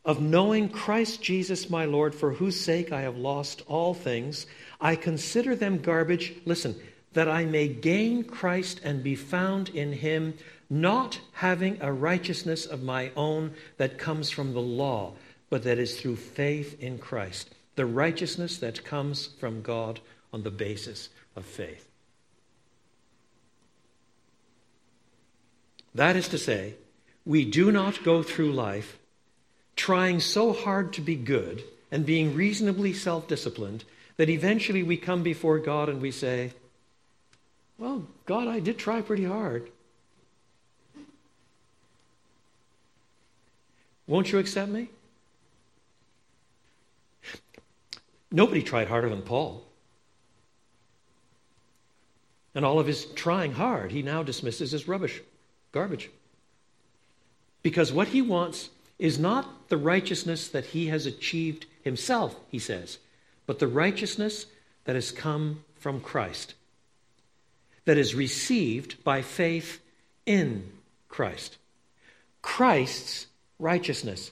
of 0.09 0.23
knowing 0.23 0.71
Christ 0.71 1.23
Jesus 1.23 1.69
my 1.69 1.85
Lord, 1.85 2.15
for 2.15 2.33
whose 2.33 2.59
sake 2.59 2.93
I 2.93 3.03
have 3.03 3.19
lost 3.19 3.61
all 3.69 3.93
things. 3.93 4.47
I 4.81 4.97
consider 4.97 5.55
them 5.55 5.83
garbage, 5.83 6.33
listen, 6.47 6.75
that 7.13 7.29
I 7.29 7.45
may 7.45 7.69
gain 7.69 8.25
Christ 8.25 8.81
and 8.83 9.03
be 9.03 9.15
found 9.15 9.69
in 9.69 9.93
him 9.93 10.33
not 10.71 11.21
having 11.33 11.77
a 11.83 11.93
righteousness 11.93 12.65
of 12.65 12.83
my 12.83 13.13
own 13.17 13.53
that 13.77 13.99
comes 13.99 14.31
from 14.31 14.55
the 14.55 14.63
law, 14.63 15.13
but 15.51 15.63
that 15.65 15.79
is 15.79 16.01
through 16.01 16.17
faith 16.17 16.83
in 16.83 16.97
Christ, 16.97 17.55
the 17.77 17.85
righteousness 17.85 18.57
that 18.59 18.87
comes 18.87 19.27
from 19.39 19.61
God 19.61 20.01
on 20.33 20.43
the 20.43 20.51
basis 20.51 21.11
of 21.37 21.45
faith. 21.45 21.87
That 25.95 26.17
is 26.17 26.29
to 26.29 26.39
say, 26.39 26.77
we 27.27 27.45
do 27.45 27.71
not 27.71 28.03
go 28.05 28.23
through 28.23 28.53
life 28.53 28.98
trying 29.79 30.21
so 30.21 30.53
hard 30.53 30.93
to 30.93 31.01
be 31.01 31.15
good 31.15 31.63
and 31.91 32.05
being 32.05 32.35
reasonably 32.35 32.93
self 32.93 33.27
disciplined 33.29 33.85
that 34.19 34.29
eventually 34.29 34.83
we 34.83 34.97
come 34.97 35.23
before 35.23 35.59
God 35.59 35.89
and 35.89 36.03
we 36.03 36.11
say, 36.11 36.53
Well, 37.79 38.05
God, 38.27 38.49
I 38.49 38.61
did 38.61 38.77
try 38.77 39.01
pretty 39.01 39.25
hard. 39.25 39.71
Won't 44.07 44.33
you 44.33 44.39
accept 44.39 44.71
me? 44.71 44.89
Nobody 48.31 48.63
tried 48.63 48.89
harder 48.89 49.09
than 49.09 49.23
Paul. 49.23 49.65
And 52.55 52.65
all 52.65 52.81
of 52.81 52.87
his 52.87 53.05
trying 53.05 53.53
hard, 53.53 53.93
he 53.93 54.03
now 54.03 54.23
dismisses 54.23 54.75
as 54.75 54.89
rubbish, 54.89 55.21
garbage. 55.73 56.11
Because 57.63 57.93
what 57.93 58.09
he 58.09 58.23
wants 58.23 58.71
is 58.99 59.19
not 59.19 59.47
the 59.69 59.77
righteousness 59.77 60.49
that 60.49 60.67
he 60.67 60.87
has 60.87 61.07
achieved 61.07 61.67
himself, 61.83 62.37
he 62.51 62.59
says, 62.59 62.99
but 63.47 63.59
the 63.59 63.67
righteousness 63.67 64.47
that 64.85 64.95
has 64.95 65.11
come 65.11 65.65
from 65.77 66.01
Christ, 66.01 66.55
that 67.85 67.99
is 67.99 68.15
received 68.15 69.03
by 69.05 69.23
faith 69.23 69.81
in 70.27 70.71
Christ. 71.09 71.57
Christ's 72.43 73.27
righteousness 73.59 74.31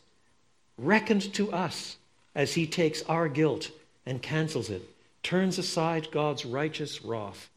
reckoned 0.79 1.33
to 1.35 1.53
us 1.53 1.97
as 2.35 2.55
he 2.55 2.67
takes 2.67 3.03
our 3.05 3.29
guilt 3.29 3.71
and 4.05 4.23
cancels 4.23 4.71
it, 4.71 4.83
turns 5.23 5.59
aside 5.59 6.11
God's 6.13 6.45
righteous 6.45 7.03
wrath, 7.03 7.49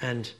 and, 0.00 0.30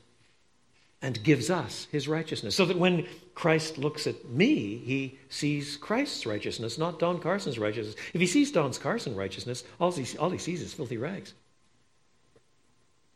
and 1.01 1.23
gives 1.23 1.49
us 1.49 1.87
his 1.93 2.09
righteousness. 2.09 2.57
So 2.57 2.65
that 2.65 2.79
when 2.79 3.07
Christ 3.35 3.79
looks 3.79 4.07
at 4.07 4.29
me, 4.29 4.79
he 4.79 5.19
sees 5.29 5.77
Christ's 5.77 6.27
righteousness, 6.27 6.77
not 6.77 6.99
Don 6.99 7.21
Carson's 7.21 7.59
righteousness. 7.59 7.95
If 8.13 8.21
he 8.21 8.27
sees 8.27 8.51
Don 8.51 8.73
Carson's 8.73 9.17
righteousness, 9.17 9.63
all 9.79 9.93
he, 9.93 10.19
all 10.19 10.31
he 10.31 10.39
sees 10.39 10.61
is 10.61 10.75
filthy 10.75 10.97
rags. 10.97 11.35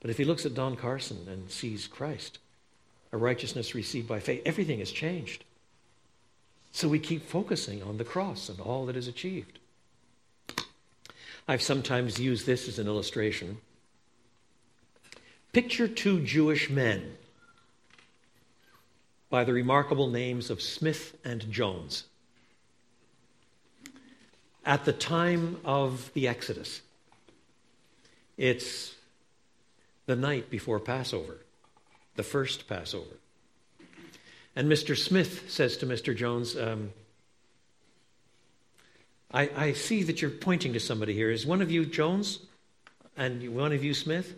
But 0.00 0.10
if 0.10 0.18
he 0.18 0.24
looks 0.24 0.46
at 0.46 0.54
Don 0.54 0.76
Carson 0.76 1.26
and 1.28 1.50
sees 1.50 1.86
Christ, 1.86 2.38
a 3.12 3.16
righteousness 3.16 3.74
received 3.74 4.08
by 4.08 4.20
faith, 4.20 4.42
everything 4.44 4.78
has 4.78 4.90
changed. 4.90 5.44
So 6.70 6.88
we 6.88 6.98
keep 6.98 7.28
focusing 7.28 7.82
on 7.82 7.98
the 7.98 8.04
cross 8.04 8.48
and 8.48 8.60
all 8.60 8.86
that 8.86 8.96
is 8.96 9.08
achieved. 9.08 9.58
I've 11.46 11.62
sometimes 11.62 12.20
used 12.20 12.46
this 12.46 12.68
as 12.68 12.78
an 12.78 12.86
illustration. 12.86 13.58
Picture 15.52 15.88
two 15.88 16.20
Jewish 16.20 16.70
men 16.70 17.16
by 19.32 19.44
the 19.44 19.52
remarkable 19.54 20.08
names 20.10 20.50
of 20.50 20.60
Smith 20.60 21.16
and 21.24 21.50
Jones. 21.50 22.04
At 24.62 24.84
the 24.84 24.92
time 24.92 25.56
of 25.64 26.12
the 26.12 26.28
Exodus, 26.28 26.82
it's 28.36 28.94
the 30.04 30.16
night 30.16 30.50
before 30.50 30.78
Passover, 30.78 31.38
the 32.14 32.22
first 32.22 32.68
Passover. 32.68 33.16
And 34.54 34.70
Mr. 34.70 34.94
Smith 34.94 35.50
says 35.50 35.78
to 35.78 35.86
Mr. 35.86 36.14
Jones, 36.14 36.54
um, 36.54 36.92
I, 39.32 39.48
I 39.56 39.72
see 39.72 40.02
that 40.02 40.20
you're 40.20 40.30
pointing 40.30 40.74
to 40.74 40.80
somebody 40.80 41.14
here. 41.14 41.30
Is 41.30 41.46
one 41.46 41.62
of 41.62 41.70
you 41.70 41.86
Jones 41.86 42.40
and 43.16 43.56
one 43.56 43.72
of 43.72 43.82
you 43.82 43.94
Smith? 43.94 44.34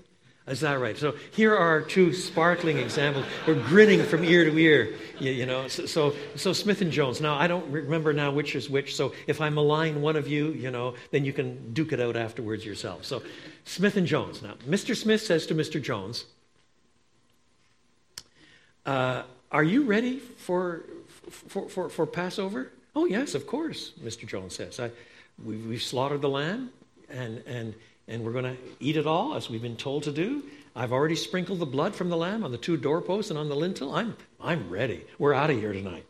Is 0.47 0.61
that 0.61 0.79
right? 0.79 0.97
So 0.97 1.15
here 1.33 1.57
are 1.57 1.81
two 1.81 2.13
sparkling 2.13 2.77
examples. 2.77 3.25
We're 3.47 3.63
grinning 3.63 4.03
from 4.03 4.25
ear 4.25 4.45
to 4.45 4.59
ear, 4.59 4.95
you, 5.19 5.31
you 5.31 5.47
know. 5.47 5.69
So, 5.69 5.87
so, 5.87 6.15
so, 6.37 6.53
Smith 6.53 6.83
and 6.83 6.93
Jones. 6.93 7.23
Now, 7.23 7.37
I 7.37 7.47
don't 7.47 7.67
remember 7.71 8.13
now 8.13 8.31
which 8.31 8.55
is 8.55 8.69
which. 8.69 8.95
So 8.95 9.15
if 9.27 9.41
I 9.41 9.49
malign 9.49 10.03
one 10.03 10.17
of 10.17 10.29
you, 10.29 10.53
you 10.53 10.71
know, 10.71 10.97
then 11.13 11.25
you 11.25 11.33
can 11.33 11.73
duke 11.73 11.93
it 11.93 12.01
out 12.01 12.15
afterwards 12.15 12.63
yourself. 12.63 13.07
So 13.07 13.23
Smith 13.65 13.97
and 13.97 14.07
Jones. 14.07 14.43
Now, 14.43 14.55
Mr. 14.69 14.95
Smith 14.95 15.23
says 15.23 15.47
to 15.47 15.55
Mr. 15.55 15.81
Jones, 15.81 16.27
uh, 18.85 19.23
are 19.51 19.65
you 19.65 19.85
ready 19.85 20.19
for, 20.19 20.83
for, 21.31 21.71
for, 21.71 21.89
for, 21.89 22.07
Passover? 22.07 22.71
Oh, 22.95 23.07
yes, 23.07 23.35
of 23.35 23.47
course, 23.47 23.93
Mr. 24.03 24.27
Jones 24.27 24.55
says. 24.55 24.79
I, 24.79 24.91
we, 25.43 25.57
we've 25.57 25.83
slaughtered 25.83 26.21
the 26.21 26.29
lamb, 26.29 26.71
and, 27.09 27.39
and, 27.47 27.75
and 28.09 28.25
we're 28.25 28.33
going 28.33 28.45
to 28.45 28.57
eat 28.81 28.97
it 28.97 29.07
all 29.07 29.35
as 29.35 29.49
we've 29.49 29.63
been 29.63 29.77
told 29.77 30.03
to 30.05 30.13
do. 30.13 30.43
I've 30.77 30.93
already 30.93 31.17
sprinkled 31.17 31.61
the 31.61 31.67
blood 31.67 31.95
from 31.95 32.11
the 32.11 32.17
lamb 32.17 32.45
on 32.45 32.53
the 32.53 32.59
two 32.59 32.77
doorposts 32.77 33.31
and 33.31 33.39
on 33.39 33.49
the 33.49 33.57
lintel. 33.57 33.95
I'm, 33.95 34.17
I'm 34.41 34.69
ready. 34.69 35.05
We're 35.19 35.35
out 35.35 35.51
of 35.51 35.59
here 35.59 35.73
tonight. 35.73 36.05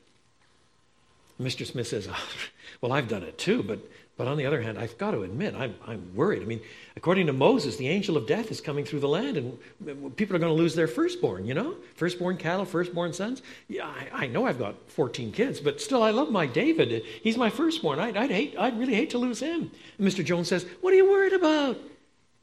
Mr. 1.40 1.66
Smith 1.66 1.88
says, 1.88 2.08
Well, 2.80 2.92
I've 2.92 3.08
done 3.08 3.22
it 3.22 3.38
too, 3.38 3.62
but 3.62 3.80
but 4.16 4.28
on 4.28 4.36
the 4.36 4.46
other 4.46 4.62
hand, 4.62 4.78
I've 4.78 4.96
got 4.96 5.10
to 5.10 5.22
admit, 5.22 5.54
I'm, 5.56 5.74
I'm 5.86 6.14
worried. 6.14 6.42
I 6.42 6.44
mean, 6.44 6.60
according 6.96 7.26
to 7.26 7.32
Moses, 7.32 7.76
the 7.76 7.88
angel 7.88 8.16
of 8.16 8.28
death 8.28 8.52
is 8.52 8.60
coming 8.60 8.84
through 8.84 9.00
the 9.00 9.08
land, 9.08 9.36
and 9.36 10.16
people 10.16 10.36
are 10.36 10.38
going 10.38 10.54
to 10.54 10.62
lose 10.62 10.76
their 10.76 10.86
firstborn, 10.86 11.44
you 11.44 11.54
know? 11.54 11.74
Firstborn 11.96 12.36
cattle, 12.36 12.64
firstborn 12.64 13.12
sons. 13.12 13.42
Yeah, 13.66 13.86
I, 13.86 14.24
I 14.24 14.26
know 14.28 14.46
I've 14.46 14.58
got 14.58 14.76
14 14.88 15.32
kids, 15.32 15.60
but 15.60 15.80
still, 15.80 16.02
I 16.02 16.10
love 16.10 16.30
my 16.30 16.46
David. 16.46 17.02
He's 17.22 17.36
my 17.36 17.50
firstborn. 17.50 17.98
I'd, 17.98 18.16
I'd, 18.16 18.30
hate, 18.30 18.54
I'd 18.56 18.78
really 18.78 18.94
hate 18.94 19.10
to 19.10 19.18
lose 19.18 19.40
him. 19.40 19.72
And 19.98 20.06
Mr. 20.06 20.24
Jones 20.24 20.46
says, 20.48 20.64
What 20.80 20.92
are 20.92 20.96
you 20.96 21.10
worried 21.10 21.32
about? 21.32 21.76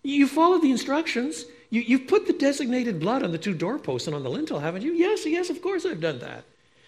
You 0.04 0.28
followed 0.28 0.64
the 0.64 0.72
instructions. 0.72 1.46
You, 1.70 1.82
you've 1.82 2.08
put 2.08 2.28
the 2.28 2.34
designated 2.34 3.00
blood 3.00 3.24
on 3.24 3.32
the 3.32 3.38
two 3.38 3.54
doorposts 3.54 4.08
and 4.08 4.16
on 4.16 4.24
the 4.24 4.30
lintel, 4.30 4.60
haven't 4.60 4.82
you? 4.82 4.92
Yes, 4.92 5.26
yes, 5.26 5.50
of 5.50 5.62
course 5.62 5.86
I've 5.86 6.02
done 6.02 6.20
that. 6.20 6.44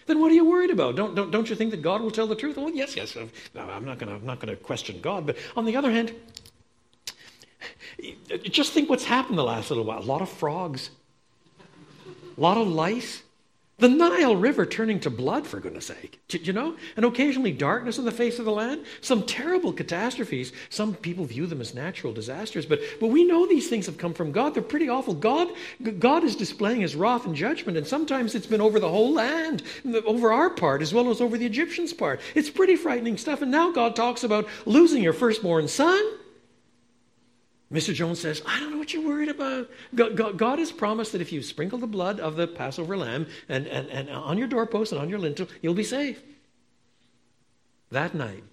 Then 0.06 0.20
what 0.20 0.30
are 0.30 0.34
you 0.34 0.44
worried 0.44 0.70
about? 0.70 0.96
Don't, 0.96 1.14
don't, 1.14 1.30
don't 1.30 1.48
you 1.48 1.56
think 1.56 1.70
that 1.70 1.82
God 1.82 2.00
will 2.02 2.10
tell 2.10 2.26
the 2.26 2.36
truth? 2.36 2.56
Well, 2.56 2.70
yes, 2.70 2.94
yes. 2.96 3.16
I'm 3.16 3.84
not 3.84 3.98
going 3.98 4.48
to 4.48 4.56
question 4.56 5.00
God. 5.00 5.26
But 5.26 5.36
on 5.56 5.64
the 5.64 5.76
other 5.76 5.90
hand, 5.90 6.14
Just 8.42 8.72
think 8.72 8.90
what's 8.90 9.04
happened 9.04 9.38
the 9.38 9.44
last 9.44 9.70
little 9.70 9.84
while. 9.84 10.00
A 10.00 10.04
lot 10.04 10.22
of 10.22 10.28
frogs, 10.28 10.90
a 12.36 12.40
lot 12.40 12.56
of 12.56 12.68
lice. 12.68 13.22
The 13.78 13.88
Nile 13.88 14.36
River 14.36 14.64
turning 14.64 15.00
to 15.00 15.10
blood, 15.10 15.46
for 15.46 15.58
goodness 15.58 15.86
sake. 15.86 16.20
You 16.30 16.52
know? 16.52 16.76
And 16.96 17.04
occasionally 17.04 17.52
darkness 17.52 17.98
on 17.98 18.04
the 18.04 18.12
face 18.12 18.38
of 18.38 18.44
the 18.44 18.52
land. 18.52 18.84
Some 19.00 19.24
terrible 19.24 19.72
catastrophes. 19.72 20.52
Some 20.70 20.94
people 20.94 21.24
view 21.24 21.46
them 21.46 21.60
as 21.60 21.74
natural 21.74 22.12
disasters, 22.12 22.66
but, 22.66 22.80
but 23.00 23.08
we 23.08 23.24
know 23.24 23.46
these 23.46 23.68
things 23.68 23.86
have 23.86 23.98
come 23.98 24.14
from 24.14 24.30
God. 24.30 24.54
They're 24.54 24.62
pretty 24.62 24.88
awful. 24.88 25.12
God, 25.12 25.48
God 25.98 26.22
is 26.22 26.36
displaying 26.36 26.82
his 26.82 26.94
wrath 26.94 27.26
and 27.26 27.34
judgment, 27.34 27.76
and 27.76 27.86
sometimes 27.86 28.34
it's 28.34 28.46
been 28.46 28.60
over 28.60 28.78
the 28.78 28.88
whole 28.88 29.12
land, 29.12 29.62
over 30.06 30.32
our 30.32 30.50
part 30.50 30.80
as 30.80 30.94
well 30.94 31.10
as 31.10 31.20
over 31.20 31.36
the 31.36 31.46
Egyptians' 31.46 31.92
part. 31.92 32.20
It's 32.34 32.50
pretty 32.50 32.76
frightening 32.76 33.16
stuff. 33.16 33.42
And 33.42 33.50
now 33.50 33.72
God 33.72 33.96
talks 33.96 34.22
about 34.22 34.46
losing 34.66 35.02
your 35.02 35.12
firstborn 35.12 35.66
son. 35.66 36.02
Mr. 37.74 37.92
Jones 37.92 38.20
says, 38.20 38.40
I 38.46 38.60
don't 38.60 38.70
know 38.70 38.78
what 38.78 38.94
you're 38.94 39.04
worried 39.04 39.28
about. 39.28 39.68
God, 40.36 40.60
has 40.60 40.70
promised 40.70 41.10
that 41.10 41.20
if 41.20 41.32
you 41.32 41.42
sprinkle 41.42 41.78
the 41.78 41.88
blood 41.88 42.20
of 42.20 42.36
the 42.36 42.46
Passover 42.46 42.96
lamb 42.96 43.26
and, 43.48 43.66
and, 43.66 43.88
and 43.90 44.08
on 44.08 44.38
your 44.38 44.46
doorpost 44.46 44.92
and 44.92 45.00
on 45.00 45.08
your 45.08 45.18
lintel, 45.18 45.48
you'll 45.60 45.74
be 45.74 45.82
safe. 45.82 46.22
That 47.90 48.14
night, 48.14 48.44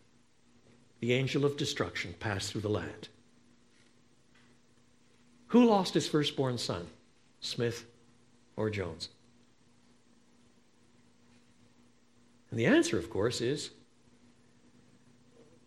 the 1.01 1.13
angel 1.13 1.45
of 1.45 1.55
destruction 1.55 2.15
passed 2.19 2.51
through 2.51 2.61
the 2.61 2.69
land. 2.69 3.09
Who 5.47 5.65
lost 5.65 5.93
his 5.93 6.07
firstborn 6.07 6.57
son, 6.57 6.87
Smith 7.41 7.85
or 8.55 8.71
Jones? 8.71 9.09
And 12.49 12.59
the 12.59 12.65
answer, 12.65 12.97
of 12.97 13.11
course, 13.11 13.39
is 13.39 13.69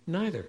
neither. 0.09 0.49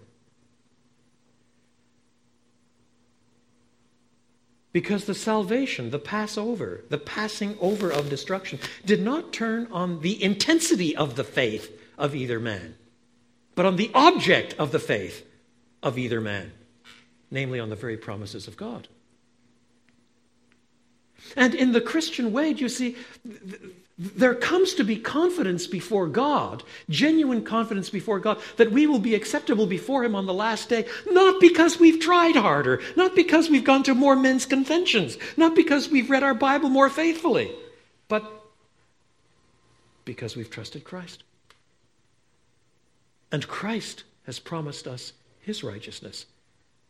Because 4.76 5.06
the 5.06 5.16
salvation, 5.16 5.92
the 5.92 6.00
Passover, 6.00 6.84
the 6.90 6.98
passing 6.98 7.58
over 7.62 7.90
of 7.90 8.10
destruction, 8.10 8.60
did 8.86 9.02
not 9.02 9.32
turn 9.32 9.70
on 9.72 10.02
the 10.02 10.22
intensity 10.22 10.94
of 10.94 11.16
the 11.16 11.24
faith 11.24 11.72
of 11.98 12.14
either 12.14 12.42
man, 12.42 12.76
but 13.56 13.66
on 13.66 13.78
the 13.78 13.90
object 13.94 14.54
of 14.60 14.74
the 14.74 14.80
faith 14.80 15.26
of 15.82 15.98
either 15.98 16.20
man, 16.20 16.52
namely 17.32 17.58
on 17.58 17.70
the 17.70 17.78
very 17.78 17.96
promises 17.96 18.50
of 18.50 18.58
God. 18.58 18.90
And 21.38 21.56
in 21.56 21.72
the 21.72 21.80
Christian 21.80 22.34
way, 22.34 22.50
you 22.50 22.68
see, 22.68 22.98
there 23.98 24.36
comes 24.36 24.74
to 24.74 24.84
be 24.84 24.98
confidence 24.98 25.68
before 25.68 26.08
God, 26.08 26.64
genuine 26.90 27.44
confidence 27.44 27.90
before 27.90 28.20
God, 28.20 28.40
that 28.58 28.72
we 28.72 28.88
will 28.88 29.00
be 29.00 29.16
acceptable 29.16 29.66
before 29.66 30.04
Him 30.04 30.16
on 30.16 30.26
the 30.26 30.34
last 30.34 30.68
day, 30.68 30.86
not 31.10 31.40
because 31.40 31.80
we've 31.80 32.02
tried 32.02 32.36
harder, 32.36 32.82
not 32.98 33.16
because 33.16 33.50
we've 33.50 33.64
gone 33.64 33.84
to 33.84 33.96
more 33.96 34.18
men's 34.18 34.46
conventions, 34.46 35.18
not 35.38 35.56
because 35.56 35.90
we've 35.90 36.10
read 36.10 36.24
our 36.24 36.34
Bible 36.34 36.70
more 36.70 36.90
faithfully, 36.90 37.56
but 38.10 38.30
because 40.04 40.36
we've 40.36 40.50
trusted 40.50 40.84
Christ. 40.84 41.24
And 43.32 43.48
Christ 43.48 44.04
has 44.26 44.40
promised 44.40 44.88
us 44.88 45.14
His 45.40 45.64
righteousness 45.64 46.26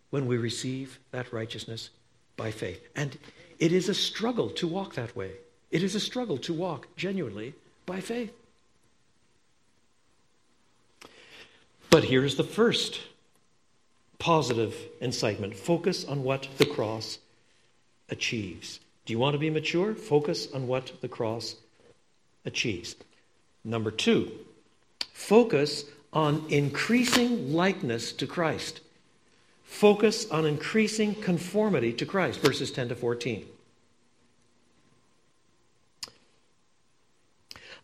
when 0.10 0.26
we 0.26 0.38
receive 0.38 1.00
that 1.12 1.32
righteousness 1.32 1.92
by 2.36 2.50
faith. 2.50 2.82
And 2.96 3.16
it 3.60 3.72
is 3.72 3.90
a 3.90 3.94
struggle 3.94 4.50
to 4.52 4.68
walk 4.68 4.96
that 4.96 5.16
way. 5.16 5.34
It 5.72 5.84
is 5.84 5.96
a 5.96 6.00
struggle 6.00 6.38
to 6.40 6.54
walk 6.54 6.88
genuinely 6.96 7.54
by 7.86 8.00
faith. 8.00 8.34
But 11.90 12.06
here's 12.06 12.36
the 12.36 12.44
first 12.44 13.02
positive 14.20 14.76
incitement 15.02 15.56
focus 15.56 16.06
on 16.06 16.24
what 16.24 16.48
the 16.58 16.66
cross 16.66 17.20
achieves. 18.10 18.80
Do 19.06 19.14
you 19.14 19.20
want 19.20 19.34
to 19.34 19.40
be 19.40 19.50
mature? 19.50 19.94
Focus 19.94 20.52
on 20.52 20.68
what 20.68 20.92
the 21.02 21.08
cross 21.08 21.56
achieves. 22.44 22.96
Number 23.64 23.92
two, 23.92 24.32
focus 25.14 25.86
on 26.12 26.46
increasing 26.50 27.54
likeness 27.54 28.14
to 28.14 28.28
Christ. 28.28 28.82
Focus 29.64 30.30
on 30.30 30.46
increasing 30.46 31.16
conformity 31.16 31.92
to 31.94 32.06
Christ, 32.06 32.40
verses 32.40 32.72
10 32.72 32.90
to 32.90 32.96
14. 32.96 33.46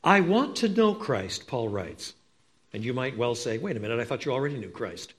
I 0.04 0.22
want 0.22 0.58
to 0.58 0.70
know 0.70 0.94
Christ, 0.94 1.48
Paul 1.48 1.70
writes. 1.70 2.14
And 2.74 2.84
you 2.84 2.94
might 2.94 3.18
well 3.18 3.36
say, 3.36 3.58
wait 3.58 3.78
a 3.78 3.80
minute, 3.80 4.00
I 4.00 4.06
thought 4.06 4.26
you 4.26 4.32
already 4.32 4.58
knew 4.58 4.70
Christ. 4.70 5.14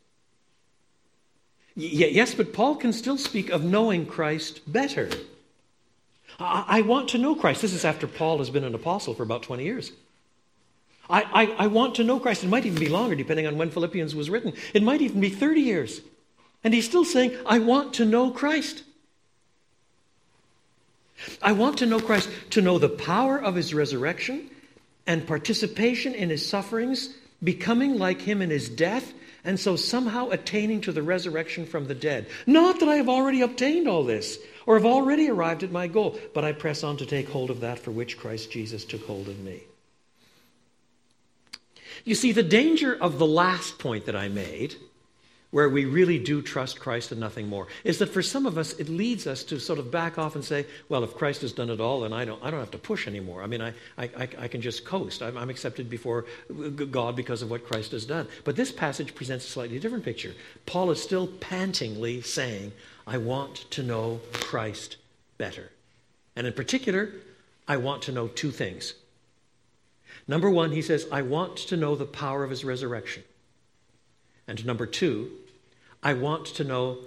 Y- 1.76 1.85
yes, 1.85 2.35
but 2.35 2.53
Paul 2.53 2.76
can 2.76 2.93
still 2.93 3.18
speak 3.18 3.51
of 3.51 3.62
knowing 3.62 4.07
Christ 4.07 4.61
better. 4.66 5.11
I-, 6.39 6.64
I 6.66 6.80
want 6.83 7.11
to 7.11 7.18
know 7.18 7.35
Christ. 7.35 7.62
This 7.62 7.74
is 7.74 7.85
after 7.85 8.07
Paul 8.07 8.39
has 8.39 8.51
been 8.51 8.64
an 8.64 8.74
apostle 8.74 9.14
for 9.14 9.22
about 9.22 9.43
20 9.43 9.64
years. 9.64 9.93
I, 11.11 11.22
I, 11.22 11.64
I 11.64 11.66
want 11.66 11.97
to 11.97 12.05
know 12.05 12.18
Christ. 12.18 12.43
It 12.43 12.49
might 12.49 12.64
even 12.64 12.78
be 12.78 12.89
longer, 12.89 13.14
depending 13.14 13.47
on 13.47 13.57
when 13.57 13.70
Philippians 13.70 14.14
was 14.14 14.30
written. 14.30 14.55
It 14.72 14.83
might 14.83 15.03
even 15.03 15.20
be 15.20 15.30
30 15.30 15.61
years. 15.61 16.01
And 16.64 16.72
he's 16.72 16.87
still 16.87 17.05
saying, 17.05 17.37
I 17.45 17.59
want 17.59 17.95
to 17.95 18.05
know 18.05 18.30
Christ. 18.30 18.83
I 21.43 21.53
want 21.53 21.78
to 21.78 21.87
know 21.87 22.01
Christ, 22.01 22.30
to 22.51 22.62
know 22.62 22.78
the 22.78 22.89
power 22.89 23.41
of 23.41 23.55
his 23.55 23.74
resurrection 23.74 24.49
and 25.07 25.26
participation 25.26 26.14
in 26.14 26.30
his 26.30 26.48
sufferings, 26.48 27.14
becoming 27.42 27.98
like 27.98 28.20
him 28.20 28.40
in 28.40 28.50
his 28.50 28.68
death, 28.68 29.12
and 29.44 29.59
so 29.59 29.74
somehow 29.74 30.30
attaining 30.30 30.80
to 30.82 30.92
the 30.92 31.03
resurrection 31.03 31.66
from 31.66 31.86
the 31.86 31.94
dead. 31.94 32.26
Not 32.46 32.80
that 32.80 32.88
I 32.88 32.96
have 32.96 33.09
already 33.09 33.40
obtained 33.40 33.88
all 33.88 34.05
this 34.05 34.38
or 34.66 34.76
have 34.76 34.86
already 34.86 35.28
arrived 35.28 35.64
at 35.64 35.72
my 35.72 35.88
goal, 35.88 36.18
but 36.32 36.44
I 36.44 36.53
press 36.53 36.84
on 36.84 36.96
to 36.98 37.07
take 37.07 37.28
hold 37.28 37.50
of 37.50 37.61
that 37.61 37.78
for 37.78 37.90
which 37.90 38.18
Christ 38.18 38.53
Jesus 38.53 38.84
took 38.84 39.05
hold 39.05 39.28
of 39.28 39.40
me. 39.40 39.62
You 42.05 42.14
see, 42.14 42.32
the 42.32 42.42
danger 42.42 42.94
of 42.94 43.18
the 43.18 43.26
last 43.26 43.78
point 43.78 44.07
that 44.07 44.16
I 44.16 44.28
made 44.28 44.76
where 45.53 45.68
we 45.68 45.84
really 45.84 46.18
do 46.18 46.40
trust 46.42 46.80
Christ 46.80 47.12
and 47.12 47.20
nothing 47.20 47.46
more, 47.46 47.68
is 47.84 47.98
that 47.98 48.09
for 48.09 48.22
some 48.22 48.46
of 48.46 48.57
us, 48.57 48.72
it 48.74 48.88
leads 48.88 49.26
us 49.26 49.44
to 49.44 49.61
sort 49.61 49.78
of 49.78 49.90
back 49.90 50.18
off 50.18 50.34
and 50.34 50.42
say, 50.42 50.66
well, 50.88 51.05
if 51.05 51.14
Christ 51.14 51.42
has 51.42 51.53
done 51.53 51.68
it 51.68 51.78
all, 51.78 52.00
then 52.00 52.12
I 52.12 52.24
don't, 52.24 52.42
I 52.42 52.50
don't 52.50 52.59
have 52.59 52.70
to 52.70 52.78
push 52.78 53.07
anymore. 53.07 53.42
I 53.42 53.46
mean, 53.46 53.61
I, 53.61 53.74
I, 53.98 54.09
I 54.38 54.48
can 54.48 54.62
just 54.62 54.86
coast. 54.86 55.22
I'm, 55.22 55.36
I'm 55.36 55.50
accepted 55.50 55.90
before 55.90 56.24
God 56.90 57.14
because 57.16 57.42
of 57.42 57.50
what 57.50 57.66
Christ 57.66 57.92
has 57.92 58.07
done. 58.07 58.26
But 58.44 58.57
this 58.57 58.72
passage 58.72 59.14
presents 59.14 59.46
a 59.46 59.50
slightly 59.50 59.78
different 59.78 60.05
picture. 60.05 60.34
Paul 60.64 60.90
is 60.90 61.03
still 61.03 61.26
pantingly 61.26 62.22
saying, 62.22 62.72
I 63.07 63.18
want 63.18 63.70
to 63.72 63.82
know 63.82 64.20
Christ 64.32 64.96
better. 65.36 65.70
And 66.34 66.46
in 66.46 66.55
particular, 66.55 67.11
I 67.68 67.76
want 67.76 68.03
to 68.03 68.12
know 68.12 68.26
two 68.26 68.53
things. 68.53 68.94
Number 70.26 70.48
one, 70.48 70.72
he 70.72 70.80
says, 70.80 71.07
I 71.12 71.20
want 71.20 71.57
to 71.59 71.76
know 71.76 71.94
the 71.94 72.07
power 72.07 72.42
of 72.42 72.48
his 72.48 72.64
resurrection. 72.64 73.22
And 74.48 74.64
number 74.64 74.86
two, 74.86 75.30
I 76.03 76.14
want 76.14 76.46
to 76.46 76.64
know 76.64 76.98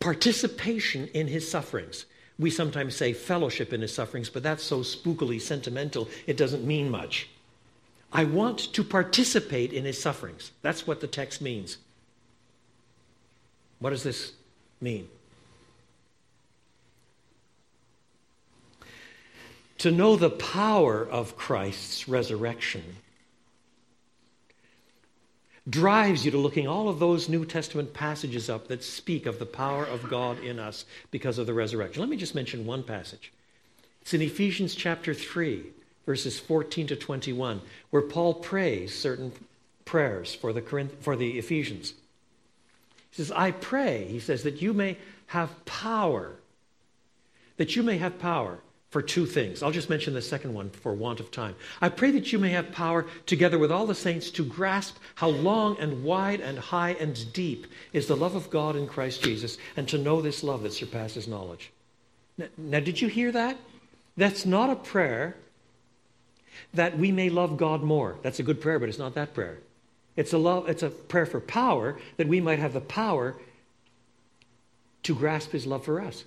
participation 0.00 1.08
in 1.08 1.26
his 1.26 1.48
sufferings. 1.50 2.06
We 2.38 2.50
sometimes 2.50 2.94
say 2.94 3.12
fellowship 3.12 3.72
in 3.72 3.82
his 3.82 3.92
sufferings, 3.92 4.30
but 4.30 4.42
that's 4.42 4.62
so 4.62 4.80
spookily 4.80 5.40
sentimental, 5.40 6.08
it 6.26 6.36
doesn't 6.36 6.64
mean 6.64 6.88
much. 6.88 7.28
I 8.12 8.24
want 8.24 8.72
to 8.72 8.84
participate 8.84 9.72
in 9.72 9.84
his 9.84 10.00
sufferings. 10.00 10.52
That's 10.62 10.86
what 10.86 11.00
the 11.00 11.06
text 11.06 11.42
means. 11.42 11.78
What 13.80 13.90
does 13.90 14.02
this 14.02 14.32
mean? 14.80 15.08
To 19.78 19.90
know 19.90 20.16
the 20.16 20.30
power 20.30 21.06
of 21.06 21.36
Christ's 21.36 22.08
resurrection 22.08 22.96
drives 25.68 26.24
you 26.24 26.30
to 26.30 26.38
looking 26.38 26.66
all 26.66 26.88
of 26.88 26.98
those 26.98 27.28
New 27.28 27.44
Testament 27.44 27.92
passages 27.92 28.48
up 28.48 28.68
that 28.68 28.84
speak 28.84 29.26
of 29.26 29.38
the 29.38 29.46
power 29.46 29.84
of 29.84 30.08
God 30.08 30.38
in 30.40 30.58
us 30.58 30.84
because 31.10 31.38
of 31.38 31.46
the 31.46 31.54
resurrection. 31.54 32.00
Let 32.00 32.08
me 32.08 32.16
just 32.16 32.34
mention 32.34 32.66
one 32.66 32.82
passage. 32.82 33.32
It's 34.02 34.14
in 34.14 34.22
Ephesians 34.22 34.74
chapter 34.74 35.12
3, 35.12 35.64
verses 36.06 36.38
14 36.38 36.86
to 36.88 36.96
21, 36.96 37.60
where 37.90 38.02
Paul 38.02 38.34
prays 38.34 38.98
certain 38.98 39.32
prayers 39.84 40.34
for 40.34 40.52
the, 40.52 40.88
for 41.00 41.16
the 41.16 41.38
Ephesians. 41.38 41.92
He 43.10 43.16
says, 43.16 43.32
I 43.32 43.50
pray, 43.50 44.06
he 44.06 44.20
says, 44.20 44.44
that 44.44 44.62
you 44.62 44.72
may 44.72 44.96
have 45.26 45.64
power, 45.66 46.36
that 47.56 47.76
you 47.76 47.82
may 47.82 47.98
have 47.98 48.18
power 48.18 48.60
for 48.90 49.02
two 49.02 49.26
things. 49.26 49.62
I'll 49.62 49.70
just 49.70 49.90
mention 49.90 50.14
the 50.14 50.22
second 50.22 50.54
one 50.54 50.70
for 50.70 50.94
want 50.94 51.20
of 51.20 51.30
time. 51.30 51.54
I 51.80 51.90
pray 51.90 52.10
that 52.12 52.32
you 52.32 52.38
may 52.38 52.50
have 52.50 52.72
power, 52.72 53.06
together 53.26 53.58
with 53.58 53.70
all 53.70 53.86
the 53.86 53.94
saints, 53.94 54.30
to 54.32 54.44
grasp 54.44 54.96
how 55.16 55.28
long 55.28 55.76
and 55.78 56.04
wide 56.04 56.40
and 56.40 56.58
high 56.58 56.92
and 56.92 57.30
deep 57.32 57.66
is 57.92 58.06
the 58.06 58.16
love 58.16 58.34
of 58.34 58.50
God 58.50 58.76
in 58.76 58.86
Christ 58.86 59.22
Jesus, 59.22 59.58
and 59.76 59.86
to 59.88 59.98
know 59.98 60.22
this 60.22 60.42
love 60.42 60.62
that 60.62 60.72
surpasses 60.72 61.28
knowledge. 61.28 61.70
Now, 62.38 62.46
now 62.56 62.80
did 62.80 63.00
you 63.00 63.08
hear 63.08 63.30
that? 63.32 63.58
That's 64.16 64.46
not 64.46 64.70
a 64.70 64.76
prayer 64.76 65.36
that 66.72 66.98
we 66.98 67.12
may 67.12 67.28
love 67.28 67.56
God 67.56 67.82
more. 67.82 68.16
That's 68.22 68.40
a 68.40 68.42
good 68.42 68.60
prayer, 68.60 68.78
but 68.78 68.88
it's 68.88 68.98
not 68.98 69.14
that 69.14 69.34
prayer. 69.34 69.58
It's 70.16 70.32
a 70.32 70.38
love, 70.38 70.68
it's 70.68 70.82
a 70.82 70.90
prayer 70.90 71.26
for 71.26 71.40
power 71.40 71.98
that 72.16 72.26
we 72.26 72.40
might 72.40 72.58
have 72.58 72.72
the 72.72 72.80
power 72.80 73.36
to 75.04 75.14
grasp 75.14 75.52
his 75.52 75.66
love 75.66 75.84
for 75.84 76.00
us. 76.00 76.24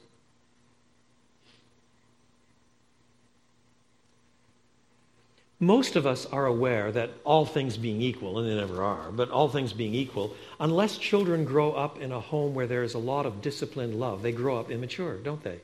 Most 5.61 5.95
of 5.95 6.07
us 6.07 6.25
are 6.25 6.47
aware 6.47 6.91
that 6.91 7.11
all 7.23 7.45
things 7.45 7.77
being 7.77 8.01
equal, 8.01 8.39
and 8.39 8.49
they 8.49 8.55
never 8.55 8.81
are, 8.81 9.11
but 9.11 9.29
all 9.29 9.47
things 9.47 9.73
being 9.73 9.93
equal, 9.93 10.35
unless 10.59 10.97
children 10.97 11.45
grow 11.45 11.73
up 11.73 11.99
in 11.99 12.11
a 12.11 12.19
home 12.19 12.55
where 12.55 12.65
there 12.65 12.81
is 12.81 12.95
a 12.95 12.97
lot 12.97 13.27
of 13.27 13.43
disciplined 13.43 13.93
love, 13.93 14.23
they 14.23 14.31
grow 14.31 14.57
up 14.57 14.71
immature, 14.71 15.17
don't 15.17 15.43
they? 15.43 15.59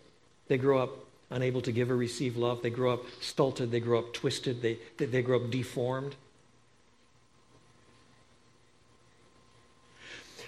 They 0.49 0.59
grow 0.59 0.77
up 0.77 0.91
unable 1.31 1.61
to 1.61 1.71
give 1.71 1.89
or 1.89 1.97
receive 1.97 2.37
love. 2.37 2.61
They 2.61 2.69
grow 2.69 2.93
up 2.93 3.05
stulted. 3.21 3.71
They 3.71 3.79
grow 3.79 3.97
up 3.97 4.13
twisted. 4.13 4.61
They, 4.61 4.77
they, 4.97 5.07
they 5.07 5.23
grow 5.23 5.43
up 5.43 5.49
deformed. 5.49 6.15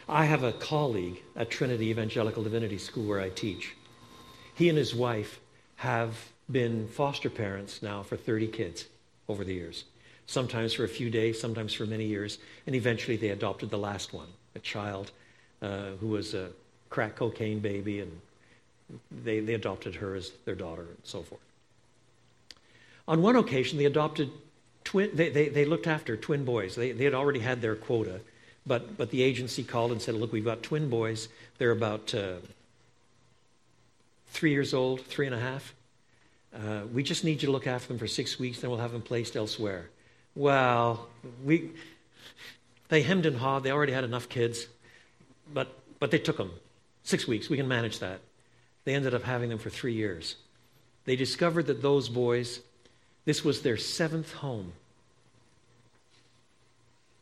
I 0.08 0.26
have 0.26 0.44
a 0.44 0.52
colleague 0.52 1.24
at 1.36 1.50
Trinity 1.50 1.90
Evangelical 1.90 2.44
Divinity 2.44 2.78
School 2.78 3.08
where 3.08 3.20
I 3.20 3.30
teach. 3.30 3.76
He 4.54 4.70
and 4.70 4.78
his 4.78 4.94
wife 4.94 5.40
have 5.78 6.30
been 6.52 6.88
foster 6.88 7.32
parents 7.32 7.82
now 7.82 8.04
for 8.04 8.16
30 8.16 8.48
kids 8.50 8.86
over 9.30 9.46
the 9.46 9.54
years, 9.54 9.86
sometimes 10.26 10.74
for 10.74 10.84
a 10.84 10.90
few 10.90 11.10
days, 11.10 11.40
sometimes 11.40 11.74
for 11.74 11.86
many 11.86 12.06
years, 12.06 12.40
and 12.68 12.76
eventually 12.76 13.16
they 13.16 13.30
adopted 13.30 13.70
the 13.70 13.78
last 13.78 14.14
one, 14.14 14.28
a 14.56 14.60
child 14.60 15.12
uh, 15.62 15.92
who 16.02 16.08
was 16.08 16.34
a 16.34 16.50
crack 16.90 17.16
cocaine 17.16 17.60
baby, 17.60 18.02
and 18.02 18.20
they, 19.24 19.40
they 19.40 19.54
adopted 19.54 19.96
her 19.96 20.16
as 20.16 20.32
their 20.46 20.56
daughter 20.56 20.82
and 20.82 20.98
so 21.04 21.22
forth. 21.22 21.42
On 23.08 23.22
one 23.22 23.36
occasion, 23.36 23.78
they 23.78 23.86
adopted 23.86 24.32
twin, 24.84 25.12
they, 25.14 25.30
they, 25.30 25.50
they 25.50 25.66
looked 25.66 25.88
after 25.88 26.18
twin 26.18 26.46
boys. 26.46 26.76
They, 26.76 26.92
they 26.92 27.04
had 27.04 27.14
already 27.14 27.40
had 27.40 27.62
their 27.62 27.76
quota, 27.76 28.22
but, 28.66 28.98
but 28.98 29.12
the 29.12 29.22
agency 29.24 29.64
called 29.64 29.92
and 29.92 30.02
said, 30.02 30.16
Look, 30.16 30.32
we've 30.32 30.46
got 30.46 30.64
twin 30.64 30.90
boys. 30.90 31.28
They're 31.58 31.72
about 31.72 32.14
uh, 32.14 32.36
three 34.28 34.52
years 34.52 34.74
old, 34.74 35.02
three 35.02 35.26
and 35.26 35.36
a 35.36 35.40
half. 35.40 35.74
Uh, 36.56 36.82
we 36.92 37.04
just 37.04 37.24
need 37.24 37.42
you 37.42 37.48
to 37.48 37.52
look 37.52 37.68
after 37.68 37.90
them 37.90 37.98
for 37.98 38.08
six 38.08 38.40
weeks, 38.40 38.60
then 38.60 38.70
we'll 38.70 38.80
have 38.80 38.92
them 38.92 39.02
placed 39.02 39.36
elsewhere. 39.36 39.90
Well, 40.36 41.08
we, 41.44 41.72
they 42.88 43.02
hemmed 43.02 43.26
and 43.26 43.38
hawed. 43.38 43.64
They 43.64 43.72
already 43.72 43.94
had 43.94 44.04
enough 44.04 44.30
kids, 44.30 44.68
but, 45.54 45.68
but 46.00 46.12
they 46.12 46.20
took 46.20 46.38
them. 46.38 46.52
Six 47.04 47.28
weeks, 47.28 47.50
we 47.50 47.58
can 47.58 47.68
manage 47.68 48.00
that. 48.00 48.20
They 48.86 48.96
ended 48.96 49.14
up 49.14 49.24
having 49.24 49.50
them 49.50 49.60
for 49.60 49.70
three 49.70 49.94
years. 49.94 50.36
They 51.06 51.16
discovered 51.16 51.68
that 51.68 51.82
those 51.82 52.10
boys, 52.10 52.62
this 53.26 53.44
was 53.44 53.62
their 53.62 53.78
seventh 53.78 54.34
home. 54.34 54.74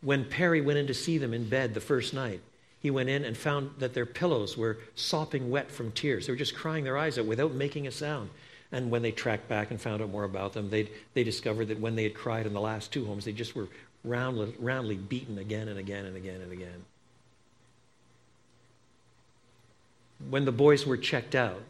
When 0.02 0.26
Perry 0.26 0.62
went 0.62 0.80
in 0.80 0.88
to 0.88 0.94
see 0.94 1.18
them 1.18 1.34
in 1.34 1.50
bed 1.50 1.74
the 1.74 1.82
first 1.82 2.14
night, 2.14 2.42
he 2.80 2.92
went 2.92 3.10
in 3.10 3.26
and 3.26 3.36
found 3.36 3.72
that 3.80 3.94
their 3.94 4.06
pillows 4.06 4.56
were 4.56 4.78
sopping 4.96 5.50
wet 5.50 5.72
from 5.72 5.92
tears. 5.92 6.28
They 6.28 6.34
were 6.34 6.38
just 6.38 6.56
crying 6.56 6.84
their 6.84 6.98
eyes 6.98 7.18
out 7.18 7.26
without 7.26 7.54
making 7.54 7.88
a 7.88 7.92
sound. 7.92 8.30
And 8.72 8.92
when 8.92 9.02
they 9.02 9.12
tracked 9.12 9.48
back 9.48 9.72
and 9.72 9.80
found 9.80 10.02
out 10.02 10.10
more 10.10 10.26
about 10.26 10.54
them, 10.54 10.70
they 10.70 10.90
they 11.14 11.24
discovered 11.24 11.70
that 11.70 11.80
when 11.80 11.96
they 11.96 12.04
had 12.04 12.14
cried 12.14 12.46
in 12.46 12.54
the 12.54 12.62
last 12.62 12.92
two 12.92 13.06
homes, 13.06 13.26
they 13.26 13.32
just 13.32 13.56
were 13.56 13.68
roundly, 14.04 14.54
roundly 14.60 14.96
beaten 14.96 15.38
again 15.38 15.68
and 15.68 15.80
again 15.80 16.06
and 16.06 16.16
again 16.16 16.42
and 16.42 16.52
again. 16.52 16.86
When 20.30 20.46
the 20.46 20.52
boys 20.52 20.86
were 20.86 20.98
checked 20.98 21.36
out 21.36 21.62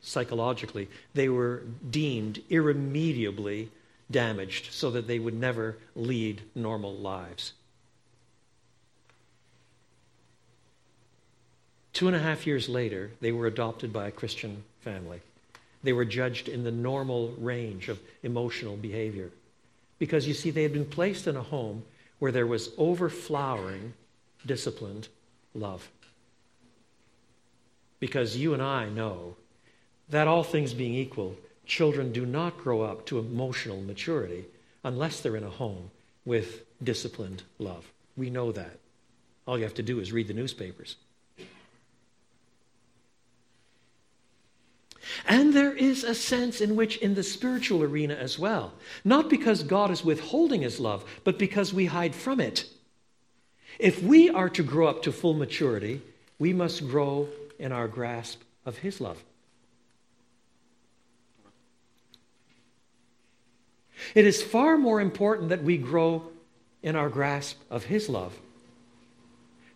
psychologically, 0.00 0.88
they 1.14 1.28
were 1.28 1.62
deemed 1.90 2.42
irremediably 2.48 3.70
damaged 4.10 4.72
so 4.72 4.90
that 4.92 5.08
they 5.08 5.18
would 5.18 5.34
never 5.34 5.76
lead 5.96 6.42
normal 6.54 6.94
lives. 6.94 7.52
Two 11.92 12.06
and 12.06 12.14
a 12.14 12.20
half 12.20 12.46
years 12.46 12.68
later, 12.68 13.10
they 13.20 13.32
were 13.32 13.46
adopted 13.46 13.92
by 13.92 14.06
a 14.06 14.12
Christian 14.12 14.62
family. 14.80 15.20
They 15.86 15.92
were 15.92 16.04
judged 16.04 16.48
in 16.48 16.64
the 16.64 16.72
normal 16.72 17.32
range 17.38 17.88
of 17.88 18.00
emotional 18.24 18.76
behavior. 18.76 19.30
Because 20.00 20.26
you 20.26 20.34
see, 20.34 20.50
they 20.50 20.64
had 20.64 20.72
been 20.72 20.84
placed 20.84 21.28
in 21.28 21.36
a 21.36 21.42
home 21.42 21.84
where 22.18 22.32
there 22.32 22.44
was 22.44 22.70
overflowering, 22.76 23.94
disciplined 24.44 25.06
love. 25.54 25.88
Because 28.00 28.36
you 28.36 28.52
and 28.52 28.60
I 28.60 28.88
know 28.88 29.36
that 30.08 30.26
all 30.26 30.42
things 30.42 30.74
being 30.74 30.94
equal, 30.94 31.36
children 31.66 32.10
do 32.10 32.26
not 32.26 32.58
grow 32.58 32.82
up 32.82 33.06
to 33.06 33.20
emotional 33.20 33.80
maturity 33.80 34.46
unless 34.82 35.20
they're 35.20 35.36
in 35.36 35.44
a 35.44 35.50
home 35.50 35.92
with 36.24 36.64
disciplined 36.82 37.44
love. 37.60 37.92
We 38.16 38.28
know 38.28 38.50
that. 38.50 38.80
All 39.46 39.56
you 39.56 39.62
have 39.62 39.74
to 39.74 39.84
do 39.84 40.00
is 40.00 40.10
read 40.10 40.26
the 40.26 40.34
newspapers. 40.34 40.96
And 45.26 45.52
there 45.52 45.72
is 45.72 46.04
a 46.04 46.14
sense 46.14 46.60
in 46.60 46.76
which, 46.76 46.96
in 46.98 47.14
the 47.14 47.22
spiritual 47.22 47.82
arena 47.82 48.14
as 48.14 48.38
well, 48.38 48.72
not 49.04 49.30
because 49.30 49.62
God 49.62 49.90
is 49.90 50.04
withholding 50.04 50.62
his 50.62 50.80
love, 50.80 51.04
but 51.24 51.38
because 51.38 51.72
we 51.72 51.86
hide 51.86 52.14
from 52.14 52.40
it. 52.40 52.68
If 53.78 54.02
we 54.02 54.30
are 54.30 54.48
to 54.50 54.62
grow 54.62 54.86
up 54.86 55.02
to 55.02 55.12
full 55.12 55.34
maturity, 55.34 56.02
we 56.38 56.52
must 56.52 56.88
grow 56.88 57.28
in 57.58 57.72
our 57.72 57.88
grasp 57.88 58.40
of 58.64 58.78
his 58.78 59.00
love. 59.00 59.22
It 64.14 64.26
is 64.26 64.42
far 64.42 64.76
more 64.76 65.00
important 65.00 65.48
that 65.48 65.62
we 65.62 65.78
grow 65.78 66.30
in 66.82 66.96
our 66.96 67.08
grasp 67.08 67.58
of 67.70 67.84
his 67.84 68.08
love 68.08 68.38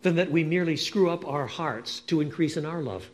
than 0.01 0.15
that 0.15 0.31
we 0.31 0.43
merely 0.43 0.77
screw 0.77 1.09
up 1.09 1.27
our 1.27 1.47
hearts 1.47 1.99
to 2.01 2.21
increase 2.21 2.57
in 2.57 2.65
our 2.65 2.81
love. 2.81 3.09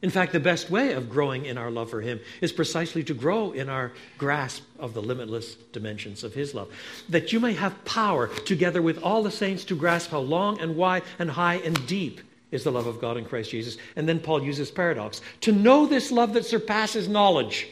In 0.00 0.10
fact, 0.10 0.32
the 0.32 0.38
best 0.38 0.70
way 0.70 0.92
of 0.92 1.10
growing 1.10 1.44
in 1.44 1.58
our 1.58 1.72
love 1.72 1.90
for 1.90 2.00
Him 2.00 2.20
is 2.40 2.52
precisely 2.52 3.02
to 3.04 3.14
grow 3.14 3.50
in 3.50 3.68
our 3.68 3.92
grasp 4.16 4.62
of 4.78 4.94
the 4.94 5.02
limitless 5.02 5.54
dimensions 5.72 6.22
of 6.22 6.34
His 6.34 6.54
love. 6.54 6.70
That 7.08 7.32
you 7.32 7.40
may 7.40 7.54
have 7.54 7.84
power, 7.84 8.28
together 8.28 8.80
with 8.80 9.02
all 9.02 9.24
the 9.24 9.30
saints, 9.32 9.64
to 9.64 9.76
grasp 9.76 10.10
how 10.10 10.20
long 10.20 10.60
and 10.60 10.76
wide 10.76 11.02
and 11.18 11.28
high 11.28 11.56
and 11.56 11.84
deep 11.88 12.20
is 12.52 12.62
the 12.62 12.70
love 12.70 12.86
of 12.86 13.00
God 13.00 13.16
in 13.16 13.24
Christ 13.24 13.50
Jesus. 13.50 13.76
And 13.96 14.08
then 14.08 14.20
Paul 14.20 14.44
uses 14.44 14.70
paradox 14.70 15.20
to 15.40 15.52
know 15.52 15.86
this 15.86 16.12
love 16.12 16.32
that 16.34 16.46
surpasses 16.46 17.08
knowledge. 17.08 17.66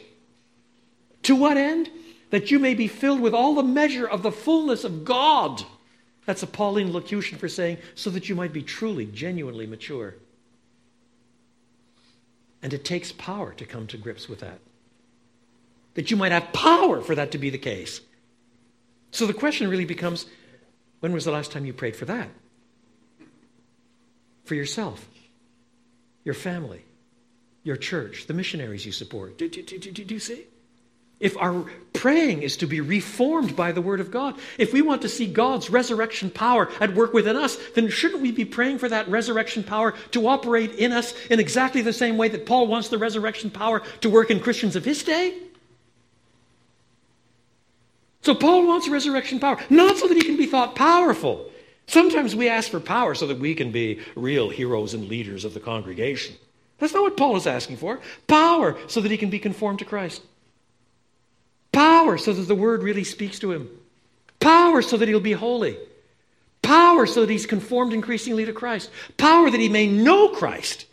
To 1.23 1.35
what 1.35 1.55
end? 1.55 1.89
That 2.31 2.51
you 2.51 2.59
may 2.59 2.73
be 2.73 2.89
filled 2.89 3.21
with 3.21 3.33
all 3.33 3.55
the 3.55 3.63
measure 3.63 4.05
of 4.05 4.21
the 4.21 4.33
fullness 4.33 4.83
of 4.83 5.05
God. 5.05 5.63
That's 6.25 6.43
a 6.43 6.47
Pauline 6.47 6.91
locution 6.91 7.37
for 7.37 7.47
saying, 7.47 7.77
so 7.95 8.09
that 8.09 8.27
you 8.27 8.35
might 8.35 8.51
be 8.51 8.63
truly, 8.63 9.05
genuinely 9.05 9.65
mature. 9.65 10.15
And 12.61 12.73
it 12.73 12.83
takes 12.83 13.11
power 13.11 13.53
to 13.53 13.65
come 13.65 13.87
to 13.87 13.97
grips 13.97 14.27
with 14.27 14.39
that. 14.39 14.59
That 15.93 16.11
you 16.11 16.17
might 16.17 16.31
have 16.31 16.53
power 16.53 17.01
for 17.01 17.15
that 17.15 17.31
to 17.31 17.37
be 17.37 17.49
the 17.49 17.57
case. 17.57 18.01
So 19.11 19.25
the 19.25 19.33
question 19.33 19.69
really 19.69 19.85
becomes 19.85 20.25
when 20.99 21.13
was 21.13 21.25
the 21.25 21.31
last 21.31 21.51
time 21.51 21.65
you 21.65 21.73
prayed 21.73 21.95
for 21.95 22.05
that? 22.05 22.29
For 24.45 24.55
yourself, 24.55 25.07
your 26.23 26.33
family, 26.33 26.83
your 27.63 27.75
church, 27.75 28.27
the 28.27 28.33
missionaries 28.33 28.85
you 28.85 28.91
support. 28.91 29.37
Do, 29.37 29.49
do, 29.49 29.61
do, 29.61 29.77
do, 29.77 29.91
do 29.91 30.13
you 30.13 30.19
see? 30.19 30.45
If 31.19 31.35
our 31.37 31.65
praying 31.93 32.43
is 32.43 32.57
to 32.57 32.67
be 32.67 32.79
reformed 32.79 33.55
by 33.55 33.71
the 33.71 33.81
Word 33.81 33.99
of 33.99 34.11
God, 34.11 34.35
if 34.57 34.71
we 34.71 34.81
want 34.81 35.01
to 35.01 35.09
see 35.09 35.25
God's 35.25 35.69
resurrection 35.69 36.29
power 36.29 36.69
at 36.79 36.93
work 36.93 37.13
within 37.13 37.35
us, 37.35 37.57
then 37.73 37.89
shouldn't 37.89 38.21
we 38.21 38.31
be 38.31 38.45
praying 38.45 38.77
for 38.77 38.87
that 38.89 39.07
resurrection 39.09 39.63
power 39.63 39.93
to 40.11 40.27
operate 40.27 40.73
in 40.75 40.91
us 40.91 41.15
in 41.27 41.39
exactly 41.39 41.81
the 41.81 41.93
same 41.93 42.17
way 42.17 42.29
that 42.29 42.45
Paul 42.45 42.67
wants 42.67 42.89
the 42.89 42.99
resurrection 42.99 43.49
power 43.49 43.81
to 44.01 44.09
work 44.09 44.29
in 44.29 44.39
Christians 44.39 44.75
of 44.75 44.85
his 44.85 45.03
day? 45.03 45.37
So 48.21 48.35
Paul 48.35 48.67
wants 48.67 48.87
resurrection 48.87 49.39
power, 49.39 49.57
not 49.69 49.97
so 49.97 50.07
that 50.07 50.15
he 50.17 50.23
can 50.23 50.37
be 50.37 50.47
thought 50.47 50.75
powerful. 50.75 51.49
Sometimes 51.87 52.35
we 52.35 52.49
ask 52.49 52.69
for 52.69 52.81
power 52.81 53.15
so 53.15 53.25
that 53.27 53.39
we 53.39 53.55
can 53.55 53.71
be 53.71 54.01
real 54.15 54.49
heroes 54.49 54.93
and 54.93 55.07
leaders 55.07 55.45
of 55.45 55.53
the 55.53 55.61
congregation. 55.61 56.35
That's 56.77 56.93
not 56.93 57.03
what 57.03 57.17
Paul 57.17 57.37
is 57.37 57.47
asking 57.47 57.77
for. 57.77 58.01
Power 58.27 58.77
so 58.87 59.01
that 59.01 59.09
he 59.09 59.17
can 59.17 59.29
be 59.29 59.39
conformed 59.39 59.79
to 59.79 59.85
Christ. 59.85 60.21
Power 61.77 62.17
so 62.17 62.33
that 62.33 62.47
the 62.47 62.55
word 62.55 62.81
really 62.81 63.03
speaks 63.03 63.37
to 63.37 63.51
him. 63.51 63.69
Power 64.39 64.81
so 64.81 64.97
that 64.97 65.07
he'll 65.07 65.19
be 65.19 65.33
holy. 65.33 65.77
Power 66.63 67.05
so 67.05 67.21
that 67.21 67.29
he's 67.29 67.45
conformed 67.45 67.93
increasingly 67.93 68.45
to 68.45 68.51
Christ. 68.51 68.89
Power 69.17 69.51
that 69.51 69.59
he 69.59 69.69
may 69.69 69.85
know 69.85 70.29
Christ. 70.29 70.87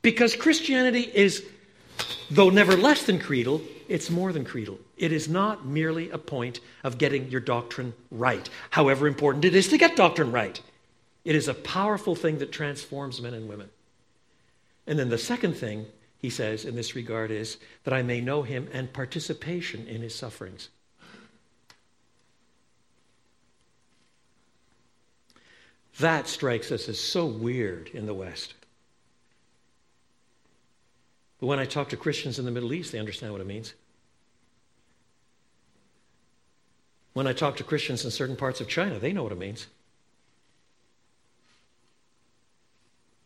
Because 0.00 0.34
Christianity 0.34 1.10
is, 1.12 1.44
though 2.30 2.48
never 2.48 2.74
less 2.74 3.02
than 3.02 3.18
creedal, 3.18 3.60
it's 3.86 4.08
more 4.08 4.32
than 4.32 4.46
creedal. 4.46 4.78
It 4.96 5.12
is 5.12 5.28
not 5.28 5.66
merely 5.66 6.08
a 6.08 6.16
point 6.16 6.60
of 6.82 6.96
getting 6.96 7.28
your 7.28 7.42
doctrine 7.42 7.92
right, 8.10 8.48
however 8.70 9.08
important 9.08 9.44
it 9.44 9.54
is 9.54 9.68
to 9.68 9.76
get 9.76 9.94
doctrine 9.94 10.32
right. 10.32 10.58
It 11.26 11.36
is 11.36 11.48
a 11.48 11.54
powerful 11.54 12.14
thing 12.14 12.38
that 12.38 12.50
transforms 12.50 13.20
men 13.20 13.34
and 13.34 13.46
women. 13.46 13.68
And 14.86 14.98
then 14.98 15.10
the 15.10 15.18
second 15.18 15.58
thing 15.58 15.84
he 16.18 16.30
says 16.30 16.64
in 16.64 16.74
this 16.74 16.96
regard 16.96 17.30
is 17.30 17.58
that 17.84 17.94
I 17.94 18.02
may 18.02 18.20
know 18.20 18.42
him 18.42 18.68
and 18.72 18.92
participation 18.92 19.86
in 19.86 20.02
his 20.02 20.14
sufferings. 20.14 20.68
That 26.00 26.28
strikes 26.28 26.70
us 26.70 26.88
as 26.88 27.00
so 27.00 27.26
weird 27.26 27.88
in 27.88 28.06
the 28.06 28.14
West. 28.14 28.54
But 31.40 31.46
when 31.46 31.58
I 31.58 31.64
talk 31.64 31.88
to 31.90 31.96
Christians 31.96 32.38
in 32.38 32.44
the 32.44 32.50
Middle 32.50 32.72
East, 32.72 32.92
they 32.92 32.98
understand 32.98 33.32
what 33.32 33.40
it 33.40 33.46
means. 33.46 33.74
When 37.14 37.26
I 37.26 37.32
talk 37.32 37.56
to 37.56 37.64
Christians 37.64 38.04
in 38.04 38.10
certain 38.10 38.36
parts 38.36 38.60
of 38.60 38.68
China, 38.68 38.98
they 38.98 39.12
know 39.12 39.22
what 39.22 39.32
it 39.32 39.38
means. 39.38 39.66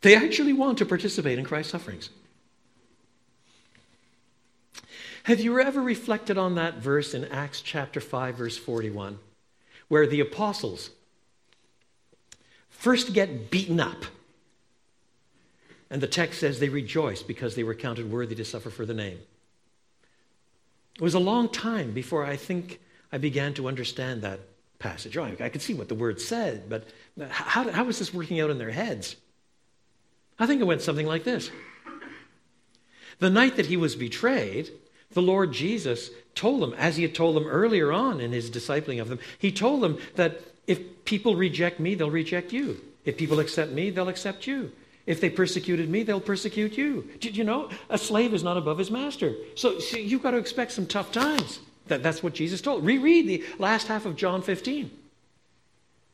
They 0.03 0.15
actually 0.15 0.53
want 0.53 0.79
to 0.79 0.87
participate 0.87 1.39
in 1.39 1.45
Christ's 1.45 1.73
sufferings. 1.73 2.11
Have 5.25 5.41
you 5.41 5.61
ever 5.61 5.81
reflected 5.81 6.37
on 6.37 6.57
that 6.57 6.79
verse 6.79 7.15
in 7.15 7.25
Acts 7.27 7.61
chapter 7.61 8.01
5, 8.01 8.35
verse 8.35 8.59
41, 8.59 9.21
where 9.87 10.07
the 10.07 10.21
apostles 10.21 10.91
first 12.69 13.13
get 13.13 13.51
beaten 13.51 13.79
up? 13.79 14.05
And 15.89 16.03
the 16.03 16.09
text 16.09 16.41
says 16.41 16.59
they 16.59 16.71
rejoiced 16.71 17.29
because 17.29 17.55
they 17.55 17.63
were 17.63 17.75
counted 17.75 18.11
worthy 18.11 18.35
to 18.35 18.45
suffer 18.45 18.71
for 18.71 18.85
the 18.85 18.95
name. 18.95 19.19
It 20.97 21.03
was 21.03 21.15
a 21.15 21.21
long 21.21 21.49
time 21.49 21.93
before 21.93 22.25
I 22.25 22.37
think 22.37 22.81
I 23.13 23.19
began 23.19 23.55
to 23.55 23.69
understand 23.69 24.23
that 24.23 24.41
passage. 24.79 25.17
Oh, 25.17 25.25
I 25.39 25.49
could 25.49 25.63
see 25.63 25.75
what 25.75 25.89
the 25.89 25.95
word 25.95 26.21
said, 26.21 26.69
but 26.69 26.89
how, 27.31 27.71
how 27.71 27.85
was 27.85 27.99
this 27.99 28.13
working 28.13 28.41
out 28.41 28.51
in 28.51 28.59
their 28.59 28.71
heads? 28.71 29.17
I 30.39 30.47
think 30.47 30.61
it 30.61 30.65
went 30.65 30.83
something 30.83 31.07
like 31.07 31.23
this 31.23 31.51
The 33.21 33.31
night 33.31 33.57
that 33.57 33.67
he 33.67 33.77
was 33.77 33.95
betrayed, 33.95 34.71
the 35.15 35.23
Lord 35.23 35.53
Jesus 35.53 36.11
told 36.35 36.63
them, 36.63 36.75
as 36.75 36.97
he 36.97 37.03
had 37.03 37.15
told 37.15 37.37
them 37.37 37.47
earlier 37.47 37.93
on 37.93 38.21
in 38.21 38.33
his 38.33 38.51
discipling 38.51 39.01
of 39.01 39.09
them, 39.09 39.19
he 39.39 39.53
told 39.53 39.83
them 39.83 39.99
that 40.17 40.41
if 40.67 41.05
people 41.05 41.37
reject 41.37 41.81
me, 41.81 41.95
they'll 41.95 42.11
reject 42.11 42.53
you. 42.53 42.81
If 43.05 43.17
people 43.17 43.41
accept 43.41 43.73
me, 43.73 43.91
they'll 43.91 44.09
accept 44.09 44.47
you. 44.47 44.73
If 45.07 45.21
they 45.21 45.31
persecuted 45.31 45.89
me, 45.89 46.05
they'll 46.05 46.21
persecute 46.21 46.79
you. 46.79 47.11
Did 47.21 47.37
you 47.37 47.43
know? 47.43 47.71
A 47.91 47.99
slave 47.99 48.33
is 48.33 48.45
not 48.45 48.57
above 48.57 48.79
his 48.79 48.91
master. 48.91 49.35
So, 49.57 49.81
so 49.81 49.97
you've 49.97 50.23
got 50.23 50.31
to 50.31 50.37
expect 50.37 50.73
some 50.73 50.87
tough 50.87 51.11
times. 51.11 51.59
That, 51.89 52.03
that's 52.03 52.23
what 52.23 52.35
Jesus 52.35 52.61
told. 52.61 52.85
Reread 52.85 53.27
the 53.27 53.45
last 53.59 53.89
half 53.89 54.07
of 54.07 54.17
John 54.17 54.43
15. 54.43 54.91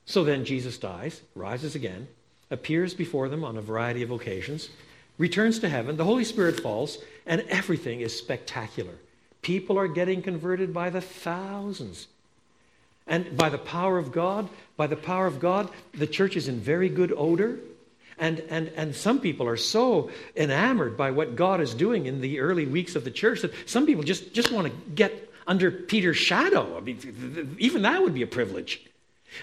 So 0.07 0.25
then 0.25 0.47
Jesus 0.47 0.79
dies, 0.79 1.21
rises 1.35 1.75
again, 1.75 2.09
appears 2.51 2.95
before 2.95 3.29
them 3.29 3.45
on 3.45 3.59
a 3.59 3.63
variety 3.63 4.03
of 4.03 4.11
occasions, 4.11 4.71
returns 5.19 5.59
to 5.59 5.69
heaven, 5.69 5.97
the 5.97 6.05
Holy 6.05 6.25
Spirit 6.25 6.61
falls, 6.61 6.99
and 7.27 7.43
everything 7.49 8.01
is 8.01 8.17
spectacular. 8.17 8.95
People 9.43 9.79
are 9.79 9.89
getting 9.89 10.23
converted 10.23 10.73
by 10.73 10.91
the 10.91 11.01
thousands. 11.01 12.07
And 13.07 13.37
by 13.37 13.49
the 13.49 13.59
power 13.59 13.99
of 13.99 14.13
God, 14.13 14.49
by 14.77 14.87
the 14.87 14.97
power 14.97 15.27
of 15.27 15.41
God, 15.41 15.71
the 15.93 16.07
church 16.07 16.37
is 16.37 16.49
in 16.49 16.61
very 16.61 16.89
good 16.89 17.13
odor. 17.17 17.59
And, 18.19 18.41
and, 18.51 18.69
and 18.77 18.95
some 18.95 19.21
people 19.21 19.47
are 19.47 19.57
so 19.57 20.11
enamored 20.37 20.97
by 20.97 21.13
what 21.13 21.37
God 21.37 21.61
is 21.61 21.73
doing 21.73 22.07
in 22.07 22.21
the 22.21 22.41
early 22.41 22.67
weeks 22.67 22.97
of 22.97 23.05
the 23.05 23.11
church 23.11 23.43
that 23.43 23.53
some 23.67 23.87
people 23.87 24.03
just, 24.03 24.35
just 24.35 24.51
want 24.51 24.67
to 24.67 24.73
get 24.91 25.33
under 25.47 25.71
Peter's 25.71 26.17
shadow. 26.17 26.77
I 26.77 26.81
mean, 26.81 27.57
even 27.59 27.83
that 27.83 28.03
would 28.03 28.15
be 28.15 28.23
a 28.23 28.27
privilege. 28.27 28.85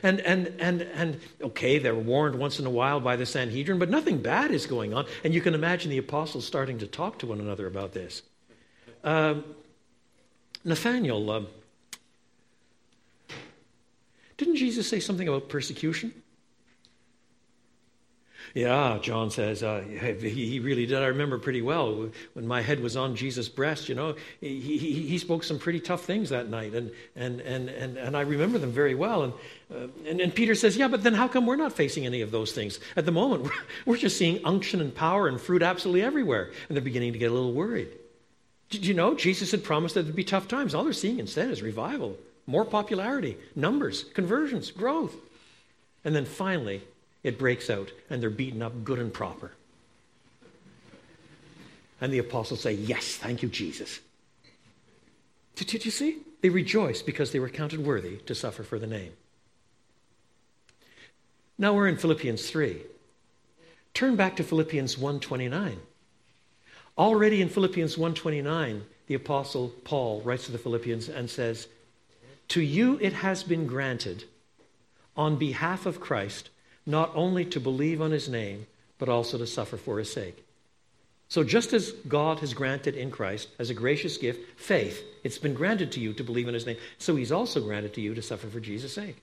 And, 0.04 0.20
and, 0.22 0.54
and, 0.60 0.82
and 0.82 1.20
okay, 1.42 1.80
they're 1.80 1.96
warned 1.96 2.36
once 2.36 2.60
in 2.60 2.66
a 2.66 2.70
while 2.70 3.00
by 3.00 3.16
the 3.16 3.26
Sanhedrin, 3.26 3.80
but 3.80 3.90
nothing 3.90 4.22
bad 4.22 4.52
is 4.52 4.66
going 4.66 4.94
on. 4.94 5.06
And 5.24 5.34
you 5.34 5.42
can 5.42 5.54
imagine 5.54 5.92
the 5.92 5.98
apostles 5.98 6.46
starting 6.46 6.80
to 6.80 6.88
talk 6.88 7.20
to 7.20 7.28
one 7.28 7.40
another 7.40 7.68
about 7.68 7.94
this. 7.94 8.22
Uh, 9.04 9.36
Nathaniel, 10.64 11.30
uh, 11.30 11.42
didn't 14.38 14.56
Jesus 14.56 14.90
say 14.90 15.00
something 15.00 15.28
about 15.28 15.50
persecution? 15.50 16.14
Yeah, 18.56 19.00
John 19.02 19.32
says, 19.32 19.64
uh, 19.64 19.82
he, 19.82 20.62
really 20.62 20.86
did. 20.86 21.02
I 21.02 21.08
remember 21.08 21.38
pretty 21.38 21.62
well 21.62 22.10
when 22.36 22.48
my 22.48 22.62
head 22.62 22.80
was 22.80 22.96
on 22.96 23.18
Jesus' 23.18 23.50
breast, 23.50 23.90
you 23.90 23.96
know, 23.96 24.16
he, 24.40 24.78
he, 24.78 24.94
he 25.10 25.18
spoke 25.18 25.44
some 25.44 25.60
pretty 25.60 25.82
tough 25.82 26.06
things 26.06 26.30
that 26.30 26.48
night, 26.48 26.74
and, 26.74 26.90
and, 27.18 27.42
and, 27.42 27.68
and, 27.68 27.98
and 27.98 28.16
I 28.16 28.22
remember 28.22 28.58
them 28.58 28.72
very 28.72 28.96
well. 28.96 29.24
And, 29.24 29.34
uh, 29.70 29.88
and, 30.08 30.22
and 30.22 30.34
Peter 30.34 30.56
says, 30.56 30.78
Yeah, 30.78 30.88
but 30.88 31.04
then 31.04 31.14
how 31.14 31.28
come 31.28 31.46
we're 31.46 31.58
not 31.58 31.74
facing 31.74 32.06
any 32.06 32.22
of 32.22 32.32
those 32.32 32.54
things? 32.54 32.80
At 32.96 33.04
the 33.06 33.12
moment, 33.12 33.44
we're, 33.44 33.52
we're 33.86 33.98
just 33.98 34.16
seeing 34.16 34.40
unction 34.46 34.80
and 34.80 34.96
power 34.96 35.28
and 35.28 35.40
fruit 35.40 35.62
absolutely 35.62 36.04
everywhere. 36.04 36.50
And 36.70 36.78
they're 36.78 36.82
beginning 36.82 37.12
to 37.12 37.20
get 37.20 37.32
a 37.32 37.34
little 37.34 37.52
worried. 37.52 37.90
Did 38.70 38.86
you 38.86 38.94
know 38.94 39.16
Jesus 39.16 39.52
had 39.52 39.66
promised 39.66 39.96
that 39.96 40.04
there'd 40.04 40.16
be 40.16 40.24
tough 40.24 40.48
times? 40.48 40.74
All 40.74 40.86
they're 40.86 40.94
seeing 40.94 41.20
instead 41.20 41.50
is 41.50 41.62
revival, 41.62 42.16
more 42.48 42.64
popularity, 42.64 43.38
numbers, 43.54 44.06
conversions, 44.14 44.72
growth. 44.72 45.14
And 46.06 46.16
then 46.16 46.24
finally, 46.24 46.84
it 47.26 47.40
breaks 47.40 47.72
out 47.72 47.92
and 48.08 48.22
they're 48.22 48.30
beaten 48.30 48.62
up 48.62 48.84
good 48.84 49.00
and 49.00 49.12
proper. 49.12 49.52
And 52.00 52.14
the 52.14 52.20
apostles 52.20 52.62
say, 52.62 52.74
Yes, 52.74 53.16
thank 53.16 53.42
you, 53.42 53.50
Jesus. 53.50 54.00
Did, 55.56 55.68
did 55.68 55.86
you 55.86 55.92
see? 55.92 56.20
They 56.42 56.50
rejoice 56.50 57.02
because 57.02 57.32
they 57.32 57.40
were 57.40 57.50
counted 57.50 57.84
worthy 57.84 58.18
to 58.28 58.36
suffer 58.36 58.62
for 58.62 58.78
the 58.78 58.86
name. 58.86 59.14
Now 61.58 61.74
we're 61.74 61.88
in 61.88 61.98
Philippians 61.98 62.48
3. 62.48 62.84
Turn 63.96 64.16
back 64.16 64.36
to 64.36 64.44
Philippians 64.44 64.98
1:29. 64.98 65.78
Already 66.98 67.42
in 67.42 67.50
Philippians 67.50 67.98
1:29, 67.98 68.84
the 69.08 69.16
apostle 69.16 69.70
Paul 69.84 70.22
writes 70.22 70.46
to 70.46 70.52
the 70.52 70.60
Philippians 70.60 71.10
and 71.10 71.28
says, 71.28 71.68
"To 72.50 72.62
you 72.62 73.00
it 73.02 73.14
has 73.14 73.44
been 73.44 73.66
granted 73.66 74.26
on 75.18 75.38
behalf 75.38 75.88
of 75.88 76.00
Christ 76.00 76.50
not 76.86 77.12
only 77.16 77.46
to 77.46 77.60
believe 77.60 78.02
on 78.02 78.12
his 78.12 78.30
name, 78.30 78.68
but 78.98 79.10
also 79.10 79.38
to 79.38 79.48
suffer 79.48 79.78
for 79.78 80.00
his 80.00 80.12
sake. 80.12 80.44
So, 81.28 81.44
just 81.44 81.74
as 81.74 81.92
God 82.08 82.40
has 82.40 82.54
granted 82.54 82.96
in 82.96 83.10
Christ 83.10 83.50
as 83.58 83.70
a 83.70 83.74
gracious 83.74 84.18
gift 84.18 84.60
faith, 84.60 85.04
it's 85.24 85.40
been 85.40 85.56
granted 85.56 85.92
to 85.94 86.00
you 86.00 86.14
to 86.14 86.24
believe 86.24 86.48
in 86.48 86.54
his 86.54 86.68
name, 86.68 86.78
so 87.00 87.16
he's 87.16 87.32
also 87.32 87.60
granted 87.62 87.94
to 87.96 88.02
you 88.02 88.14
to 88.14 88.22
suffer 88.22 88.48
for 88.48 88.60
Jesus' 88.60 88.94
sake. 88.94 89.18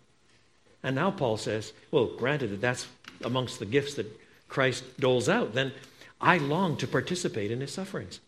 And 0.82 0.96
now 0.96 1.12
Paul 1.12 1.36
says, 1.36 1.72
well, 1.92 2.06
granted 2.06 2.50
that 2.50 2.60
that's 2.60 2.88
amongst 3.24 3.60
the 3.60 3.66
gifts 3.66 3.94
that 3.94 4.20
Christ 4.48 4.84
doles 4.98 5.28
out, 5.28 5.54
then 5.54 5.72
I 6.20 6.38
long 6.38 6.76
to 6.78 6.88
participate 6.88 7.52
in 7.52 7.60
his 7.60 7.72
sufferings. 7.72 8.18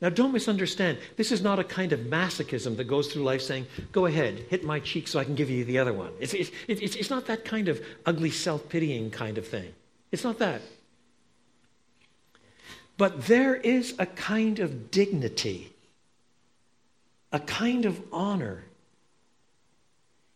Now, 0.00 0.08
don't 0.08 0.32
misunderstand. 0.32 0.98
This 1.16 1.30
is 1.30 1.42
not 1.42 1.58
a 1.58 1.64
kind 1.64 1.92
of 1.92 2.00
masochism 2.00 2.76
that 2.78 2.84
goes 2.84 3.12
through 3.12 3.22
life 3.22 3.42
saying, 3.42 3.66
go 3.92 4.06
ahead, 4.06 4.46
hit 4.48 4.64
my 4.64 4.80
cheek 4.80 5.06
so 5.06 5.18
I 5.18 5.24
can 5.24 5.34
give 5.34 5.50
you 5.50 5.64
the 5.64 5.78
other 5.78 5.92
one. 5.92 6.12
It's, 6.18 6.32
it's, 6.32 6.50
it's, 6.66 6.96
it's 6.96 7.10
not 7.10 7.26
that 7.26 7.44
kind 7.44 7.68
of 7.68 7.84
ugly, 8.06 8.30
self 8.30 8.68
pitying 8.70 9.10
kind 9.10 9.36
of 9.36 9.46
thing. 9.46 9.74
It's 10.10 10.24
not 10.24 10.38
that. 10.38 10.62
But 12.96 13.26
there 13.26 13.54
is 13.54 13.94
a 13.98 14.06
kind 14.06 14.58
of 14.58 14.90
dignity, 14.90 15.72
a 17.30 17.40
kind 17.40 17.84
of 17.84 18.00
honor 18.10 18.64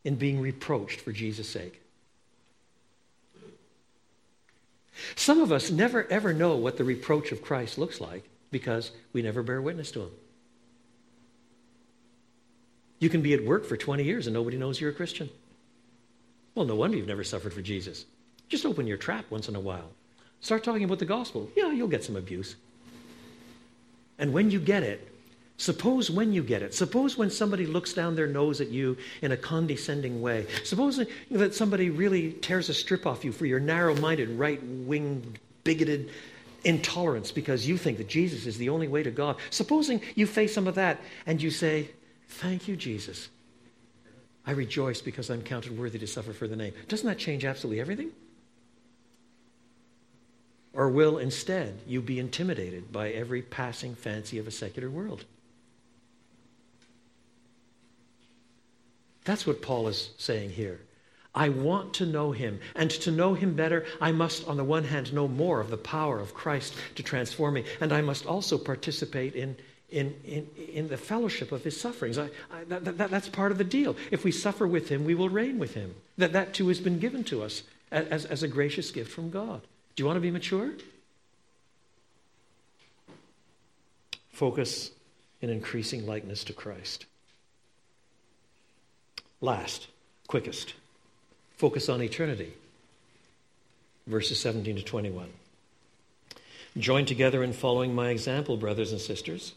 in 0.05 0.17
being 0.17 0.41
reproached 0.41 1.01
for 1.01 1.13
Jesus' 1.13 1.49
sake. 1.49 1.81
Some 5.17 5.41
of 5.41 5.51
us 5.51 5.71
never 5.71 6.07
ever 6.11 6.35
know 6.35 6.57
what 6.57 6.77
the 6.77 6.85
reproach 6.85 7.33
of 7.33 7.43
Christ 7.43 7.79
looks 7.79 8.01
like 8.01 8.25
because 8.55 8.93
we 9.13 9.21
never 9.21 9.43
bear 9.43 9.61
witness 9.61 9.91
to 9.91 10.03
him. 10.03 10.11
You 13.01 13.09
can 13.09 13.21
be 13.21 13.35
at 13.35 13.45
work 13.45 13.65
for 13.65 13.77
20 13.77 14.05
years 14.05 14.29
and 14.29 14.33
nobody 14.33 14.57
knows 14.57 14.81
you're 14.81 14.93
a 14.93 14.95
Christian. 14.95 15.29
Well, 16.55 16.65
no 16.65 16.77
wonder 16.77 16.97
you've 16.97 17.09
never 17.09 17.25
suffered 17.25 17.53
for 17.53 17.63
Jesus. 17.63 18.05
Just 18.49 18.65
open 18.65 18.87
your 18.87 18.97
trap 18.97 19.25
once 19.29 19.49
in 19.49 19.57
a 19.57 19.61
while. 19.61 19.91
Start 20.41 20.63
talking 20.63 20.85
about 20.85 21.01
the 21.01 21.05
gospel. 21.05 21.51
Yeah, 21.57 21.73
you'll 21.73 21.89
get 21.89 22.05
some 22.05 22.15
abuse. 22.15 22.55
And 24.21 24.33
when 24.33 24.53
you 24.53 24.61
get 24.61 24.85
it, 24.85 25.09
suppose 25.57 26.13
when 26.13 26.33
you 26.33 26.45
get 26.45 26.63
it, 26.63 26.75
suppose 26.75 27.19
when 27.19 27.29
somebody 27.29 27.67
looks 27.67 27.93
down 27.93 28.15
their 28.15 28.29
nose 28.29 28.61
at 28.61 28.69
you 28.69 28.97
in 29.21 29.33
a 29.33 29.37
condescending 29.37 30.23
way, 30.23 30.47
suppose 30.63 31.05
that 31.33 31.55
somebody 31.57 31.91
really 31.91 32.35
tears 32.35 32.69
a 32.69 32.75
strip 32.75 33.05
off 33.05 33.25
you 33.25 33.33
for 33.33 33.47
your 33.47 33.59
narrow 33.59 33.97
minded, 33.97 34.31
right 34.39 34.63
wing, 34.63 35.37
bigoted 35.65 36.11
intolerance 36.65 37.31
because 37.31 37.69
you 37.69 37.77
think 37.77 37.99
that 37.99 38.09
Jesus 38.09 38.47
is 38.47 38.59
the 38.59 38.69
only 38.69 38.89
way 38.89 39.03
to 39.03 39.11
God. 39.11 39.37
Supposing 39.51 40.01
you 40.15 40.27
face 40.27 40.55
some 40.55 40.67
of 40.67 40.75
that 40.77 41.01
and 41.27 41.41
you 41.43 41.51
say, 41.51 41.91
Thank 42.27 42.67
you, 42.67 42.75
Jesus. 42.75 43.29
I 44.47 44.53
rejoice 44.53 45.01
because 45.01 45.31
I'm 45.31 45.43
counted 45.43 45.79
worthy 45.79 45.99
to 45.99 46.07
suffer 46.07 46.33
for 46.33 46.49
the 46.49 46.57
name. 46.57 46.75
Doesn't 46.89 47.07
that 47.07 47.19
change 47.19 47.45
absolutely 47.45 47.81
everything? 47.81 48.11
Or 50.73 50.89
will 50.89 51.19
instead 51.19 51.81
you 51.87 52.03
be 52.03 52.19
intimidated 52.19 52.91
by 52.93 53.11
every 53.11 53.43
passing 53.43 53.95
fancy 53.95 54.39
of 54.39 54.49
a 54.49 54.51
secular 54.51 54.91
world? 54.91 55.25
That's 59.25 59.47
what 59.47 59.63
Paul 59.63 59.89
is 59.89 60.11
saying 60.19 60.51
here. 60.51 60.81
I 61.35 61.49
want 61.49 61.95
to 61.95 62.07
know 62.07 62.33
him. 62.33 62.61
And 62.75 62.91
to 62.91 63.11
know 63.11 63.35
him 63.35 63.55
better, 63.55 63.85
I 64.01 64.13
must, 64.13 64.47
on 64.47 64.57
the 64.57 64.65
one 64.65 64.85
hand, 64.85 65.13
know 65.13 65.27
more 65.27 65.61
of 65.61 65.71
the 65.71 65.77
power 65.77 66.21
of 66.21 66.35
Christ 66.35 66.75
to 66.95 67.03
transform 67.03 67.55
me. 67.55 67.65
And 67.81 67.93
I 67.93 68.01
must 68.03 68.25
also 68.25 68.57
participate 68.57 69.35
in, 69.35 69.57
in, 69.91 70.15
in, 70.25 70.49
in 70.73 70.89
the 70.89 70.97
fellowship 70.97 71.51
of 71.51 71.65
his 71.65 71.81
sufferings. 71.81 72.19
I, 72.19 72.29
I, 72.53 72.65
that, 72.69 72.99
that, 72.99 73.11
that's 73.11 73.29
part 73.29 73.51
of 73.51 73.59
the 73.59 73.65
deal. 73.65 73.97
If 74.11 74.23
we 74.23 74.31
suffer 74.31 74.67
with 74.67 74.89
him, 74.89 75.05
we 75.05 75.15
will 75.15 75.29
reign 75.29 75.59
with 75.59 75.75
him. 75.75 75.95
That, 76.19 76.33
that 76.35 76.55
too 76.55 76.69
has 76.69 76.81
been 76.81 77.01
given 77.01 77.25
to 77.25 77.43
us 77.43 77.65
as, 77.91 78.25
as 78.25 78.43
a 78.43 78.49
gracious 78.49 78.91
gift 78.91 79.11
from 79.11 79.31
God. 79.31 79.61
Do 79.97 80.03
you 80.03 80.07
want 80.07 80.17
to 80.17 80.21
be 80.21 80.31
mature? 80.31 80.73
Focus 84.31 84.91
in 85.41 85.51
increasing 85.51 86.07
likeness 86.07 86.45
to 86.45 86.53
Christ. 86.53 87.07
Last, 89.41 89.89
quickest, 90.27 90.75
focus 91.57 91.89
on 91.89 92.03
eternity. 92.03 92.53
Verses 94.07 94.39
17 94.41 94.77
to 94.77 94.83
21. 94.83 95.29
Join 96.77 97.07
together 97.07 97.43
in 97.43 97.53
following 97.53 97.95
my 97.95 98.11
example, 98.11 98.57
brothers 98.57 98.93
and 98.93 99.01
sisters. 99.01 99.55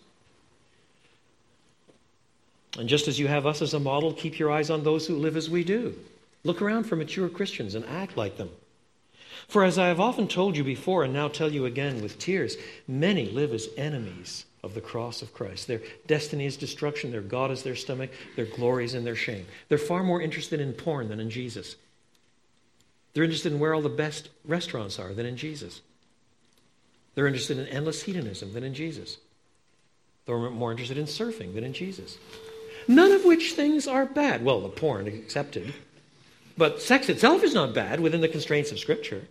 And 2.78 2.88
just 2.88 3.08
as 3.08 3.18
you 3.18 3.28
have 3.28 3.46
us 3.46 3.62
as 3.62 3.74
a 3.74 3.80
model, 3.80 4.14
keep 4.14 4.38
your 4.38 4.52
eyes 4.52 4.70
on 4.70 4.84
those 4.84 5.08
who 5.08 5.16
live 5.16 5.36
as 5.36 5.50
we 5.50 5.64
do. 5.64 5.96
Look 6.44 6.62
around 6.62 6.84
for 6.84 6.96
mature 6.96 7.28
Christians 7.28 7.74
and 7.74 7.84
act 7.86 8.16
like 8.16 8.38
them. 8.38 8.50
For 9.48 9.64
as 9.64 9.78
I 9.78 9.88
have 9.88 10.00
often 10.00 10.28
told 10.28 10.58
you 10.58 10.64
before, 10.64 11.04
and 11.04 11.14
now 11.14 11.28
tell 11.28 11.52
you 11.52 11.66
again 11.66 12.02
with 12.02 12.20
tears, 12.20 12.58
many 12.88 13.30
live 13.30 13.54
as 13.54 13.70
enemies 13.78 14.46
of 14.64 14.74
the 14.74 14.82
cross 14.82 15.22
of 15.22 15.34
Christ. 15.34 15.68
Their 15.68 15.82
destiny 16.06 16.46
is 16.46 16.58
destruction, 16.58 17.12
their 17.12 17.22
God 17.22 17.52
is 17.52 17.64
their 17.64 17.76
stomach, 17.76 18.12
their 18.36 18.46
glory 18.46 18.86
is 18.86 18.94
in 18.94 19.06
their 19.06 19.16
shame. 19.16 19.46
They're 19.70 19.78
far 19.78 20.04
more 20.04 20.22
interested 20.22 20.60
in 20.60 20.74
porn 20.74 21.08
than 21.08 21.20
in 21.20 21.30
Jesus. 21.30 21.76
They're 23.14 23.24
interested 23.24 23.52
in 23.52 23.60
where 23.60 23.74
all 23.74 23.82
the 23.82 23.90
best 23.90 24.30
restaurants 24.46 25.00
are 25.00 25.14
than 25.14 25.26
in 25.26 25.38
Jesus. 25.38 25.82
They're 27.16 27.28
interested 27.28 27.58
in 27.58 27.68
endless 27.68 28.04
hedonism 28.04 28.54
than 28.54 28.64
in 28.64 28.74
Jesus. 28.74 29.18
They're 30.26 30.38
more 30.50 30.72
interested 30.72 30.98
in 30.98 31.06
surfing 31.06 31.56
than 31.56 31.64
in 31.64 31.74
Jesus. 31.74 32.18
None 32.88 33.12
of 33.12 33.26
which 33.26 33.54
things 33.54 33.88
are 33.88 34.06
bad. 34.06 34.46
Well, 34.46 34.62
the 34.62 34.70
porn 34.70 35.08
accepted. 35.08 35.74
But 36.58 36.82
sex 36.82 37.10
itself 37.10 37.44
is 37.44 37.54
not 37.54 37.74
bad 37.74 38.00
within 38.00 38.22
the 38.22 38.28
constraints 38.28 38.72
of 38.72 38.80
Scripture. 38.80 39.28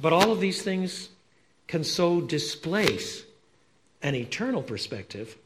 But 0.00 0.12
all 0.12 0.30
of 0.30 0.40
these 0.40 0.62
things 0.62 1.08
can 1.66 1.84
so 1.84 2.20
displace 2.20 3.24
an 4.02 4.14
eternal 4.14 4.62
perspective 4.62 5.36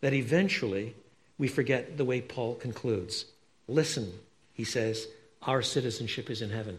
that 0.00 0.12
eventually 0.12 0.94
we 1.38 1.48
forget 1.48 1.96
the 1.96 2.04
way 2.04 2.20
Paul 2.20 2.54
concludes. 2.54 3.26
Listen, 3.68 4.12
he 4.54 4.64
says, 4.64 5.06
our 5.46 5.62
citizenship 5.62 6.28
is 6.28 6.42
in 6.42 6.50
heaven. 6.50 6.78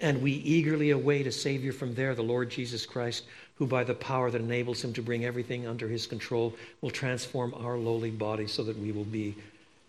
And 0.00 0.22
we 0.22 0.32
eagerly 0.32 0.90
await 0.90 1.26
a 1.26 1.32
Savior 1.32 1.72
from 1.72 1.94
there, 1.94 2.14
the 2.14 2.22
Lord 2.22 2.48
Jesus 2.48 2.86
Christ, 2.86 3.24
who, 3.56 3.66
by 3.66 3.84
the 3.84 3.94
power 3.94 4.30
that 4.30 4.40
enables 4.40 4.82
him 4.82 4.94
to 4.94 5.02
bring 5.02 5.26
everything 5.26 5.66
under 5.66 5.88
his 5.88 6.06
control, 6.06 6.54
will 6.80 6.90
transform 6.90 7.52
our 7.54 7.76
lowly 7.76 8.10
body 8.10 8.46
so 8.46 8.64
that 8.64 8.78
we 8.78 8.92
will 8.92 9.04
be 9.04 9.36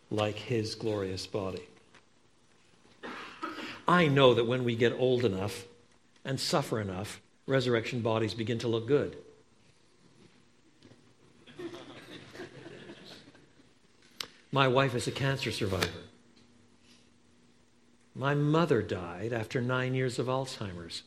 like 0.10 0.36
his 0.36 0.76
glorious 0.76 1.26
body. 1.26 1.62
I 3.88 4.08
know 4.08 4.34
that 4.34 4.46
when 4.46 4.66
we 4.66 4.76
get 4.76 4.94
old 5.00 5.24
enough 5.24 5.64
and 6.26 6.40
suffer 6.40 6.82
enough, 6.82 7.22
resurrection 7.48 8.02
bodies 8.02 8.34
begin 8.34 8.60
to 8.60 8.68
look 8.68 8.88
good. 8.88 9.16
My 14.52 14.68
wife 14.68 14.94
is 14.96 15.08
a 15.08 15.12
cancer 15.12 15.52
survivor. 15.52 15.88
My 18.16 18.36
mother 18.36 18.82
died 18.82 19.32
after 19.34 19.62
nine 19.62 19.94
years 19.94 20.20
of 20.20 20.28
Alzheimer's. 20.28 21.04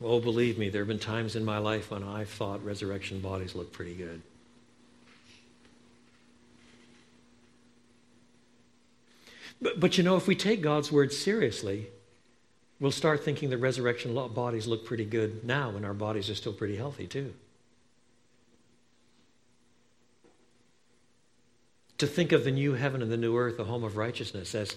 Oh, 0.00 0.20
believe 0.20 0.58
me, 0.58 0.68
there 0.68 0.82
have 0.82 0.88
been 0.88 0.98
times 0.98 1.34
in 1.34 1.44
my 1.44 1.58
life 1.58 1.90
when 1.90 2.04
I 2.04 2.24
thought 2.24 2.64
resurrection 2.64 3.20
bodies 3.20 3.54
looked 3.54 3.72
pretty 3.72 3.94
good. 3.94 4.22
But, 9.60 9.80
but 9.80 9.98
you 9.98 10.04
know, 10.04 10.16
if 10.16 10.28
we 10.28 10.36
take 10.36 10.62
God's 10.62 10.92
word 10.92 11.12
seriously, 11.12 11.88
we'll 12.78 12.92
start 12.92 13.24
thinking 13.24 13.50
the 13.50 13.58
resurrection 13.58 14.14
bodies 14.14 14.68
look 14.68 14.86
pretty 14.86 15.04
good 15.04 15.44
now 15.44 15.70
when 15.70 15.84
our 15.84 15.94
bodies 15.94 16.30
are 16.30 16.36
still 16.36 16.52
pretty 16.52 16.76
healthy, 16.76 17.08
too. 17.08 17.34
To 21.98 22.06
think 22.06 22.32
of 22.32 22.44
the 22.44 22.50
new 22.50 22.74
heaven 22.74 23.02
and 23.02 23.10
the 23.10 23.16
new 23.16 23.36
earth, 23.36 23.56
the 23.56 23.64
home 23.64 23.84
of 23.84 23.96
righteousness, 23.96 24.54
as 24.54 24.76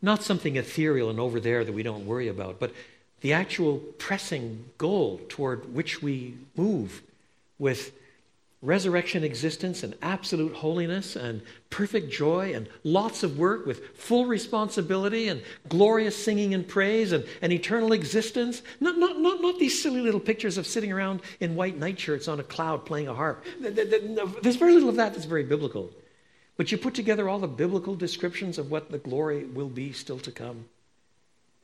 not 0.00 0.22
something 0.22 0.56
ethereal 0.56 1.10
and 1.10 1.20
over 1.20 1.40
there 1.40 1.64
that 1.64 1.72
we 1.72 1.82
don't 1.82 2.06
worry 2.06 2.28
about, 2.28 2.58
but 2.58 2.72
the 3.20 3.32
actual 3.32 3.78
pressing 3.98 4.64
goal 4.78 5.20
toward 5.28 5.74
which 5.74 6.02
we 6.02 6.34
move 6.56 7.02
with 7.58 7.92
resurrection 8.60 9.22
existence 9.22 9.84
and 9.84 9.94
absolute 10.02 10.52
holiness 10.52 11.14
and 11.14 11.40
perfect 11.70 12.10
joy 12.10 12.52
and 12.54 12.68
lots 12.82 13.22
of 13.22 13.38
work 13.38 13.66
with 13.66 13.96
full 13.96 14.26
responsibility 14.26 15.28
and 15.28 15.42
glorious 15.68 16.16
singing 16.16 16.54
and 16.54 16.66
praise 16.66 17.12
and, 17.12 17.24
and 17.40 17.52
eternal 17.52 17.92
existence. 17.92 18.62
Not, 18.80 18.98
not, 18.98 19.20
not, 19.20 19.40
not 19.40 19.58
these 19.58 19.80
silly 19.80 20.00
little 20.00 20.18
pictures 20.18 20.58
of 20.58 20.66
sitting 20.66 20.90
around 20.90 21.22
in 21.38 21.54
white 21.54 21.78
nightshirts 21.78 22.26
on 22.26 22.40
a 22.40 22.44
cloud 22.44 22.84
playing 22.84 23.06
a 23.06 23.14
harp. 23.14 23.44
There's 23.60 24.56
very 24.56 24.72
little 24.72 24.88
of 24.88 24.96
that 24.96 25.12
that's 25.12 25.24
very 25.24 25.44
biblical. 25.44 25.90
But 26.56 26.72
you 26.72 26.78
put 26.78 26.94
together 26.94 27.28
all 27.28 27.38
the 27.38 27.46
biblical 27.46 27.94
descriptions 27.94 28.58
of 28.58 28.72
what 28.72 28.90
the 28.90 28.98
glory 28.98 29.44
will 29.44 29.68
be 29.68 29.92
still 29.92 30.18
to 30.18 30.32
come. 30.32 30.64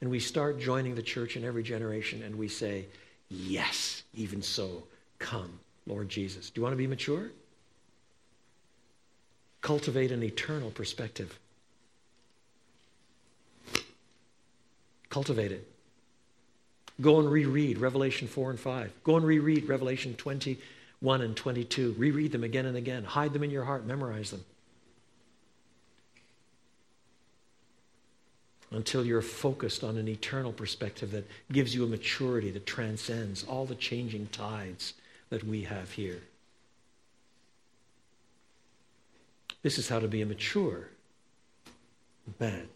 And 0.00 0.10
we 0.10 0.20
start 0.20 0.60
joining 0.60 0.94
the 0.94 1.02
church 1.02 1.36
in 1.36 1.44
every 1.44 1.64
generation 1.64 2.22
and 2.22 2.36
we 2.36 2.46
say, 2.46 2.86
Yes, 3.30 4.04
even 4.14 4.42
so, 4.42 4.84
come, 5.18 5.58
Lord 5.86 6.08
Jesus. 6.08 6.50
Do 6.50 6.60
you 6.60 6.62
want 6.62 6.72
to 6.72 6.78
be 6.78 6.86
mature? 6.86 7.30
Cultivate 9.60 10.12
an 10.12 10.22
eternal 10.22 10.70
perspective. 10.70 11.38
Cultivate 15.08 15.52
it. 15.52 15.70
Go 17.00 17.18
and 17.18 17.30
reread 17.30 17.78
Revelation 17.78 18.28
4 18.28 18.50
and 18.50 18.60
5. 18.60 18.92
Go 19.04 19.16
and 19.16 19.26
reread 19.26 19.68
Revelation 19.68 20.14
21 20.14 21.22
and 21.22 21.36
22. 21.36 21.94
Reread 21.98 22.32
them 22.32 22.44
again 22.44 22.66
and 22.66 22.76
again. 22.76 23.04
Hide 23.04 23.32
them 23.32 23.42
in 23.42 23.50
your 23.50 23.64
heart. 23.64 23.86
Memorize 23.86 24.30
them. 24.30 24.44
until 28.74 29.04
you're 29.04 29.22
focused 29.22 29.84
on 29.84 29.96
an 29.96 30.08
eternal 30.08 30.52
perspective 30.52 31.12
that 31.12 31.28
gives 31.52 31.74
you 31.74 31.84
a 31.84 31.86
maturity 31.86 32.50
that 32.50 32.66
transcends 32.66 33.44
all 33.44 33.66
the 33.66 33.74
changing 33.76 34.26
tides 34.32 34.94
that 35.30 35.44
we 35.44 35.62
have 35.62 35.92
here. 35.92 36.22
This 39.62 39.78
is 39.78 39.88
how 39.88 39.98
to 39.98 40.08
be 40.08 40.22
a 40.22 40.26
mature 40.26 40.88
man. 42.40 42.68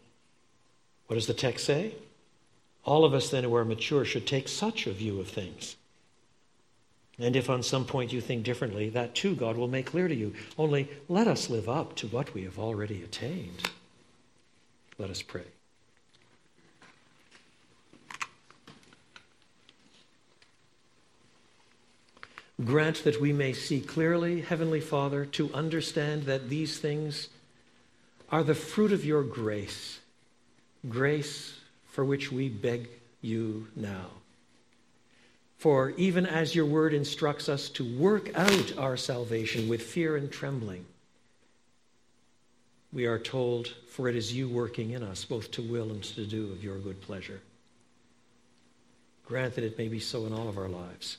What 1.07 1.15
does 1.15 1.27
the 1.27 1.35
text 1.35 1.65
say? 1.65 1.95
All 2.85 3.05
of 3.05 3.15
us 3.15 3.31
then 3.31 3.45
who 3.45 3.55
are 3.55 3.65
mature 3.65 4.05
should 4.05 4.27
take 4.27 4.49
such 4.49 4.87
a 4.87 4.93
view 4.93 5.21
of 5.21 5.29
things. 5.29 5.77
And 7.19 7.35
if 7.35 7.51
on 7.51 7.63
some 7.63 7.85
point 7.85 8.13
you 8.13 8.21
think 8.21 8.45
differently, 8.45 8.89
that 8.91 9.15
too 9.15 9.35
God 9.35 9.57
will 9.57 9.69
make 9.69 9.87
clear 9.87 10.07
to 10.07 10.15
you. 10.15 10.35
Only 10.57 10.89
let 11.09 11.27
us 11.27 11.51
live 11.51 11.69
up 11.69 11.97
to 11.97 12.07
what 12.07 12.33
we 12.33 12.45
have 12.45 12.59
already 12.59 13.03
attained. 13.03 13.71
Let 14.99 15.11
us 15.11 15.23
pray. 15.23 15.45
Grant 22.65 23.05
that 23.05 23.21
we 23.21 23.33
may 23.33 23.53
see 23.53 23.81
clearly, 23.81 24.41
Heavenly 24.41 24.81
Father, 24.81 25.25
to 25.27 25.53
understand 25.55 26.25
that 26.25 26.49
these 26.49 26.79
things 26.79 27.29
are 28.31 28.43
the 28.43 28.55
fruit 28.55 28.93
of 28.93 29.05
your 29.05 29.23
grace, 29.23 30.01
grace 30.89 31.55
for 31.87 32.05
which 32.05 32.33
we 32.33 32.49
beg 32.49 32.89
you 33.21 33.69
now. 33.77 34.07
For 35.57 35.91
even 35.91 36.27
as 36.27 36.55
your 36.55 36.67
word 36.67 36.95
instructs 36.95 37.49
us 37.49 37.69
to 37.71 37.99
work 37.99 38.37
out 38.37 38.77
our 38.77 38.97
salvation 38.97 39.69
with 39.69 39.83
fear 39.83 40.17
and 40.17 40.31
trembling, 40.31 40.85
we 42.93 43.07
are 43.07 43.19
told, 43.19 43.69
for 43.89 44.09
it 44.09 44.17
is 44.17 44.33
you 44.33 44.49
working 44.49 44.91
in 44.91 45.03
us 45.05 45.25
both 45.25 45.51
to 45.53 45.63
will 45.63 45.91
and 45.91 46.03
to 46.03 46.27
do 46.27 46.51
of 46.51 46.65
your 46.65 46.79
good 46.79 47.01
pleasure. 47.03 47.41
Grant 49.27 49.55
that 49.55 49.65
it 49.65 49.79
may 49.79 49.89
be 49.89 50.01
so 50.01 50.27
in 50.27 50.33
all 50.33 50.49
of 50.49 50.59
our 50.59 50.69
lives 50.69 51.19